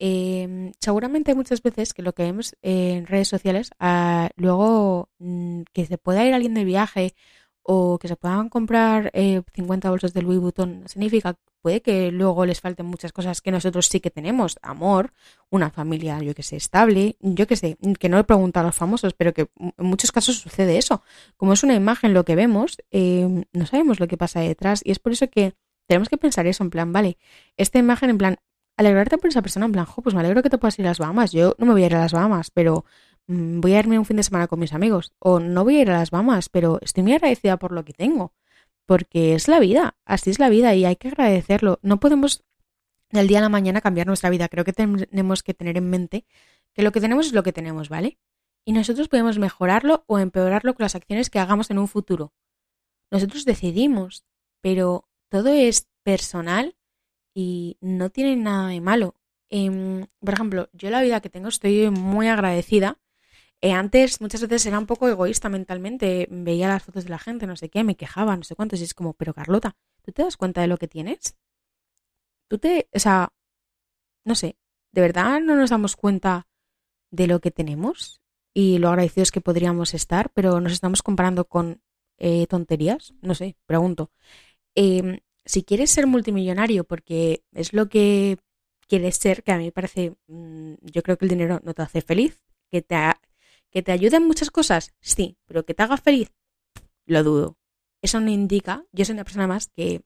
Em, 0.00 0.72
seguramente 0.80 1.36
muchas 1.36 1.62
veces 1.62 1.94
que 1.94 2.02
lo 2.02 2.12
que 2.12 2.24
vemos 2.24 2.56
en 2.60 3.06
redes 3.06 3.28
sociales, 3.28 3.70
ah, 3.78 4.30
luego 4.34 5.10
mm, 5.20 5.62
que 5.72 5.86
se 5.86 5.98
pueda 5.98 6.26
ir 6.26 6.34
alguien 6.34 6.54
de 6.54 6.64
viaje 6.64 7.14
o 7.62 7.98
que 7.98 8.08
se 8.08 8.16
puedan 8.16 8.48
comprar 8.48 9.10
eh, 9.14 9.42
50 9.54 9.90
bolsos 9.90 10.12
de 10.12 10.22
Louis 10.22 10.40
Vuitton, 10.40 10.84
significa 10.86 11.36
puede 11.62 11.80
que 11.80 12.10
luego 12.10 12.44
les 12.44 12.60
falten 12.60 12.86
muchas 12.86 13.12
cosas 13.12 13.40
que 13.40 13.52
nosotros 13.52 13.86
sí 13.86 14.00
que 14.00 14.10
tenemos, 14.10 14.58
amor, 14.62 15.12
una 15.48 15.70
familia, 15.70 16.18
yo 16.20 16.34
que 16.34 16.42
sé, 16.42 16.56
estable, 16.56 17.16
yo 17.20 17.46
que 17.46 17.56
sé, 17.56 17.78
que 17.98 18.08
no 18.08 18.18
he 18.18 18.24
preguntado 18.24 18.64
a 18.64 18.68
los 18.68 18.76
famosos, 18.76 19.14
pero 19.14 19.32
que 19.32 19.48
en 19.58 19.86
muchos 19.86 20.10
casos 20.12 20.38
sucede 20.38 20.76
eso. 20.76 21.02
Como 21.36 21.52
es 21.52 21.62
una 21.62 21.74
imagen 21.74 22.14
lo 22.14 22.24
que 22.24 22.34
vemos, 22.34 22.78
eh, 22.90 23.44
no 23.52 23.66
sabemos 23.66 24.00
lo 24.00 24.08
que 24.08 24.16
pasa 24.16 24.40
detrás 24.40 24.82
y 24.84 24.90
es 24.90 24.98
por 24.98 25.12
eso 25.12 25.28
que 25.30 25.54
tenemos 25.86 26.08
que 26.08 26.16
pensar 26.16 26.46
eso, 26.46 26.64
en 26.64 26.70
plan, 26.70 26.92
vale, 26.92 27.16
esta 27.56 27.78
imagen, 27.78 28.10
en 28.10 28.18
plan, 28.18 28.36
alegrarte 28.76 29.18
por 29.18 29.30
esa 29.30 29.42
persona, 29.42 29.66
en 29.66 29.72
plan, 29.72 29.84
jo, 29.84 30.02
pues 30.02 30.14
me 30.14 30.20
alegro 30.20 30.42
que 30.42 30.50
te 30.50 30.58
puedas 30.58 30.78
ir 30.78 30.86
a 30.86 30.90
las 30.90 30.98
Bahamas, 30.98 31.32
yo 31.32 31.54
no 31.58 31.66
me 31.66 31.72
voy 31.72 31.82
a 31.84 31.86
ir 31.86 31.94
a 31.94 32.00
las 32.00 32.12
Bahamas, 32.12 32.50
pero 32.50 32.84
voy 33.26 33.74
a 33.74 33.78
irme 33.78 33.98
un 33.98 34.04
fin 34.04 34.16
de 34.16 34.22
semana 34.22 34.48
con 34.48 34.58
mis 34.58 34.72
amigos, 34.72 35.12
o 35.18 35.40
no 35.40 35.64
voy 35.64 35.76
a 35.76 35.82
ir 35.82 35.90
a 35.90 35.98
las 35.98 36.10
Bahamas, 36.10 36.48
pero 36.48 36.78
estoy 36.82 37.02
muy 37.02 37.12
agradecida 37.14 37.58
por 37.58 37.72
lo 37.72 37.84
que 37.84 37.92
tengo 37.92 38.32
porque 38.86 39.34
es 39.34 39.48
la 39.48 39.60
vida, 39.60 39.96
así 40.04 40.30
es 40.30 40.38
la 40.38 40.48
vida 40.48 40.74
y 40.74 40.84
hay 40.84 40.96
que 40.96 41.08
agradecerlo. 41.08 41.78
No 41.82 42.00
podemos 42.00 42.44
del 43.10 43.28
día 43.28 43.38
a 43.38 43.42
la 43.42 43.48
mañana 43.48 43.80
cambiar 43.80 44.06
nuestra 44.06 44.30
vida. 44.30 44.48
Creo 44.48 44.64
que 44.64 44.72
tenemos 44.72 45.42
que 45.42 45.54
tener 45.54 45.76
en 45.76 45.90
mente 45.90 46.24
que 46.72 46.82
lo 46.82 46.92
que 46.92 47.00
tenemos 47.00 47.26
es 47.26 47.32
lo 47.32 47.42
que 47.42 47.52
tenemos, 47.52 47.88
¿vale? 47.88 48.18
Y 48.64 48.72
nosotros 48.72 49.08
podemos 49.08 49.38
mejorarlo 49.38 50.04
o 50.06 50.18
empeorarlo 50.18 50.74
con 50.74 50.84
las 50.84 50.94
acciones 50.94 51.30
que 51.30 51.38
hagamos 51.38 51.70
en 51.70 51.78
un 51.78 51.88
futuro. 51.88 52.32
Nosotros 53.10 53.44
decidimos, 53.44 54.24
pero 54.60 55.08
todo 55.28 55.48
es 55.48 55.88
personal 56.02 56.76
y 57.34 57.76
no 57.80 58.10
tiene 58.10 58.36
nada 58.36 58.68
de 58.68 58.80
malo. 58.80 59.14
em, 59.50 60.06
por 60.20 60.32
ejemplo, 60.32 60.70
yo 60.72 60.88
la 60.88 61.02
vida 61.02 61.20
que 61.20 61.28
tengo 61.28 61.48
estoy 61.48 61.90
muy 61.90 62.28
agradecida. 62.28 62.98
Eh, 63.64 63.72
antes 63.72 64.20
muchas 64.20 64.40
veces 64.42 64.66
era 64.66 64.78
un 64.78 64.86
poco 64.86 65.08
egoísta 65.08 65.48
mentalmente, 65.48 66.26
veía 66.30 66.66
las 66.66 66.82
fotos 66.82 67.04
de 67.04 67.10
la 67.10 67.18
gente, 67.18 67.46
no 67.46 67.54
sé 67.56 67.70
qué, 67.70 67.84
me 67.84 67.96
quejaba, 67.96 68.36
no 68.36 68.42
sé 68.42 68.56
cuántos, 68.56 68.80
y 68.80 68.84
es 68.84 68.92
como, 68.92 69.14
pero 69.14 69.34
Carlota, 69.34 69.76
¿tú 70.02 70.10
te 70.10 70.22
das 70.24 70.36
cuenta 70.36 70.60
de 70.62 70.66
lo 70.66 70.78
que 70.78 70.88
tienes? 70.88 71.36
Tú 72.48 72.58
te, 72.58 72.88
o 72.92 72.98
sea, 72.98 73.32
no 74.24 74.34
sé, 74.34 74.56
¿de 74.92 75.00
verdad 75.00 75.40
no 75.40 75.56
nos 75.56 75.70
damos 75.70 75.96
cuenta 75.96 76.48
de 77.12 77.28
lo 77.28 77.40
que 77.40 77.52
tenemos 77.52 78.20
y 78.54 78.78
lo 78.78 78.88
agradecidos 78.88 79.30
que 79.30 79.40
podríamos 79.40 79.94
estar, 79.94 80.30
pero 80.34 80.60
nos 80.60 80.72
estamos 80.72 81.02
comparando 81.02 81.46
con 81.46 81.82
eh, 82.18 82.46
tonterías? 82.48 83.14
No 83.22 83.34
sé, 83.34 83.56
pregunto. 83.66 84.10
Em, 84.74 85.20
si 85.44 85.64
quieres 85.64 85.90
ser 85.90 86.06
multimillonario, 86.06 86.84
porque 86.84 87.44
es 87.52 87.72
lo 87.72 87.88
que 87.88 88.38
quieres 88.88 89.16
ser, 89.16 89.42
que 89.44 89.52
a 89.52 89.58
mí 89.58 89.66
me 89.66 89.72
parece, 89.72 90.16
mm, 90.28 90.74
yo 90.82 91.02
creo 91.02 91.16
que 91.18 91.26
el 91.26 91.30
dinero 91.30 91.60
no 91.64 91.74
te 91.74 91.82
hace 91.82 92.02
feliz, 92.02 92.42
que 92.70 92.82
te, 92.82 92.96
que 93.72 93.82
te 93.82 93.90
ayude 93.90 94.18
en 94.18 94.26
muchas 94.26 94.50
cosas, 94.50 94.94
sí, 95.00 95.36
pero 95.46 95.64
que 95.64 95.74
te 95.74 95.82
haga 95.82 95.96
feliz, 95.96 96.30
lo 97.06 97.24
dudo. 97.24 97.56
Eso 98.02 98.20
no 98.20 98.30
indica, 98.30 98.84
yo 98.92 99.04
soy 99.04 99.14
una 99.14 99.24
persona 99.24 99.46
más 99.46 99.68
que, 99.68 100.02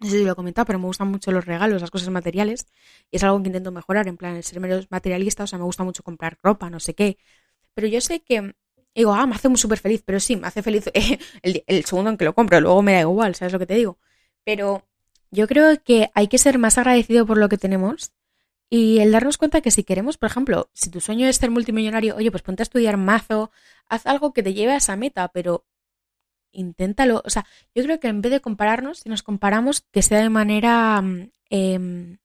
no 0.00 0.08
sé 0.08 0.18
si 0.18 0.24
lo 0.24 0.32
he 0.32 0.34
comentado, 0.34 0.66
pero 0.66 0.78
me 0.78 0.86
gustan 0.86 1.08
mucho 1.08 1.30
los 1.30 1.44
regalos, 1.44 1.80
las 1.80 1.90
cosas 1.90 2.08
materiales, 2.08 2.66
y 3.10 3.16
es 3.16 3.24
algo 3.24 3.40
que 3.42 3.48
intento 3.48 3.70
mejorar, 3.70 4.08
en 4.08 4.16
plan, 4.16 4.36
el 4.36 4.42
ser 4.42 4.58
menos 4.58 4.90
materialista, 4.90 5.44
o 5.44 5.46
sea, 5.46 5.58
me 5.58 5.64
gusta 5.64 5.84
mucho 5.84 6.02
comprar 6.02 6.38
ropa, 6.42 6.70
no 6.70 6.80
sé 6.80 6.94
qué, 6.94 7.18
pero 7.74 7.86
yo 7.86 8.00
sé 8.00 8.20
que 8.20 8.54
digo, 8.94 9.12
ah, 9.12 9.26
me 9.26 9.34
hace 9.34 9.48
muy 9.48 9.58
súper 9.58 9.78
feliz, 9.78 10.02
pero 10.04 10.18
sí, 10.18 10.36
me 10.36 10.46
hace 10.46 10.62
feliz 10.62 10.90
el, 11.42 11.62
el, 11.66 11.84
segundo 11.84 12.10
en 12.10 12.16
que 12.16 12.24
lo 12.24 12.34
compro, 12.34 12.60
luego 12.60 12.82
me 12.82 12.94
da 12.94 13.00
igual, 13.00 13.34
¿sabes 13.34 13.52
lo 13.52 13.58
que 13.58 13.66
te 13.66 13.74
digo? 13.74 13.98
Pero 14.44 14.86
yo 15.30 15.46
creo 15.46 15.82
que 15.82 16.10
hay 16.14 16.28
que 16.28 16.38
ser 16.38 16.58
más 16.58 16.78
agradecido 16.78 17.26
por 17.26 17.36
lo 17.36 17.48
que 17.48 17.58
tenemos 17.58 18.12
y 18.76 18.98
el 18.98 19.12
darnos 19.12 19.38
cuenta 19.38 19.60
que 19.60 19.70
si 19.70 19.84
queremos, 19.84 20.18
por 20.18 20.28
ejemplo, 20.28 20.68
si 20.72 20.90
tu 20.90 21.00
sueño 21.00 21.28
es 21.28 21.36
ser 21.36 21.48
multimillonario, 21.48 22.16
oye, 22.16 22.32
pues 22.32 22.42
ponte 22.42 22.62
a 22.62 22.64
estudiar 22.64 22.96
mazo, 22.96 23.52
haz 23.88 24.04
algo 24.04 24.32
que 24.32 24.42
te 24.42 24.52
lleve 24.52 24.72
a 24.72 24.78
esa 24.78 24.96
meta, 24.96 25.28
pero 25.28 25.64
inténtalo. 26.50 27.22
O 27.24 27.30
sea, 27.30 27.46
yo 27.72 27.84
creo 27.84 28.00
que 28.00 28.08
en 28.08 28.20
vez 28.20 28.32
de 28.32 28.40
compararnos, 28.40 28.98
si 28.98 29.08
nos 29.08 29.22
comparamos, 29.22 29.82
que 29.92 30.02
sea 30.02 30.18
de 30.18 30.28
manera 30.28 31.04
eh, 31.50 32.18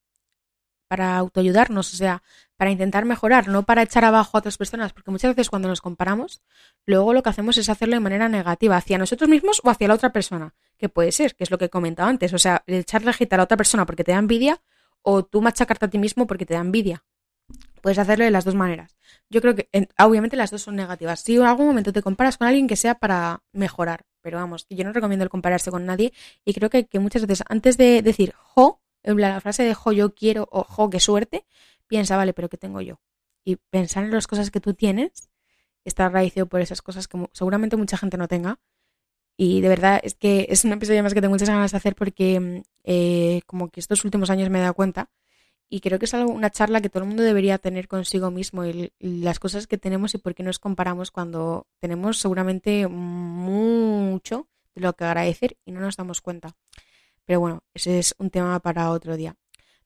para 0.87 1.17
autoayudarnos, 1.17 1.93
o 1.93 1.97
sea, 1.97 2.23
para 2.57 2.71
intentar 2.71 3.05
mejorar, 3.05 3.47
no 3.47 3.61
para 3.61 3.83
echar 3.83 4.03
abajo 4.03 4.35
a 4.35 4.39
otras 4.39 4.57
personas, 4.57 4.91
porque 4.91 5.11
muchas 5.11 5.35
veces 5.35 5.51
cuando 5.51 5.67
nos 5.67 5.81
comparamos, 5.81 6.41
luego 6.87 7.13
lo 7.13 7.21
que 7.21 7.29
hacemos 7.29 7.59
es 7.59 7.69
hacerlo 7.69 7.93
de 7.93 7.99
manera 7.99 8.27
negativa, 8.27 8.75
hacia 8.75 8.97
nosotros 8.97 9.29
mismos 9.29 9.61
o 9.63 9.69
hacia 9.69 9.87
la 9.87 9.93
otra 9.93 10.11
persona, 10.11 10.55
que 10.79 10.89
puede 10.89 11.11
ser, 11.11 11.35
que 11.35 11.43
es 11.43 11.51
lo 11.51 11.59
que 11.59 11.65
he 11.65 11.69
comentado 11.69 12.09
antes, 12.09 12.33
o 12.33 12.39
sea, 12.39 12.63
echarle 12.65 13.11
agita 13.11 13.35
a 13.35 13.37
la 13.37 13.43
otra 13.43 13.55
persona 13.55 13.85
porque 13.85 14.03
te 14.03 14.13
da 14.13 14.17
envidia 14.17 14.59
o 15.01 15.23
tú 15.23 15.41
machacarte 15.41 15.85
a 15.85 15.89
ti 15.89 15.97
mismo 15.97 16.27
porque 16.27 16.45
te 16.45 16.53
da 16.53 16.61
envidia. 16.61 17.03
Puedes 17.81 17.97
hacerlo 17.97 18.25
de 18.25 18.31
las 18.31 18.45
dos 18.45 18.55
maneras. 18.55 18.97
Yo 19.29 19.41
creo 19.41 19.55
que, 19.55 19.69
obviamente, 19.97 20.35
las 20.35 20.51
dos 20.51 20.61
son 20.61 20.75
negativas. 20.75 21.21
Si 21.21 21.35
en 21.35 21.43
algún 21.43 21.67
momento 21.67 21.93
te 21.93 22.01
comparas 22.01 22.37
con 22.37 22.47
alguien 22.47 22.67
que 22.67 22.75
sea 22.75 22.95
para 22.95 23.41
mejorar, 23.53 24.05
pero 24.21 24.37
vamos, 24.37 24.65
yo 24.69 24.83
no 24.83 24.91
recomiendo 24.91 25.23
el 25.23 25.29
compararse 25.29 25.71
con 25.71 25.85
nadie 25.85 26.13
y 26.43 26.53
creo 26.53 26.69
que, 26.69 26.85
que 26.87 26.99
muchas 26.99 27.25
veces 27.25 27.43
antes 27.47 27.77
de 27.77 28.01
decir, 28.01 28.33
jo, 28.35 28.81
la 29.03 29.39
frase 29.41 29.63
de 29.63 29.73
jo, 29.73 29.91
yo 29.91 30.13
quiero 30.13 30.47
o 30.51 30.63
jo, 30.63 30.89
qué 30.89 30.99
suerte, 30.99 31.45
piensa, 31.87 32.17
vale, 32.17 32.33
pero 32.33 32.49
¿qué 32.49 32.57
tengo 32.57 32.81
yo? 32.81 32.99
Y 33.43 33.55
pensar 33.55 34.03
en 34.03 34.11
las 34.11 34.27
cosas 34.27 34.51
que 34.51 34.59
tú 34.59 34.73
tienes, 34.73 35.29
estar 35.85 36.07
agradecido 36.07 36.47
por 36.47 36.61
esas 36.61 36.81
cosas 36.81 37.07
que 37.07 37.17
seguramente 37.31 37.77
mucha 37.77 37.97
gente 37.97 38.17
no 38.17 38.27
tenga. 38.27 38.59
Y 39.41 39.61
de 39.61 39.69
verdad 39.69 40.01
es 40.03 40.15
que 40.15 40.47
es 40.49 40.65
un 40.65 40.73
episodio 40.73 41.01
más 41.01 41.13
que 41.13 41.21
tengo 41.21 41.31
muchas 41.31 41.47
ganas 41.47 41.71
de 41.71 41.77
hacer 41.77 41.95
porque 41.95 42.41
mm, 42.41 42.61
eh, 42.83 43.41
como 43.45 43.69
que 43.69 43.79
estos 43.79 44.03
últimos 44.03 44.29
años 44.29 44.49
me 44.49 44.59
he 44.59 44.61
dado 44.61 44.73
cuenta 44.73 45.09
y 45.69 45.79
creo 45.79 45.97
que 45.97 46.03
es 46.03 46.13
algo, 46.13 46.33
una 46.33 46.49
charla 46.49 46.81
que 46.81 46.89
todo 46.89 47.03
el 47.03 47.07
mundo 47.07 47.23
debería 47.23 47.57
tener 47.57 47.87
consigo 47.87 48.31
mismo 48.31 48.65
y, 48.65 48.91
las 48.99 49.39
cosas 49.39 49.65
que 49.65 49.77
tenemos 49.77 50.13
y 50.13 50.17
por 50.17 50.35
qué 50.35 50.43
nos 50.43 50.59
comparamos 50.59 51.09
cuando 51.11 51.67
tenemos 51.79 52.17
seguramente 52.17 52.89
mucho 52.89 54.49
de 54.75 54.81
lo 54.81 54.91
que 54.91 55.05
agradecer 55.05 55.55
y 55.63 55.71
no 55.71 55.79
nos 55.79 55.95
damos 55.95 56.19
cuenta. 56.19 56.57
Pero 57.23 57.39
bueno, 57.39 57.63
ese 57.73 57.97
es 57.97 58.15
un 58.17 58.31
tema 58.31 58.59
para 58.59 58.91
otro 58.91 59.15
día. 59.15 59.37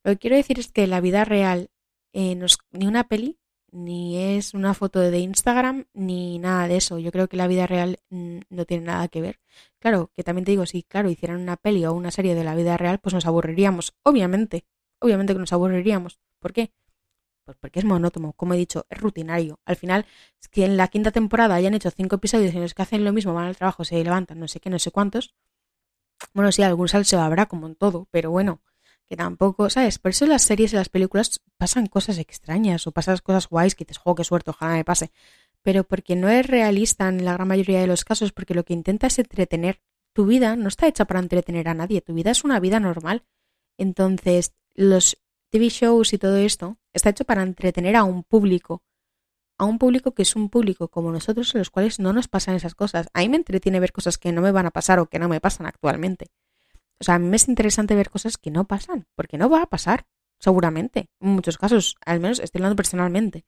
Lo 0.03 0.13
que 0.13 0.17
quiero 0.17 0.35
decir 0.35 0.57
es 0.57 0.71
que 0.71 0.87
la 0.87 0.99
vida 0.99 1.25
real 1.25 1.69
eh, 2.11 2.35
ni 2.71 2.87
una 2.87 3.07
peli, 3.07 3.37
ni 3.73 4.17
es 4.17 4.53
una 4.53 4.73
foto 4.73 4.99
de 4.99 5.19
Instagram, 5.19 5.85
ni 5.93 6.39
nada 6.39 6.67
de 6.67 6.77
eso. 6.77 6.99
Yo 6.99 7.11
creo 7.11 7.27
que 7.27 7.37
la 7.37 7.47
vida 7.47 7.67
real 7.67 7.99
mm, 8.09 8.39
no 8.49 8.65
tiene 8.65 8.85
nada 8.85 9.07
que 9.07 9.21
ver. 9.21 9.39
Claro, 9.79 10.11
que 10.15 10.23
también 10.23 10.45
te 10.45 10.51
digo, 10.51 10.65
si 10.65 10.83
claro, 10.83 11.09
hicieran 11.09 11.41
una 11.41 11.57
peli 11.57 11.85
o 11.85 11.93
una 11.93 12.11
serie 12.11 12.35
de 12.35 12.43
la 12.43 12.55
vida 12.55 12.77
real, 12.77 12.99
pues 12.99 13.13
nos 13.13 13.25
aburriríamos, 13.25 13.93
obviamente. 14.03 14.65
Obviamente 14.99 15.33
que 15.33 15.39
nos 15.39 15.53
aburriríamos. 15.53 16.19
¿Por 16.39 16.53
qué? 16.53 16.71
Pues 17.45 17.57
porque 17.59 17.79
es 17.79 17.85
monótono, 17.85 18.33
como 18.33 18.53
he 18.53 18.57
dicho, 18.57 18.85
es 18.89 18.99
rutinario. 18.99 19.59
Al 19.65 19.75
final, 19.75 20.05
es 20.41 20.47
que 20.47 20.65
en 20.65 20.77
la 20.77 20.87
quinta 20.87 21.11
temporada 21.11 21.55
hayan 21.55 21.73
hecho 21.73 21.91
cinco 21.91 22.15
episodios 22.15 22.53
en 22.55 22.61
los 22.61 22.73
que 22.73 22.83
hacen 22.83 23.03
lo 23.03 23.11
mismo, 23.11 23.33
van 23.33 23.47
al 23.47 23.57
trabajo, 23.57 23.83
se 23.83 24.01
levantan, 24.01 24.39
no 24.39 24.47
sé 24.47 24.59
qué, 24.61 24.69
no 24.69 24.79
sé 24.79 24.91
cuántos, 24.91 25.33
bueno, 26.33 26.51
sí, 26.51 26.63
algún 26.63 26.87
salseo 26.87 27.21
habrá, 27.21 27.47
como 27.47 27.67
en 27.67 27.75
todo, 27.75 28.07
pero 28.11 28.31
bueno, 28.31 28.61
tampoco, 29.15 29.69
¿sabes? 29.69 29.99
Por 29.99 30.11
eso 30.11 30.25
las 30.25 30.43
series 30.43 30.73
y 30.73 30.75
las 30.75 30.89
películas 30.89 31.41
pasan 31.57 31.87
cosas 31.87 32.17
extrañas 32.17 32.87
o 32.87 32.91
pasan 32.91 33.17
cosas 33.23 33.47
guays 33.47 33.75
que 33.75 33.85
dices, 33.85 33.97
jo, 33.97 34.15
qué 34.15 34.23
suerte, 34.23 34.51
ojalá 34.51 34.73
me 34.73 34.85
pase. 34.85 35.11
Pero 35.61 35.83
porque 35.83 36.15
no 36.15 36.29
es 36.29 36.45
realista 36.45 37.07
en 37.07 37.25
la 37.25 37.33
gran 37.33 37.47
mayoría 37.47 37.79
de 37.79 37.87
los 37.87 38.03
casos, 38.05 38.31
porque 38.31 38.53
lo 38.53 38.65
que 38.65 38.73
intenta 38.73 39.07
es 39.07 39.19
entretener. 39.19 39.81
Tu 40.13 40.25
vida 40.25 40.55
no 40.55 40.67
está 40.67 40.87
hecha 40.87 41.05
para 41.05 41.19
entretener 41.19 41.67
a 41.67 41.73
nadie, 41.73 42.01
tu 42.01 42.13
vida 42.13 42.31
es 42.31 42.43
una 42.43 42.59
vida 42.59 42.79
normal. 42.79 43.23
Entonces, 43.77 44.53
los 44.75 45.17
TV 45.49 45.69
shows 45.69 46.13
y 46.13 46.17
todo 46.17 46.37
esto 46.37 46.77
está 46.93 47.09
hecho 47.09 47.25
para 47.25 47.43
entretener 47.43 47.95
a 47.95 48.03
un 48.03 48.23
público 48.23 48.83
a 49.57 49.65
un 49.65 49.77
público 49.77 50.13
que 50.13 50.23
es 50.23 50.35
un 50.35 50.49
público 50.49 50.87
como 50.87 51.11
nosotros, 51.11 51.53
en 51.55 51.59
los 51.59 51.69
cuales 51.69 51.99
no 51.99 52.13
nos 52.13 52.27
pasan 52.27 52.55
esas 52.55 52.75
cosas. 52.75 53.07
A 53.13 53.21
mí 53.21 53.29
me 53.29 53.37
entretiene 53.37 53.79
ver 53.79 53.91
cosas 53.91 54.17
que 54.17 54.31
no 54.31 54.41
me 54.41 54.51
van 54.51 54.65
a 54.65 54.71
pasar 54.71 54.99
o 54.99 55.07
que 55.07 55.19
no 55.19 55.29
me 55.29 55.39
pasan 55.39 55.65
actualmente. 55.65 56.27
O 56.99 57.03
sea, 57.03 57.15
a 57.15 57.19
mí 57.19 57.27
me 57.27 57.35
es 57.35 57.47
interesante 57.47 57.95
ver 57.95 58.09
cosas 58.09 58.37
que 58.37 58.51
no 58.51 58.65
pasan, 58.65 59.05
porque 59.15 59.37
no 59.37 59.49
va 59.49 59.63
a 59.63 59.65
pasar, 59.67 60.05
seguramente, 60.39 61.09
en 61.19 61.29
muchos 61.29 61.57
casos, 61.57 61.95
al 62.05 62.19
menos 62.19 62.39
estoy 62.39 62.59
hablando 62.59 62.75
personalmente. 62.75 63.45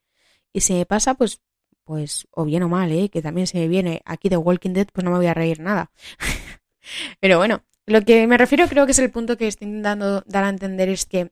Y 0.54 0.62
si 0.62 0.74
me 0.74 0.86
pasa, 0.86 1.14
pues, 1.16 1.42
pues, 1.84 2.28
o 2.32 2.46
bien 2.46 2.64
o 2.64 2.70
mal, 2.70 2.92
¿eh? 2.92 3.10
que 3.10 3.22
también 3.22 3.48
se 3.48 3.60
me 3.60 3.68
viene 3.68 4.02
aquí 4.06 4.30
de 4.30 4.38
Walking 4.38 4.72
Dead, 4.72 4.88
pues 4.92 5.04
no 5.04 5.12
me 5.12 5.18
voy 5.18 5.28
a 5.28 5.34
reír 5.34 5.60
nada. 5.60 5.92
Pero 7.20 7.38
bueno, 7.38 7.64
lo 7.86 8.02
que 8.02 8.26
me 8.28 8.38
refiero 8.38 8.68
creo 8.68 8.86
que 8.86 8.92
es 8.94 9.00
el 9.00 9.12
punto 9.12 9.38
que 9.38 9.48
estoy 9.48 9.68
intentando 9.68 10.22
dar 10.26 10.44
a 10.44 10.50
entender 10.50 10.90
es 10.90 11.06
que 11.06 11.32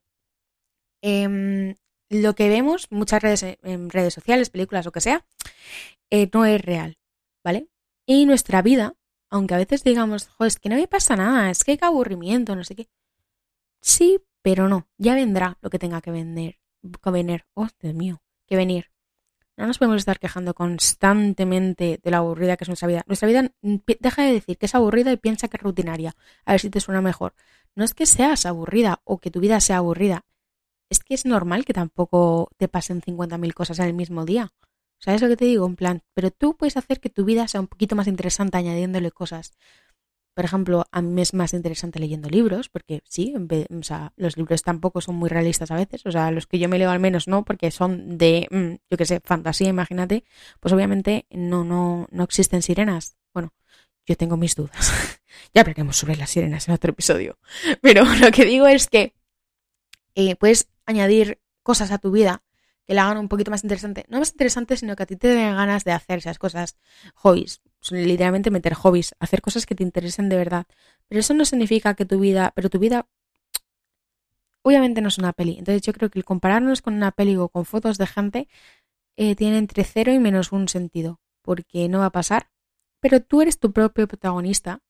eh, 1.01 1.75
lo 2.09 2.35
que 2.35 2.49
vemos, 2.49 2.87
muchas 2.91 3.21
redes, 3.21 3.43
en 3.63 3.89
redes 3.89 4.13
sociales, 4.13 4.49
películas, 4.49 4.87
o 4.87 4.91
que 4.91 5.01
sea, 5.01 5.25
eh, 6.09 6.29
no 6.33 6.45
es 6.45 6.61
real, 6.61 6.97
¿vale? 7.43 7.67
Y 8.05 8.25
nuestra 8.25 8.61
vida, 8.61 8.95
aunque 9.33 9.55
a 9.55 9.57
veces 9.57 9.83
digamos, 9.83 10.29
es 10.41 10.59
que 10.59 10.69
no 10.69 10.75
me 10.75 10.87
pasa 10.87 11.15
nada, 11.15 11.49
es 11.49 11.63
que 11.63 11.75
qué 11.75 11.85
aburrimiento, 11.85 12.55
no 12.55 12.63
sé 12.63 12.75
qué. 12.75 12.87
Sí, 13.81 14.19
pero 14.43 14.69
no, 14.69 14.87
ya 14.99 15.15
vendrá 15.15 15.57
lo 15.61 15.71
que 15.71 15.79
tenga 15.79 16.01
que 16.01 16.11
vender, 16.11 16.59
que 17.01 17.09
venir, 17.09 17.45
oh, 17.55 17.67
Dios 17.81 17.95
mío, 17.95 18.21
que 18.45 18.55
venir. 18.55 18.91
No 19.57 19.65
nos 19.65 19.79
podemos 19.79 19.97
estar 19.97 20.19
quejando 20.19 20.53
constantemente 20.53 21.99
de 22.03 22.11
la 22.11 22.17
aburrida 22.17 22.57
que 22.57 22.63
es 22.63 22.67
nuestra 22.67 22.87
vida. 22.87 23.03
Nuestra 23.07 23.27
vida 23.27 23.51
deja 23.61 24.21
de 24.21 24.33
decir 24.33 24.59
que 24.59 24.67
es 24.67 24.75
aburrida 24.75 25.11
y 25.11 25.17
piensa 25.17 25.47
que 25.47 25.57
es 25.57 25.63
rutinaria. 25.63 26.15
A 26.45 26.51
ver 26.51 26.61
si 26.61 26.69
te 26.69 26.79
suena 26.79 27.01
mejor. 27.01 27.33
No 27.73 27.83
es 27.83 27.95
que 27.95 28.05
seas 28.05 28.45
aburrida 28.45 29.01
o 29.03 29.17
que 29.17 29.31
tu 29.31 29.39
vida 29.39 29.59
sea 29.61 29.77
aburrida, 29.77 30.25
es 30.91 30.99
que 30.99 31.15
es 31.15 31.25
normal 31.25 31.65
que 31.65 31.73
tampoco 31.73 32.51
te 32.57 32.67
pasen 32.67 33.01
50.000 33.01 33.53
cosas 33.55 33.79
en 33.79 33.85
el 33.85 33.93
mismo 33.95 34.25
día. 34.25 34.53
¿Sabes 35.03 35.21
lo 35.21 35.27
que 35.27 35.35
te 35.35 35.43
digo? 35.43 35.65
En 35.65 35.75
plan, 35.75 36.01
pero 36.13 36.31
tú 36.31 36.55
puedes 36.55 36.77
hacer 36.77 37.01
que 37.01 37.09
tu 37.09 37.25
vida 37.25 37.45
sea 37.49 37.59
un 37.59 37.67
poquito 37.67 37.93
más 37.93 38.07
interesante 38.07 38.57
añadiéndole 38.57 39.11
cosas. 39.11 39.51
Por 40.33 40.45
ejemplo, 40.45 40.85
a 40.91 41.01
mí 41.01 41.21
es 41.21 41.33
más 41.33 41.53
interesante 41.53 41.99
leyendo 41.99 42.29
libros, 42.29 42.69
porque 42.69 43.01
sí, 43.03 43.35
o 43.35 43.83
sea, 43.83 44.13
los 44.15 44.37
libros 44.37 44.63
tampoco 44.63 45.01
son 45.01 45.15
muy 45.15 45.29
realistas 45.29 45.71
a 45.71 45.75
veces, 45.75 46.05
o 46.05 46.11
sea, 46.11 46.31
los 46.31 46.47
que 46.47 46.57
yo 46.57 46.69
me 46.69 46.79
leo 46.79 46.89
al 46.89 47.01
menos 47.01 47.27
no, 47.27 47.43
porque 47.43 47.69
son 47.69 48.17
de, 48.17 48.47
mm, 48.49 48.75
yo 48.89 48.97
qué 48.97 49.05
sé, 49.05 49.19
fantasía, 49.25 49.67
imagínate, 49.67 50.23
pues 50.61 50.73
obviamente 50.73 51.25
no, 51.31 51.65
no, 51.65 52.07
no 52.09 52.23
existen 52.23 52.61
sirenas. 52.61 53.17
Bueno, 53.33 53.53
yo 54.05 54.15
tengo 54.15 54.37
mis 54.37 54.55
dudas. 54.55 55.19
ya 55.53 55.61
hablaremos 55.61 55.97
sobre 55.97 56.15
las 56.15 56.29
sirenas 56.29 56.67
en 56.69 56.75
otro 56.75 56.91
episodio. 56.91 57.37
Pero 57.81 58.05
lo 58.21 58.31
que 58.31 58.45
digo 58.45 58.67
es 58.67 58.87
que 58.87 59.13
eh, 60.15 60.37
puedes 60.37 60.69
añadir 60.85 61.41
cosas 61.61 61.91
a 61.91 61.97
tu 61.97 62.11
vida 62.11 62.42
que 62.85 62.93
la 62.93 63.05
hagan 63.05 63.17
un 63.17 63.29
poquito 63.29 63.51
más 63.51 63.63
interesante. 63.63 64.05
No 64.09 64.19
más 64.19 64.31
interesante, 64.31 64.77
sino 64.77 64.95
que 64.95 65.03
a 65.03 65.05
ti 65.05 65.15
te 65.15 65.29
den 65.29 65.55
ganas 65.55 65.83
de 65.83 65.91
hacer 65.91 66.19
esas 66.19 66.37
cosas, 66.37 66.77
hobbies. 67.15 67.61
literalmente 67.91 68.51
meter 68.51 68.73
hobbies, 68.73 69.15
hacer 69.19 69.41
cosas 69.41 69.65
que 69.65 69.75
te 69.75 69.83
interesen 69.83 70.29
de 70.29 70.37
verdad. 70.37 70.65
Pero 71.07 71.19
eso 71.19 71.33
no 71.33 71.45
significa 71.45 71.93
que 71.95 72.05
tu 72.05 72.19
vida, 72.19 72.51
pero 72.55 72.69
tu 72.69 72.79
vida 72.79 73.07
obviamente 74.63 75.01
no 75.01 75.09
es 75.09 75.17
una 75.17 75.33
peli. 75.33 75.57
Entonces 75.59 75.81
yo 75.81 75.93
creo 75.93 76.09
que 76.09 76.19
el 76.19 76.25
compararnos 76.25 76.81
con 76.81 76.93
una 76.95 77.11
peli 77.11 77.35
o 77.37 77.49
con 77.49 77.65
fotos 77.65 77.97
de 77.97 78.07
gente 78.07 78.47
eh, 79.15 79.35
tiene 79.35 79.57
entre 79.57 79.83
cero 79.83 80.11
y 80.11 80.19
menos 80.19 80.51
un 80.51 80.67
sentido, 80.67 81.19
porque 81.41 81.87
no 81.89 81.99
va 81.99 82.07
a 82.07 82.11
pasar. 82.11 82.49
Pero 82.99 83.21
tú 83.21 83.41
eres 83.41 83.59
tu 83.59 83.71
propio 83.73 84.07
protagonista 84.07 84.81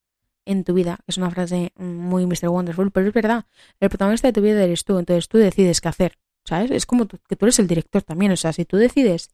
en 0.46 0.64
tu 0.64 0.74
vida. 0.74 1.00
Es 1.08 1.18
una 1.18 1.32
frase 1.32 1.74
muy 1.76 2.26
Mr. 2.26 2.50
Wonderful, 2.50 2.92
pero 2.92 3.08
es 3.08 3.14
verdad. 3.14 3.46
El 3.80 3.90
protagonista 3.90 4.28
de 4.28 4.34
tu 4.34 4.42
vida 4.42 4.64
eres 4.64 4.84
tú, 4.86 4.98
entonces 5.00 5.28
tú 5.28 5.38
decides 5.38 5.82
qué 5.82 5.90
hacer. 5.90 6.18
¿Sabes? 6.46 6.72
Es 6.72 6.86
como 6.86 7.08
que 7.08 7.36
tú 7.36 7.46
eres 7.46 7.60
el 7.60 7.68
director 7.68 8.02
también, 8.02 8.32
o 8.32 8.38
sea, 8.38 8.54
si 8.54 8.66
tú 8.66 8.78
decides 8.78 9.30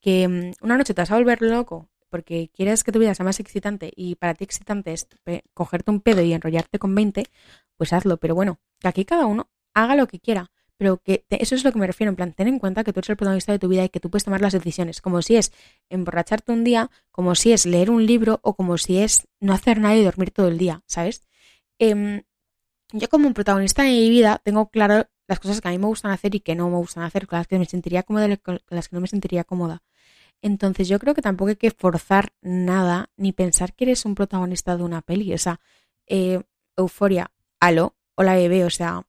que 0.00 0.28
mm, 0.28 0.64
una 0.64 0.78
noche 0.78 0.94
te 0.94 1.02
vas 1.02 1.10
a 1.10 1.16
volver 1.16 1.42
loco 1.42 1.88
porque 2.14 2.48
quieres 2.54 2.84
que 2.84 2.92
tu 2.92 3.00
vida 3.00 3.12
sea 3.12 3.24
más 3.24 3.40
excitante 3.40 3.92
y 3.96 4.14
para 4.14 4.34
ti 4.34 4.44
excitante 4.44 4.92
es 4.92 5.08
cogerte 5.52 5.90
un 5.90 6.00
pedo 6.00 6.22
y 6.22 6.32
enrollarte 6.32 6.78
con 6.78 6.94
20, 6.94 7.24
pues 7.76 7.92
hazlo, 7.92 8.18
pero 8.18 8.36
bueno, 8.36 8.60
que 8.78 8.86
aquí 8.86 9.04
cada 9.04 9.26
uno 9.26 9.50
haga 9.74 9.96
lo 9.96 10.06
que 10.06 10.20
quiera. 10.20 10.52
Pero 10.76 10.98
que 10.98 11.24
eso 11.28 11.56
es 11.56 11.64
lo 11.64 11.72
que 11.72 11.78
me 11.80 11.88
refiero, 11.88 12.10
en 12.10 12.14
plan, 12.16 12.32
ten 12.32 12.46
en 12.46 12.60
cuenta 12.60 12.84
que 12.84 12.92
tú 12.92 13.00
eres 13.00 13.10
el 13.10 13.16
protagonista 13.16 13.50
de 13.50 13.58
tu 13.58 13.66
vida 13.66 13.84
y 13.84 13.88
que 13.88 13.98
tú 13.98 14.10
puedes 14.10 14.22
tomar 14.22 14.40
las 14.40 14.52
decisiones, 14.52 15.00
como 15.00 15.22
si 15.22 15.34
es 15.34 15.52
emborracharte 15.88 16.52
un 16.52 16.62
día, 16.62 16.88
como 17.10 17.34
si 17.34 17.52
es 17.52 17.66
leer 17.66 17.90
un 17.90 18.06
libro 18.06 18.38
o 18.42 18.54
como 18.54 18.78
si 18.78 18.98
es 18.98 19.26
no 19.40 19.52
hacer 19.52 19.80
nada 19.80 19.96
y 19.96 20.04
dormir 20.04 20.30
todo 20.30 20.46
el 20.46 20.56
día, 20.58 20.82
¿sabes? 20.86 21.22
Em, 21.80 22.22
yo 22.92 23.08
como 23.08 23.32
protagonista 23.34 23.82
de 23.82 23.90
mi 23.90 24.10
vida 24.10 24.40
tengo 24.44 24.68
claro 24.68 25.08
las 25.26 25.40
cosas 25.40 25.60
que 25.60 25.68
a 25.68 25.70
mí 25.70 25.78
me 25.78 25.86
gustan 25.86 26.12
hacer 26.12 26.34
y 26.34 26.40
que 26.40 26.54
no 26.54 26.68
me 26.68 26.76
gustan 26.76 27.04
hacer, 27.04 27.26
con 27.26 27.38
las 27.38 27.46
que 27.46 27.58
me 27.58 27.64
sentiría 27.66 28.02
cómoda 28.02 28.36
con 28.36 28.60
las 28.68 28.88
que 28.88 28.96
no 28.96 29.00
me 29.00 29.08
sentiría 29.08 29.44
cómoda. 29.44 29.82
Entonces 30.42 30.88
yo 30.88 30.98
creo 30.98 31.14
que 31.14 31.22
tampoco 31.22 31.48
hay 31.48 31.56
que 31.56 31.70
forzar 31.70 32.32
nada 32.42 33.10
ni 33.16 33.32
pensar 33.32 33.74
que 33.74 33.84
eres 33.84 34.04
un 34.04 34.14
protagonista 34.14 34.76
de 34.76 34.82
una 34.82 35.00
peli. 35.00 35.32
O 35.32 35.38
sea, 35.38 35.60
eh, 36.06 36.42
Euforia, 36.76 37.30
Halo, 37.60 37.96
o 38.14 38.22
la 38.22 38.34
bebé, 38.34 38.64
o 38.64 38.70
sea, 38.70 39.06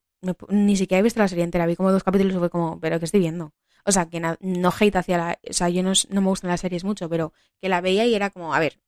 ni 0.49 0.77
siquiera 0.77 0.99
he 0.99 1.03
visto 1.03 1.19
la 1.19 1.27
serie 1.27 1.43
entera, 1.43 1.65
vi 1.65 1.75
como 1.75 1.91
dos 1.91 2.03
capítulos 2.03 2.35
y 2.35 2.39
fue 2.39 2.49
como, 2.49 2.79
pero 2.79 2.99
¿qué 2.99 3.05
estoy 3.05 3.19
viendo? 3.19 3.53
O 3.83 3.91
sea, 3.91 4.07
que 4.07 4.19
no 4.19 4.73
hate 4.79 4.95
hacia 4.95 5.17
la... 5.17 5.39
O 5.47 5.53
sea, 5.53 5.69
yo 5.69 5.83
no, 5.83 5.91
no, 6.09 6.21
me 6.21 6.27
gustan 6.27 6.49
las 6.49 6.61
series 6.61 6.83
mucho, 6.83 7.07
pero 7.07 7.33
que 7.61 7.69
la 7.69 7.81
veía 7.81 8.05
y 8.05 8.15
era 8.15 8.29
como, 8.31 8.55
a 8.55 8.59
ver, 8.59 8.79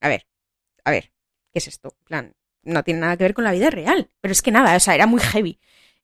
a 0.00 0.08
ver, 0.08 0.26
a 0.84 0.90
ver, 0.90 1.12
¿qué 1.52 1.58
es 1.58 1.68
esto? 1.68 1.96
Plan, 2.04 2.34
no 2.62 2.84
tiene 2.84 3.00
nada 3.00 3.16
que 3.16 3.24
ver 3.24 3.34
con 3.34 3.44
la 3.44 3.52
vida 3.52 3.70
real. 3.70 4.10
Pero 4.20 4.32
es 4.32 4.42
que 4.42 4.52
nada, 4.52 4.76
o 4.76 4.80
sea, 4.80 4.94
era 4.94 5.06
muy 5.06 5.20
heavy. 5.20 5.58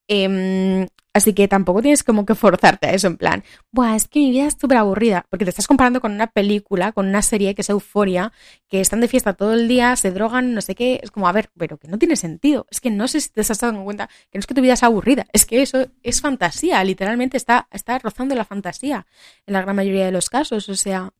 Em, 0.08 0.86
así 1.14 1.32
que 1.32 1.48
tampoco 1.48 1.80
tienes 1.80 2.02
como 2.02 2.26
que 2.26 2.34
forzarte 2.34 2.88
a 2.88 2.92
eso, 2.92 3.06
en 3.06 3.16
plan, 3.16 3.44
Buah, 3.72 3.96
es 3.96 4.08
que 4.08 4.18
mi 4.18 4.30
vida 4.30 4.46
es 4.46 4.56
súper 4.60 4.76
aburrida, 4.78 5.24
porque 5.30 5.44
te 5.44 5.50
estás 5.50 5.66
comparando 5.66 6.00
con 6.00 6.12
una 6.12 6.26
película, 6.26 6.92
con 6.92 7.06
una 7.06 7.22
serie 7.22 7.54
que 7.54 7.62
es 7.62 7.70
euforia, 7.70 8.32
que 8.68 8.80
están 8.80 9.00
de 9.00 9.08
fiesta 9.08 9.32
todo 9.32 9.54
el 9.54 9.66
día, 9.68 9.96
se 9.96 10.10
drogan, 10.10 10.54
no 10.54 10.60
sé 10.60 10.74
qué, 10.74 11.00
es 11.02 11.10
como, 11.10 11.28
a 11.28 11.32
ver, 11.32 11.50
pero 11.56 11.78
que 11.78 11.88
no 11.88 11.98
tiene 11.98 12.16
sentido, 12.16 12.66
es 12.70 12.80
que 12.80 12.90
no 12.90 13.08
sé 13.08 13.20
si 13.20 13.30
te 13.30 13.40
has 13.40 13.58
dado 13.58 13.82
cuenta 13.84 14.08
que 14.30 14.38
no 14.38 14.40
es 14.40 14.46
que 14.46 14.54
tu 14.54 14.60
vida 14.60 14.74
es 14.74 14.82
aburrida, 14.82 15.26
es 15.32 15.46
que 15.46 15.62
eso 15.62 15.86
es 16.02 16.20
fantasía, 16.20 16.82
literalmente 16.84 17.36
está, 17.36 17.68
está 17.70 17.98
rozando 17.98 18.34
la 18.34 18.44
fantasía 18.44 19.06
en 19.46 19.54
la 19.54 19.62
gran 19.62 19.76
mayoría 19.76 20.04
de 20.04 20.12
los 20.12 20.28
casos, 20.28 20.68
o 20.68 20.74
sea, 20.74 21.12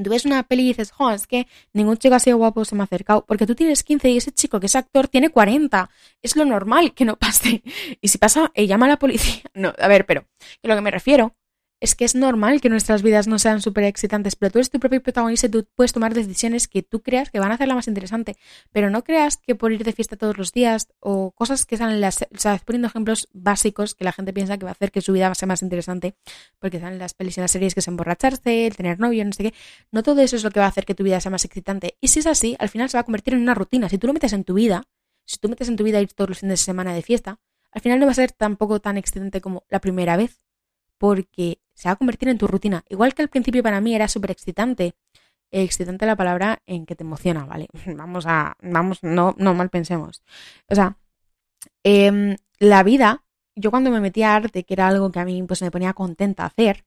tú 0.00 0.10
ves 0.10 0.24
una 0.24 0.42
peli 0.44 0.62
y 0.62 0.68
dices, 0.68 0.90
jo, 0.92 1.10
es 1.10 1.26
que 1.26 1.46
ningún 1.72 1.98
chico 1.98 2.14
así 2.14 2.32
guapo 2.32 2.64
se 2.64 2.74
me 2.74 2.82
ha 2.82 2.84
acercado, 2.84 3.24
porque 3.26 3.46
tú 3.46 3.54
tienes 3.54 3.82
15 3.82 4.10
y 4.10 4.16
ese 4.16 4.32
chico 4.32 4.60
que 4.60 4.66
es 4.66 4.76
actor 4.76 5.08
tiene 5.08 5.30
40. 5.30 5.90
Es 6.22 6.36
lo 6.36 6.44
normal 6.44 6.94
que 6.94 7.04
no 7.04 7.16
pase. 7.16 7.62
Y 8.00 8.08
si 8.08 8.18
pasa, 8.18 8.50
eh, 8.54 8.66
llama 8.66 8.86
a 8.86 8.90
la 8.90 8.98
policía. 8.98 9.42
No, 9.54 9.72
a 9.78 9.88
ver, 9.88 10.06
pero, 10.06 10.24
lo 10.62 10.74
que 10.74 10.80
me 10.80 10.90
refiero 10.90 11.34
es 11.82 11.96
que 11.96 12.04
es 12.04 12.14
normal 12.14 12.60
que 12.60 12.68
nuestras 12.68 13.02
vidas 13.02 13.26
no 13.26 13.40
sean 13.40 13.60
súper 13.60 13.82
excitantes, 13.82 14.36
pero 14.36 14.52
tú 14.52 14.58
eres 14.60 14.70
tu 14.70 14.78
propio 14.78 15.02
protagonista 15.02 15.48
y 15.48 15.50
tú 15.50 15.66
puedes 15.74 15.92
tomar 15.92 16.14
decisiones 16.14 16.68
que 16.68 16.84
tú 16.84 17.02
creas 17.02 17.28
que 17.28 17.40
van 17.40 17.50
a 17.50 17.54
hacerla 17.54 17.74
más 17.74 17.88
interesante. 17.88 18.36
Pero 18.70 18.88
no 18.88 19.02
creas 19.02 19.36
que 19.36 19.56
por 19.56 19.72
ir 19.72 19.82
de 19.82 19.92
fiesta 19.92 20.16
todos 20.16 20.38
los 20.38 20.52
días 20.52 20.86
o 21.00 21.32
cosas 21.32 21.66
que 21.66 21.76
salen 21.76 22.00
las. 22.00 22.22
O 22.22 22.38
sea, 22.38 22.56
poniendo 22.64 22.86
ejemplos 22.86 23.28
básicos 23.32 23.96
que 23.96 24.04
la 24.04 24.12
gente 24.12 24.32
piensa 24.32 24.58
que 24.58 24.64
va 24.64 24.70
a 24.70 24.74
hacer 24.74 24.92
que 24.92 25.00
su 25.00 25.12
vida 25.12 25.34
sea 25.34 25.48
más 25.48 25.60
interesante, 25.62 26.14
porque 26.60 26.78
salen 26.78 27.00
las 27.00 27.14
pelis 27.14 27.36
y 27.38 27.40
las 27.40 27.50
series 27.50 27.74
que 27.74 27.80
es 27.80 27.88
emborracharse, 27.88 28.68
el 28.68 28.76
tener 28.76 29.00
novio, 29.00 29.24
no 29.24 29.32
sé 29.32 29.42
qué. 29.42 29.54
No 29.90 30.04
todo 30.04 30.20
eso 30.20 30.36
es 30.36 30.44
lo 30.44 30.52
que 30.52 30.60
va 30.60 30.66
a 30.66 30.68
hacer 30.68 30.84
que 30.84 30.94
tu 30.94 31.02
vida 31.02 31.20
sea 31.20 31.32
más 31.32 31.44
excitante. 31.44 31.96
Y 32.00 32.08
si 32.08 32.20
es 32.20 32.26
así, 32.28 32.54
al 32.60 32.68
final 32.68 32.90
se 32.90 32.96
va 32.96 33.00
a 33.00 33.04
convertir 33.04 33.34
en 33.34 33.40
una 33.40 33.54
rutina. 33.54 33.88
Si 33.88 33.98
tú 33.98 34.06
lo 34.06 34.12
metes 34.12 34.32
en 34.32 34.44
tu 34.44 34.54
vida, 34.54 34.84
si 35.24 35.38
tú 35.38 35.48
metes 35.48 35.68
en 35.68 35.74
tu 35.74 35.82
vida 35.82 36.00
ir 36.00 36.12
todos 36.12 36.30
los 36.30 36.38
fines 36.38 36.60
de 36.60 36.64
semana 36.64 36.94
de 36.94 37.02
fiesta, 37.02 37.40
al 37.72 37.80
final 37.80 37.98
no 37.98 38.06
va 38.06 38.12
a 38.12 38.14
ser 38.14 38.30
tampoco 38.30 38.80
tan 38.80 38.98
excitante 38.98 39.40
como 39.40 39.64
la 39.68 39.80
primera 39.80 40.16
vez 40.16 40.42
porque 41.02 41.58
se 41.74 41.88
va 41.88 41.94
a 41.94 41.96
convertir 41.96 42.28
en 42.28 42.38
tu 42.38 42.46
rutina. 42.46 42.84
Igual 42.88 43.12
que 43.12 43.22
al 43.22 43.28
principio 43.28 43.60
para 43.60 43.80
mí 43.80 43.92
era 43.92 44.06
súper 44.06 44.30
excitante. 44.30 44.94
Excitante 45.50 46.06
la 46.06 46.14
palabra 46.14 46.62
en 46.64 46.86
que 46.86 46.94
te 46.94 47.02
emociona, 47.02 47.44
¿vale? 47.44 47.66
Vamos 47.96 48.24
a, 48.28 48.56
vamos, 48.62 49.02
no, 49.02 49.34
no 49.36 49.52
mal 49.52 49.68
pensemos. 49.68 50.22
O 50.70 50.76
sea, 50.76 50.96
em, 51.82 52.36
la 52.60 52.84
vida, 52.84 53.24
yo 53.56 53.72
cuando 53.72 53.90
me 53.90 53.98
metí 53.98 54.22
a 54.22 54.36
arte, 54.36 54.62
que 54.62 54.74
era 54.74 54.86
algo 54.86 55.10
que 55.10 55.18
a 55.18 55.24
mí 55.24 55.42
pues 55.42 55.60
me 55.62 55.72
ponía 55.72 55.92
contenta 55.92 56.44
hacer, 56.44 56.84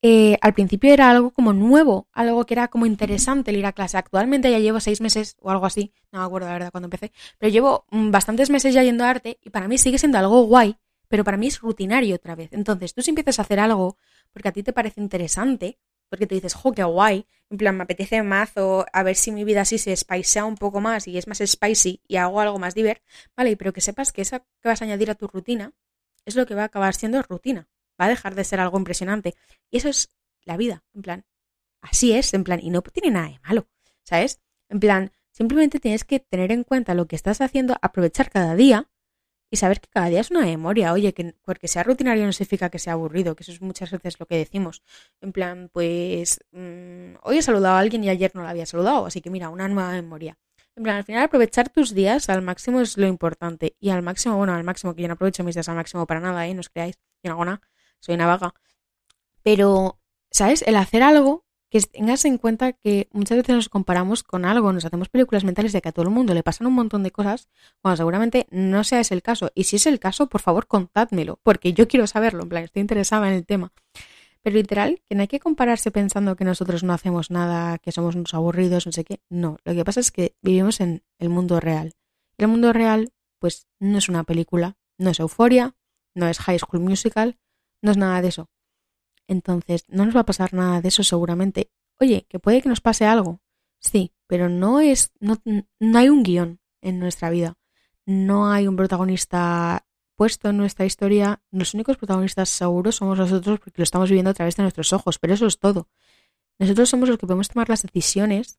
eh, 0.00 0.38
al 0.40 0.54
principio 0.54 0.94
era 0.94 1.10
algo 1.10 1.30
como 1.30 1.52
nuevo, 1.52 2.08
algo 2.14 2.46
que 2.46 2.54
era 2.54 2.68
como 2.68 2.86
interesante 2.86 3.50
el 3.50 3.58
ir 3.58 3.66
a 3.66 3.72
clase. 3.74 3.98
Actualmente 3.98 4.50
ya 4.50 4.58
llevo 4.58 4.80
seis 4.80 5.02
meses 5.02 5.36
o 5.42 5.50
algo 5.50 5.66
así, 5.66 5.92
no 6.12 6.20
me 6.20 6.24
acuerdo 6.24 6.48
la 6.48 6.54
verdad 6.54 6.70
cuando 6.72 6.86
empecé, 6.86 7.12
pero 7.38 7.52
llevo 7.52 7.84
mm, 7.90 8.10
bastantes 8.10 8.48
meses 8.48 8.72
ya 8.72 8.82
yendo 8.82 9.04
a 9.04 9.10
arte 9.10 9.38
y 9.42 9.50
para 9.50 9.68
mí 9.68 9.76
sigue 9.76 9.98
siendo 9.98 10.16
algo 10.16 10.44
guay 10.44 10.78
pero 11.14 11.22
para 11.22 11.36
mí 11.36 11.46
es 11.46 11.60
rutinario 11.60 12.16
otra 12.16 12.34
vez. 12.34 12.52
Entonces, 12.52 12.92
tú 12.92 13.00
si 13.00 13.10
empiezas 13.10 13.38
a 13.38 13.42
hacer 13.42 13.60
algo 13.60 13.98
porque 14.32 14.48
a 14.48 14.52
ti 14.52 14.64
te 14.64 14.72
parece 14.72 15.00
interesante, 15.00 15.78
porque 16.08 16.26
te 16.26 16.34
dices, 16.34 16.54
jo, 16.54 16.72
qué 16.72 16.82
guay, 16.82 17.28
en 17.50 17.56
plan, 17.56 17.76
me 17.76 17.84
apetece 17.84 18.20
más 18.24 18.50
o 18.56 18.84
a 18.92 19.02
ver 19.04 19.14
si 19.14 19.30
mi 19.30 19.44
vida 19.44 19.60
así 19.60 19.78
se 19.78 19.94
spicea 19.94 20.44
un 20.44 20.56
poco 20.56 20.80
más 20.80 21.06
y 21.06 21.16
es 21.16 21.28
más 21.28 21.38
spicy 21.38 22.02
y 22.08 22.16
hago 22.16 22.40
algo 22.40 22.58
más 22.58 22.74
divert, 22.74 23.00
vale, 23.36 23.56
pero 23.56 23.72
que 23.72 23.80
sepas 23.80 24.10
que 24.10 24.22
eso 24.22 24.40
que 24.60 24.68
vas 24.68 24.82
a 24.82 24.86
añadir 24.86 25.08
a 25.08 25.14
tu 25.14 25.28
rutina 25.28 25.72
es 26.24 26.34
lo 26.34 26.46
que 26.46 26.56
va 26.56 26.62
a 26.62 26.64
acabar 26.64 26.96
siendo 26.96 27.22
rutina, 27.22 27.68
va 28.00 28.06
a 28.06 28.08
dejar 28.08 28.34
de 28.34 28.42
ser 28.42 28.58
algo 28.58 28.76
impresionante. 28.76 29.36
Y 29.70 29.76
eso 29.76 29.90
es 29.90 30.10
la 30.42 30.56
vida, 30.56 30.82
en 30.96 31.02
plan, 31.02 31.24
así 31.80 32.12
es, 32.12 32.34
en 32.34 32.42
plan, 32.42 32.58
y 32.60 32.70
no 32.70 32.82
tiene 32.82 33.12
nada 33.12 33.28
de 33.28 33.38
malo, 33.44 33.68
¿sabes? 34.02 34.40
En 34.68 34.80
plan, 34.80 35.12
simplemente 35.30 35.78
tienes 35.78 36.02
que 36.02 36.18
tener 36.18 36.50
en 36.50 36.64
cuenta 36.64 36.92
lo 36.92 37.06
que 37.06 37.14
estás 37.14 37.40
haciendo, 37.40 37.76
aprovechar 37.82 38.30
cada 38.30 38.56
día 38.56 38.90
y 39.50 39.56
saber 39.56 39.80
que 39.80 39.88
cada 39.88 40.08
día 40.08 40.20
es 40.20 40.30
una 40.30 40.40
memoria. 40.40 40.92
Oye, 40.92 41.12
que 41.14 41.34
porque 41.44 41.68
sea 41.68 41.82
rutinario 41.82 42.24
no 42.26 42.32
significa 42.32 42.70
que 42.70 42.78
sea 42.78 42.94
aburrido, 42.94 43.36
que 43.36 43.42
eso 43.42 43.52
es 43.52 43.60
muchas 43.60 43.90
veces 43.90 44.18
lo 44.18 44.26
que 44.26 44.36
decimos. 44.36 44.82
En 45.20 45.32
plan, 45.32 45.70
pues 45.72 46.40
mm, 46.52 47.16
hoy 47.22 47.38
he 47.38 47.42
saludado 47.42 47.76
a 47.76 47.78
alguien 47.78 48.04
y 48.04 48.08
ayer 48.08 48.32
no 48.34 48.42
lo 48.42 48.48
había 48.48 48.66
saludado, 48.66 49.06
así 49.06 49.20
que 49.20 49.30
mira, 49.30 49.48
una 49.50 49.68
nueva 49.68 49.92
memoria. 49.92 50.38
En 50.76 50.82
plan, 50.82 50.96
al 50.96 51.04
final 51.04 51.22
aprovechar 51.24 51.68
tus 51.68 51.94
días 51.94 52.28
al 52.28 52.42
máximo 52.42 52.80
es 52.80 52.96
lo 52.98 53.06
importante. 53.06 53.76
Y 53.80 53.90
al 53.90 54.02
máximo, 54.02 54.36
bueno, 54.36 54.54
al 54.54 54.64
máximo, 54.64 54.94
que 54.94 55.02
yo 55.02 55.08
no 55.08 55.14
aprovecho 55.14 55.44
mis 55.44 55.54
días 55.54 55.68
al 55.68 55.76
máximo 55.76 56.06
para 56.06 56.20
nada, 56.20 56.46
¿eh? 56.46 56.54
No 56.54 56.60
os 56.60 56.68
creáis, 56.68 56.98
yo 57.22 57.32
no 57.44 57.60
soy 58.00 58.14
una 58.16 58.26
vaga. 58.26 58.54
Pero, 59.42 60.00
¿sabes? 60.30 60.62
El 60.62 60.76
hacer 60.76 61.02
algo 61.02 61.46
que 61.74 61.80
tengas 61.80 62.24
en 62.24 62.38
cuenta 62.38 62.72
que 62.72 63.08
muchas 63.10 63.36
veces 63.36 63.56
nos 63.56 63.68
comparamos 63.68 64.22
con 64.22 64.44
algo, 64.44 64.72
nos 64.72 64.84
hacemos 64.84 65.08
películas 65.08 65.42
mentales 65.42 65.72
de 65.72 65.82
que 65.82 65.88
a 65.88 65.92
todo 65.92 66.04
el 66.04 66.12
mundo 66.12 66.32
le 66.32 66.44
pasan 66.44 66.68
un 66.68 66.72
montón 66.72 67.02
de 67.02 67.10
cosas, 67.10 67.48
cuando 67.82 67.96
seguramente 67.96 68.46
no 68.52 68.84
sea 68.84 69.00
ese 69.00 69.12
el 69.12 69.22
caso. 69.22 69.50
Y 69.56 69.64
si 69.64 69.74
es 69.74 69.86
el 69.88 69.98
caso, 69.98 70.28
por 70.28 70.40
favor, 70.40 70.68
contádmelo, 70.68 71.40
porque 71.42 71.72
yo 71.72 71.88
quiero 71.88 72.06
saberlo, 72.06 72.44
en 72.44 72.48
plan, 72.48 72.62
estoy 72.62 72.80
interesada 72.80 73.26
en 73.26 73.34
el 73.34 73.44
tema. 73.44 73.72
Pero 74.40 74.54
literal, 74.54 75.02
que 75.08 75.16
no 75.16 75.22
hay 75.22 75.26
que 75.26 75.40
compararse 75.40 75.90
pensando 75.90 76.36
que 76.36 76.44
nosotros 76.44 76.84
no 76.84 76.92
hacemos 76.92 77.32
nada, 77.32 77.78
que 77.78 77.90
somos 77.90 78.14
unos 78.14 78.34
aburridos, 78.34 78.86
no 78.86 78.92
sé 78.92 79.02
qué. 79.02 79.18
No, 79.28 79.58
lo 79.64 79.74
que 79.74 79.84
pasa 79.84 79.98
es 79.98 80.12
que 80.12 80.36
vivimos 80.42 80.78
en 80.78 81.02
el 81.18 81.28
mundo 81.28 81.58
real. 81.58 81.94
Y 82.38 82.44
el 82.44 82.50
mundo 82.50 82.72
real, 82.72 83.12
pues, 83.40 83.66
no 83.80 83.98
es 83.98 84.08
una 84.08 84.22
película, 84.22 84.76
no 84.96 85.10
es 85.10 85.18
euforia, 85.18 85.74
no 86.14 86.28
es 86.28 86.38
High 86.38 86.60
School 86.60 86.82
Musical, 86.82 87.36
no 87.82 87.90
es 87.90 87.96
nada 87.96 88.22
de 88.22 88.28
eso. 88.28 88.48
Entonces, 89.28 89.84
no 89.88 90.04
nos 90.04 90.16
va 90.16 90.20
a 90.20 90.26
pasar 90.26 90.52
nada 90.52 90.80
de 90.80 90.88
eso 90.88 91.02
seguramente. 91.02 91.70
Oye, 92.00 92.26
que 92.28 92.38
puede 92.38 92.62
que 92.62 92.68
nos 92.68 92.80
pase 92.80 93.04
algo. 93.06 93.40
Sí, 93.78 94.12
pero 94.26 94.48
no 94.48 94.80
es, 94.80 95.12
no, 95.20 95.36
no 95.44 95.98
hay 95.98 96.08
un 96.08 96.22
guion 96.22 96.60
en 96.80 96.98
nuestra 96.98 97.30
vida. 97.30 97.56
No 98.06 98.50
hay 98.50 98.66
un 98.66 98.76
protagonista 98.76 99.86
puesto 100.16 100.50
en 100.50 100.56
nuestra 100.56 100.86
historia. 100.86 101.42
Los 101.50 101.74
únicos 101.74 101.96
protagonistas 101.96 102.48
seguros 102.48 102.96
somos 102.96 103.18
nosotros 103.18 103.60
porque 103.60 103.80
lo 103.80 103.84
estamos 103.84 104.08
viviendo 104.08 104.30
a 104.30 104.34
través 104.34 104.56
de 104.56 104.62
nuestros 104.62 104.92
ojos, 104.92 105.18
pero 105.18 105.34
eso 105.34 105.46
es 105.46 105.58
todo. 105.58 105.88
Nosotros 106.58 106.88
somos 106.88 107.08
los 107.08 107.18
que 107.18 107.26
podemos 107.26 107.48
tomar 107.48 107.68
las 107.68 107.82
decisiones 107.82 108.58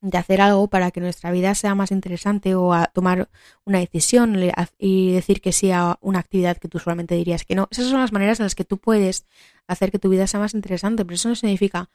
de 0.00 0.16
hacer 0.16 0.40
algo 0.40 0.68
para 0.68 0.90
que 0.90 1.00
nuestra 1.00 1.30
vida 1.32 1.54
sea 1.54 1.74
más 1.74 1.90
interesante 1.90 2.54
o 2.54 2.72
a 2.72 2.86
tomar 2.86 3.28
una 3.64 3.80
decisión 3.80 4.36
y 4.78 5.12
decir 5.12 5.40
que 5.40 5.52
sí 5.52 5.72
a 5.72 5.98
una 6.00 6.20
actividad 6.20 6.56
que 6.58 6.68
tú 6.68 6.78
solamente 6.78 7.14
dirías 7.16 7.44
que 7.44 7.54
no. 7.54 7.68
Esas 7.70 7.88
son 7.88 8.00
las 8.00 8.12
maneras 8.12 8.38
en 8.38 8.44
las 8.44 8.54
que 8.54 8.64
tú 8.64 8.78
puedes 8.78 9.26
hacer 9.66 9.90
que 9.90 9.98
tu 9.98 10.08
vida 10.08 10.26
sea 10.26 10.40
más 10.40 10.54
interesante, 10.54 11.04
pero 11.04 11.16
eso 11.16 11.28
no 11.28 11.34
significa 11.34 11.90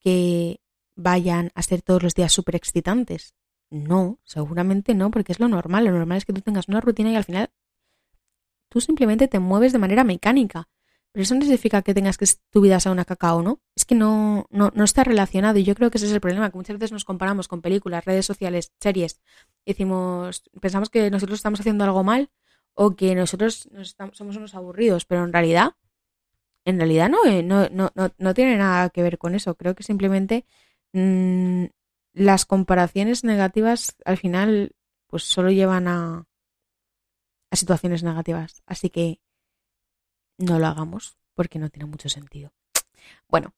que 0.00 0.60
vayan 0.96 1.50
a 1.54 1.62
ser 1.62 1.82
todos 1.82 2.02
los 2.02 2.14
días 2.14 2.32
súper 2.32 2.56
excitantes. 2.56 3.34
No, 3.70 4.18
seguramente 4.22 4.94
no, 4.94 5.10
porque 5.10 5.32
es 5.32 5.40
lo 5.40 5.48
normal. 5.48 5.86
Lo 5.86 5.92
normal 5.92 6.18
es 6.18 6.24
que 6.24 6.32
tú 6.32 6.40
tengas 6.42 6.68
una 6.68 6.80
rutina 6.80 7.10
y 7.10 7.16
al 7.16 7.24
final 7.24 7.50
tú 8.68 8.80
simplemente 8.80 9.28
te 9.28 9.38
mueves 9.38 9.72
de 9.72 9.78
manera 9.78 10.04
mecánica. 10.04 10.68
Pero 11.16 11.22
eso 11.22 11.34
no 11.34 11.40
significa 11.40 11.80
que 11.80 11.94
tengas 11.94 12.18
que 12.18 12.26
tu 12.50 12.60
vida 12.60 12.78
sea 12.78 12.92
una 12.92 13.06
cacao, 13.06 13.40
¿no? 13.40 13.62
Es 13.74 13.86
que 13.86 13.94
no, 13.94 14.44
no, 14.50 14.70
no 14.74 14.84
está 14.84 15.02
relacionado 15.02 15.58
y 15.58 15.64
yo 15.64 15.74
creo 15.74 15.90
que 15.90 15.96
ese 15.96 16.08
es 16.08 16.12
el 16.12 16.20
problema, 16.20 16.50
que 16.50 16.58
muchas 16.58 16.76
veces 16.76 16.92
nos 16.92 17.06
comparamos 17.06 17.48
con 17.48 17.62
películas, 17.62 18.04
redes 18.04 18.26
sociales, 18.26 18.74
series. 18.80 19.18
Y 19.64 19.70
decimos, 19.72 20.42
pensamos 20.60 20.90
que 20.90 21.10
nosotros 21.10 21.38
estamos 21.38 21.58
haciendo 21.58 21.84
algo 21.84 22.04
mal 22.04 22.28
o 22.74 22.96
que 22.96 23.14
nosotros 23.14 23.66
somos 24.12 24.36
unos 24.36 24.54
aburridos, 24.54 25.06
pero 25.06 25.24
en 25.24 25.32
realidad, 25.32 25.70
en 26.66 26.76
realidad 26.76 27.08
no, 27.08 27.24
eh, 27.24 27.42
no, 27.42 27.66
no, 27.70 27.90
no, 27.94 28.34
tiene 28.34 28.58
nada 28.58 28.90
que 28.90 29.02
ver 29.02 29.16
con 29.16 29.34
eso. 29.34 29.54
Creo 29.54 29.74
que 29.74 29.84
simplemente 29.84 30.44
mm, 30.92 31.64
las 32.12 32.44
comparaciones 32.44 33.24
negativas 33.24 33.96
al 34.04 34.18
final 34.18 34.72
pues 35.06 35.22
solo 35.24 35.50
llevan 35.50 35.88
a, 35.88 36.26
a 37.50 37.56
situaciones 37.56 38.02
negativas. 38.02 38.62
Así 38.66 38.90
que 38.90 39.22
no 40.38 40.58
lo 40.58 40.66
hagamos 40.66 41.16
porque 41.34 41.58
no 41.58 41.70
tiene 41.70 41.86
mucho 41.86 42.08
sentido. 42.08 42.52
Bueno, 43.28 43.54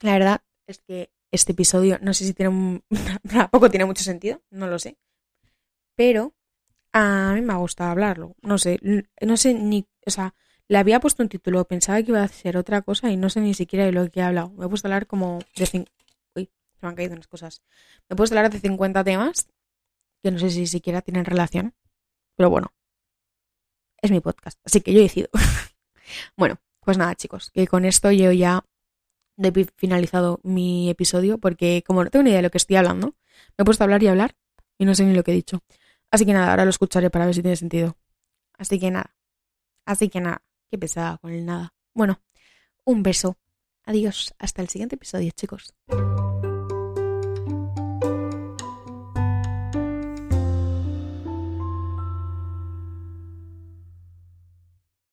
la 0.00 0.12
verdad 0.12 0.42
es 0.66 0.78
que 0.78 1.10
este 1.30 1.52
episodio 1.52 1.98
no 2.00 2.14
sé 2.14 2.24
si 2.24 2.34
tiene 2.34 2.50
un... 2.50 2.84
tampoco 3.30 3.70
tiene 3.70 3.84
mucho 3.84 4.04
sentido, 4.04 4.42
no 4.50 4.66
lo 4.66 4.78
sé. 4.78 4.98
Pero 5.96 6.34
a 6.92 7.32
mí 7.34 7.40
me 7.42 7.52
ha 7.52 7.56
gustado 7.56 7.90
hablarlo. 7.90 8.34
No 8.42 8.58
sé, 8.58 8.78
no 9.20 9.36
sé 9.36 9.54
ni, 9.54 9.86
o 10.06 10.10
sea, 10.10 10.34
le 10.68 10.78
había 10.78 11.00
puesto 11.00 11.22
un 11.22 11.28
título, 11.28 11.64
pensaba 11.66 12.02
que 12.02 12.10
iba 12.10 12.22
a 12.22 12.28
ser 12.28 12.56
otra 12.56 12.82
cosa 12.82 13.10
y 13.10 13.16
no 13.16 13.30
sé 13.30 13.40
ni 13.40 13.54
siquiera 13.54 13.86
de 13.86 13.92
lo 13.92 14.10
que 14.10 14.20
he 14.20 14.22
hablado. 14.22 14.50
Me 14.50 14.66
he 14.66 14.68
puesto 14.68 14.86
a 14.86 14.90
hablar 14.90 15.06
como 15.06 15.40
de 15.56 15.86
Uy, 16.36 16.44
se 16.44 16.78
me 16.82 16.88
han 16.88 16.94
caído 16.94 17.14
unas 17.14 17.26
cosas. 17.26 17.62
Me 18.08 18.14
he 18.14 18.16
puesto 18.16 18.36
a 18.36 18.38
hablar 18.38 18.52
de 18.52 18.60
50 18.60 19.02
temas 19.04 19.48
que 20.22 20.30
no 20.30 20.38
sé 20.38 20.50
si 20.50 20.66
siquiera 20.66 21.02
tienen 21.02 21.24
relación. 21.24 21.74
Pero 22.36 22.50
bueno, 22.50 22.72
es 24.00 24.10
mi 24.10 24.20
podcast, 24.20 24.60
así 24.64 24.80
que 24.80 24.92
yo 24.92 25.00
decido. 25.00 25.28
bueno, 26.36 26.58
pues 26.80 26.98
nada, 26.98 27.14
chicos, 27.14 27.50
que 27.50 27.66
con 27.66 27.84
esto 27.84 28.10
yo 28.10 28.32
ya 28.32 28.64
he 29.36 29.66
finalizado 29.76 30.40
mi 30.42 30.90
episodio 30.90 31.38
porque 31.38 31.82
como 31.86 32.04
no 32.04 32.10
tengo 32.10 32.22
ni 32.24 32.30
idea 32.30 32.38
de 32.38 32.44
lo 32.44 32.50
que 32.50 32.58
estoy 32.58 32.76
hablando, 32.76 33.14
me 33.56 33.62
he 33.62 33.64
puesto 33.64 33.84
a 33.84 33.86
hablar 33.86 34.02
y 34.02 34.08
hablar 34.08 34.34
y 34.78 34.84
no 34.84 34.94
sé 34.94 35.04
ni 35.04 35.14
lo 35.14 35.22
que 35.24 35.32
he 35.32 35.34
dicho. 35.34 35.60
Así 36.10 36.24
que 36.24 36.32
nada, 36.32 36.50
ahora 36.50 36.64
lo 36.64 36.70
escucharé 36.70 37.10
para 37.10 37.26
ver 37.26 37.34
si 37.34 37.42
tiene 37.42 37.56
sentido. 37.56 37.96
Así 38.56 38.78
que 38.78 38.90
nada. 38.90 39.14
Así 39.84 40.08
que 40.08 40.20
nada. 40.20 40.42
Qué 40.70 40.78
pesada 40.78 41.18
con 41.18 41.32
el 41.32 41.46
nada. 41.46 41.74
Bueno, 41.94 42.20
un 42.84 43.02
beso. 43.02 43.38
Adiós. 43.84 44.34
Hasta 44.38 44.62
el 44.62 44.68
siguiente 44.68 44.96
episodio, 44.96 45.30
chicos. 45.34 45.74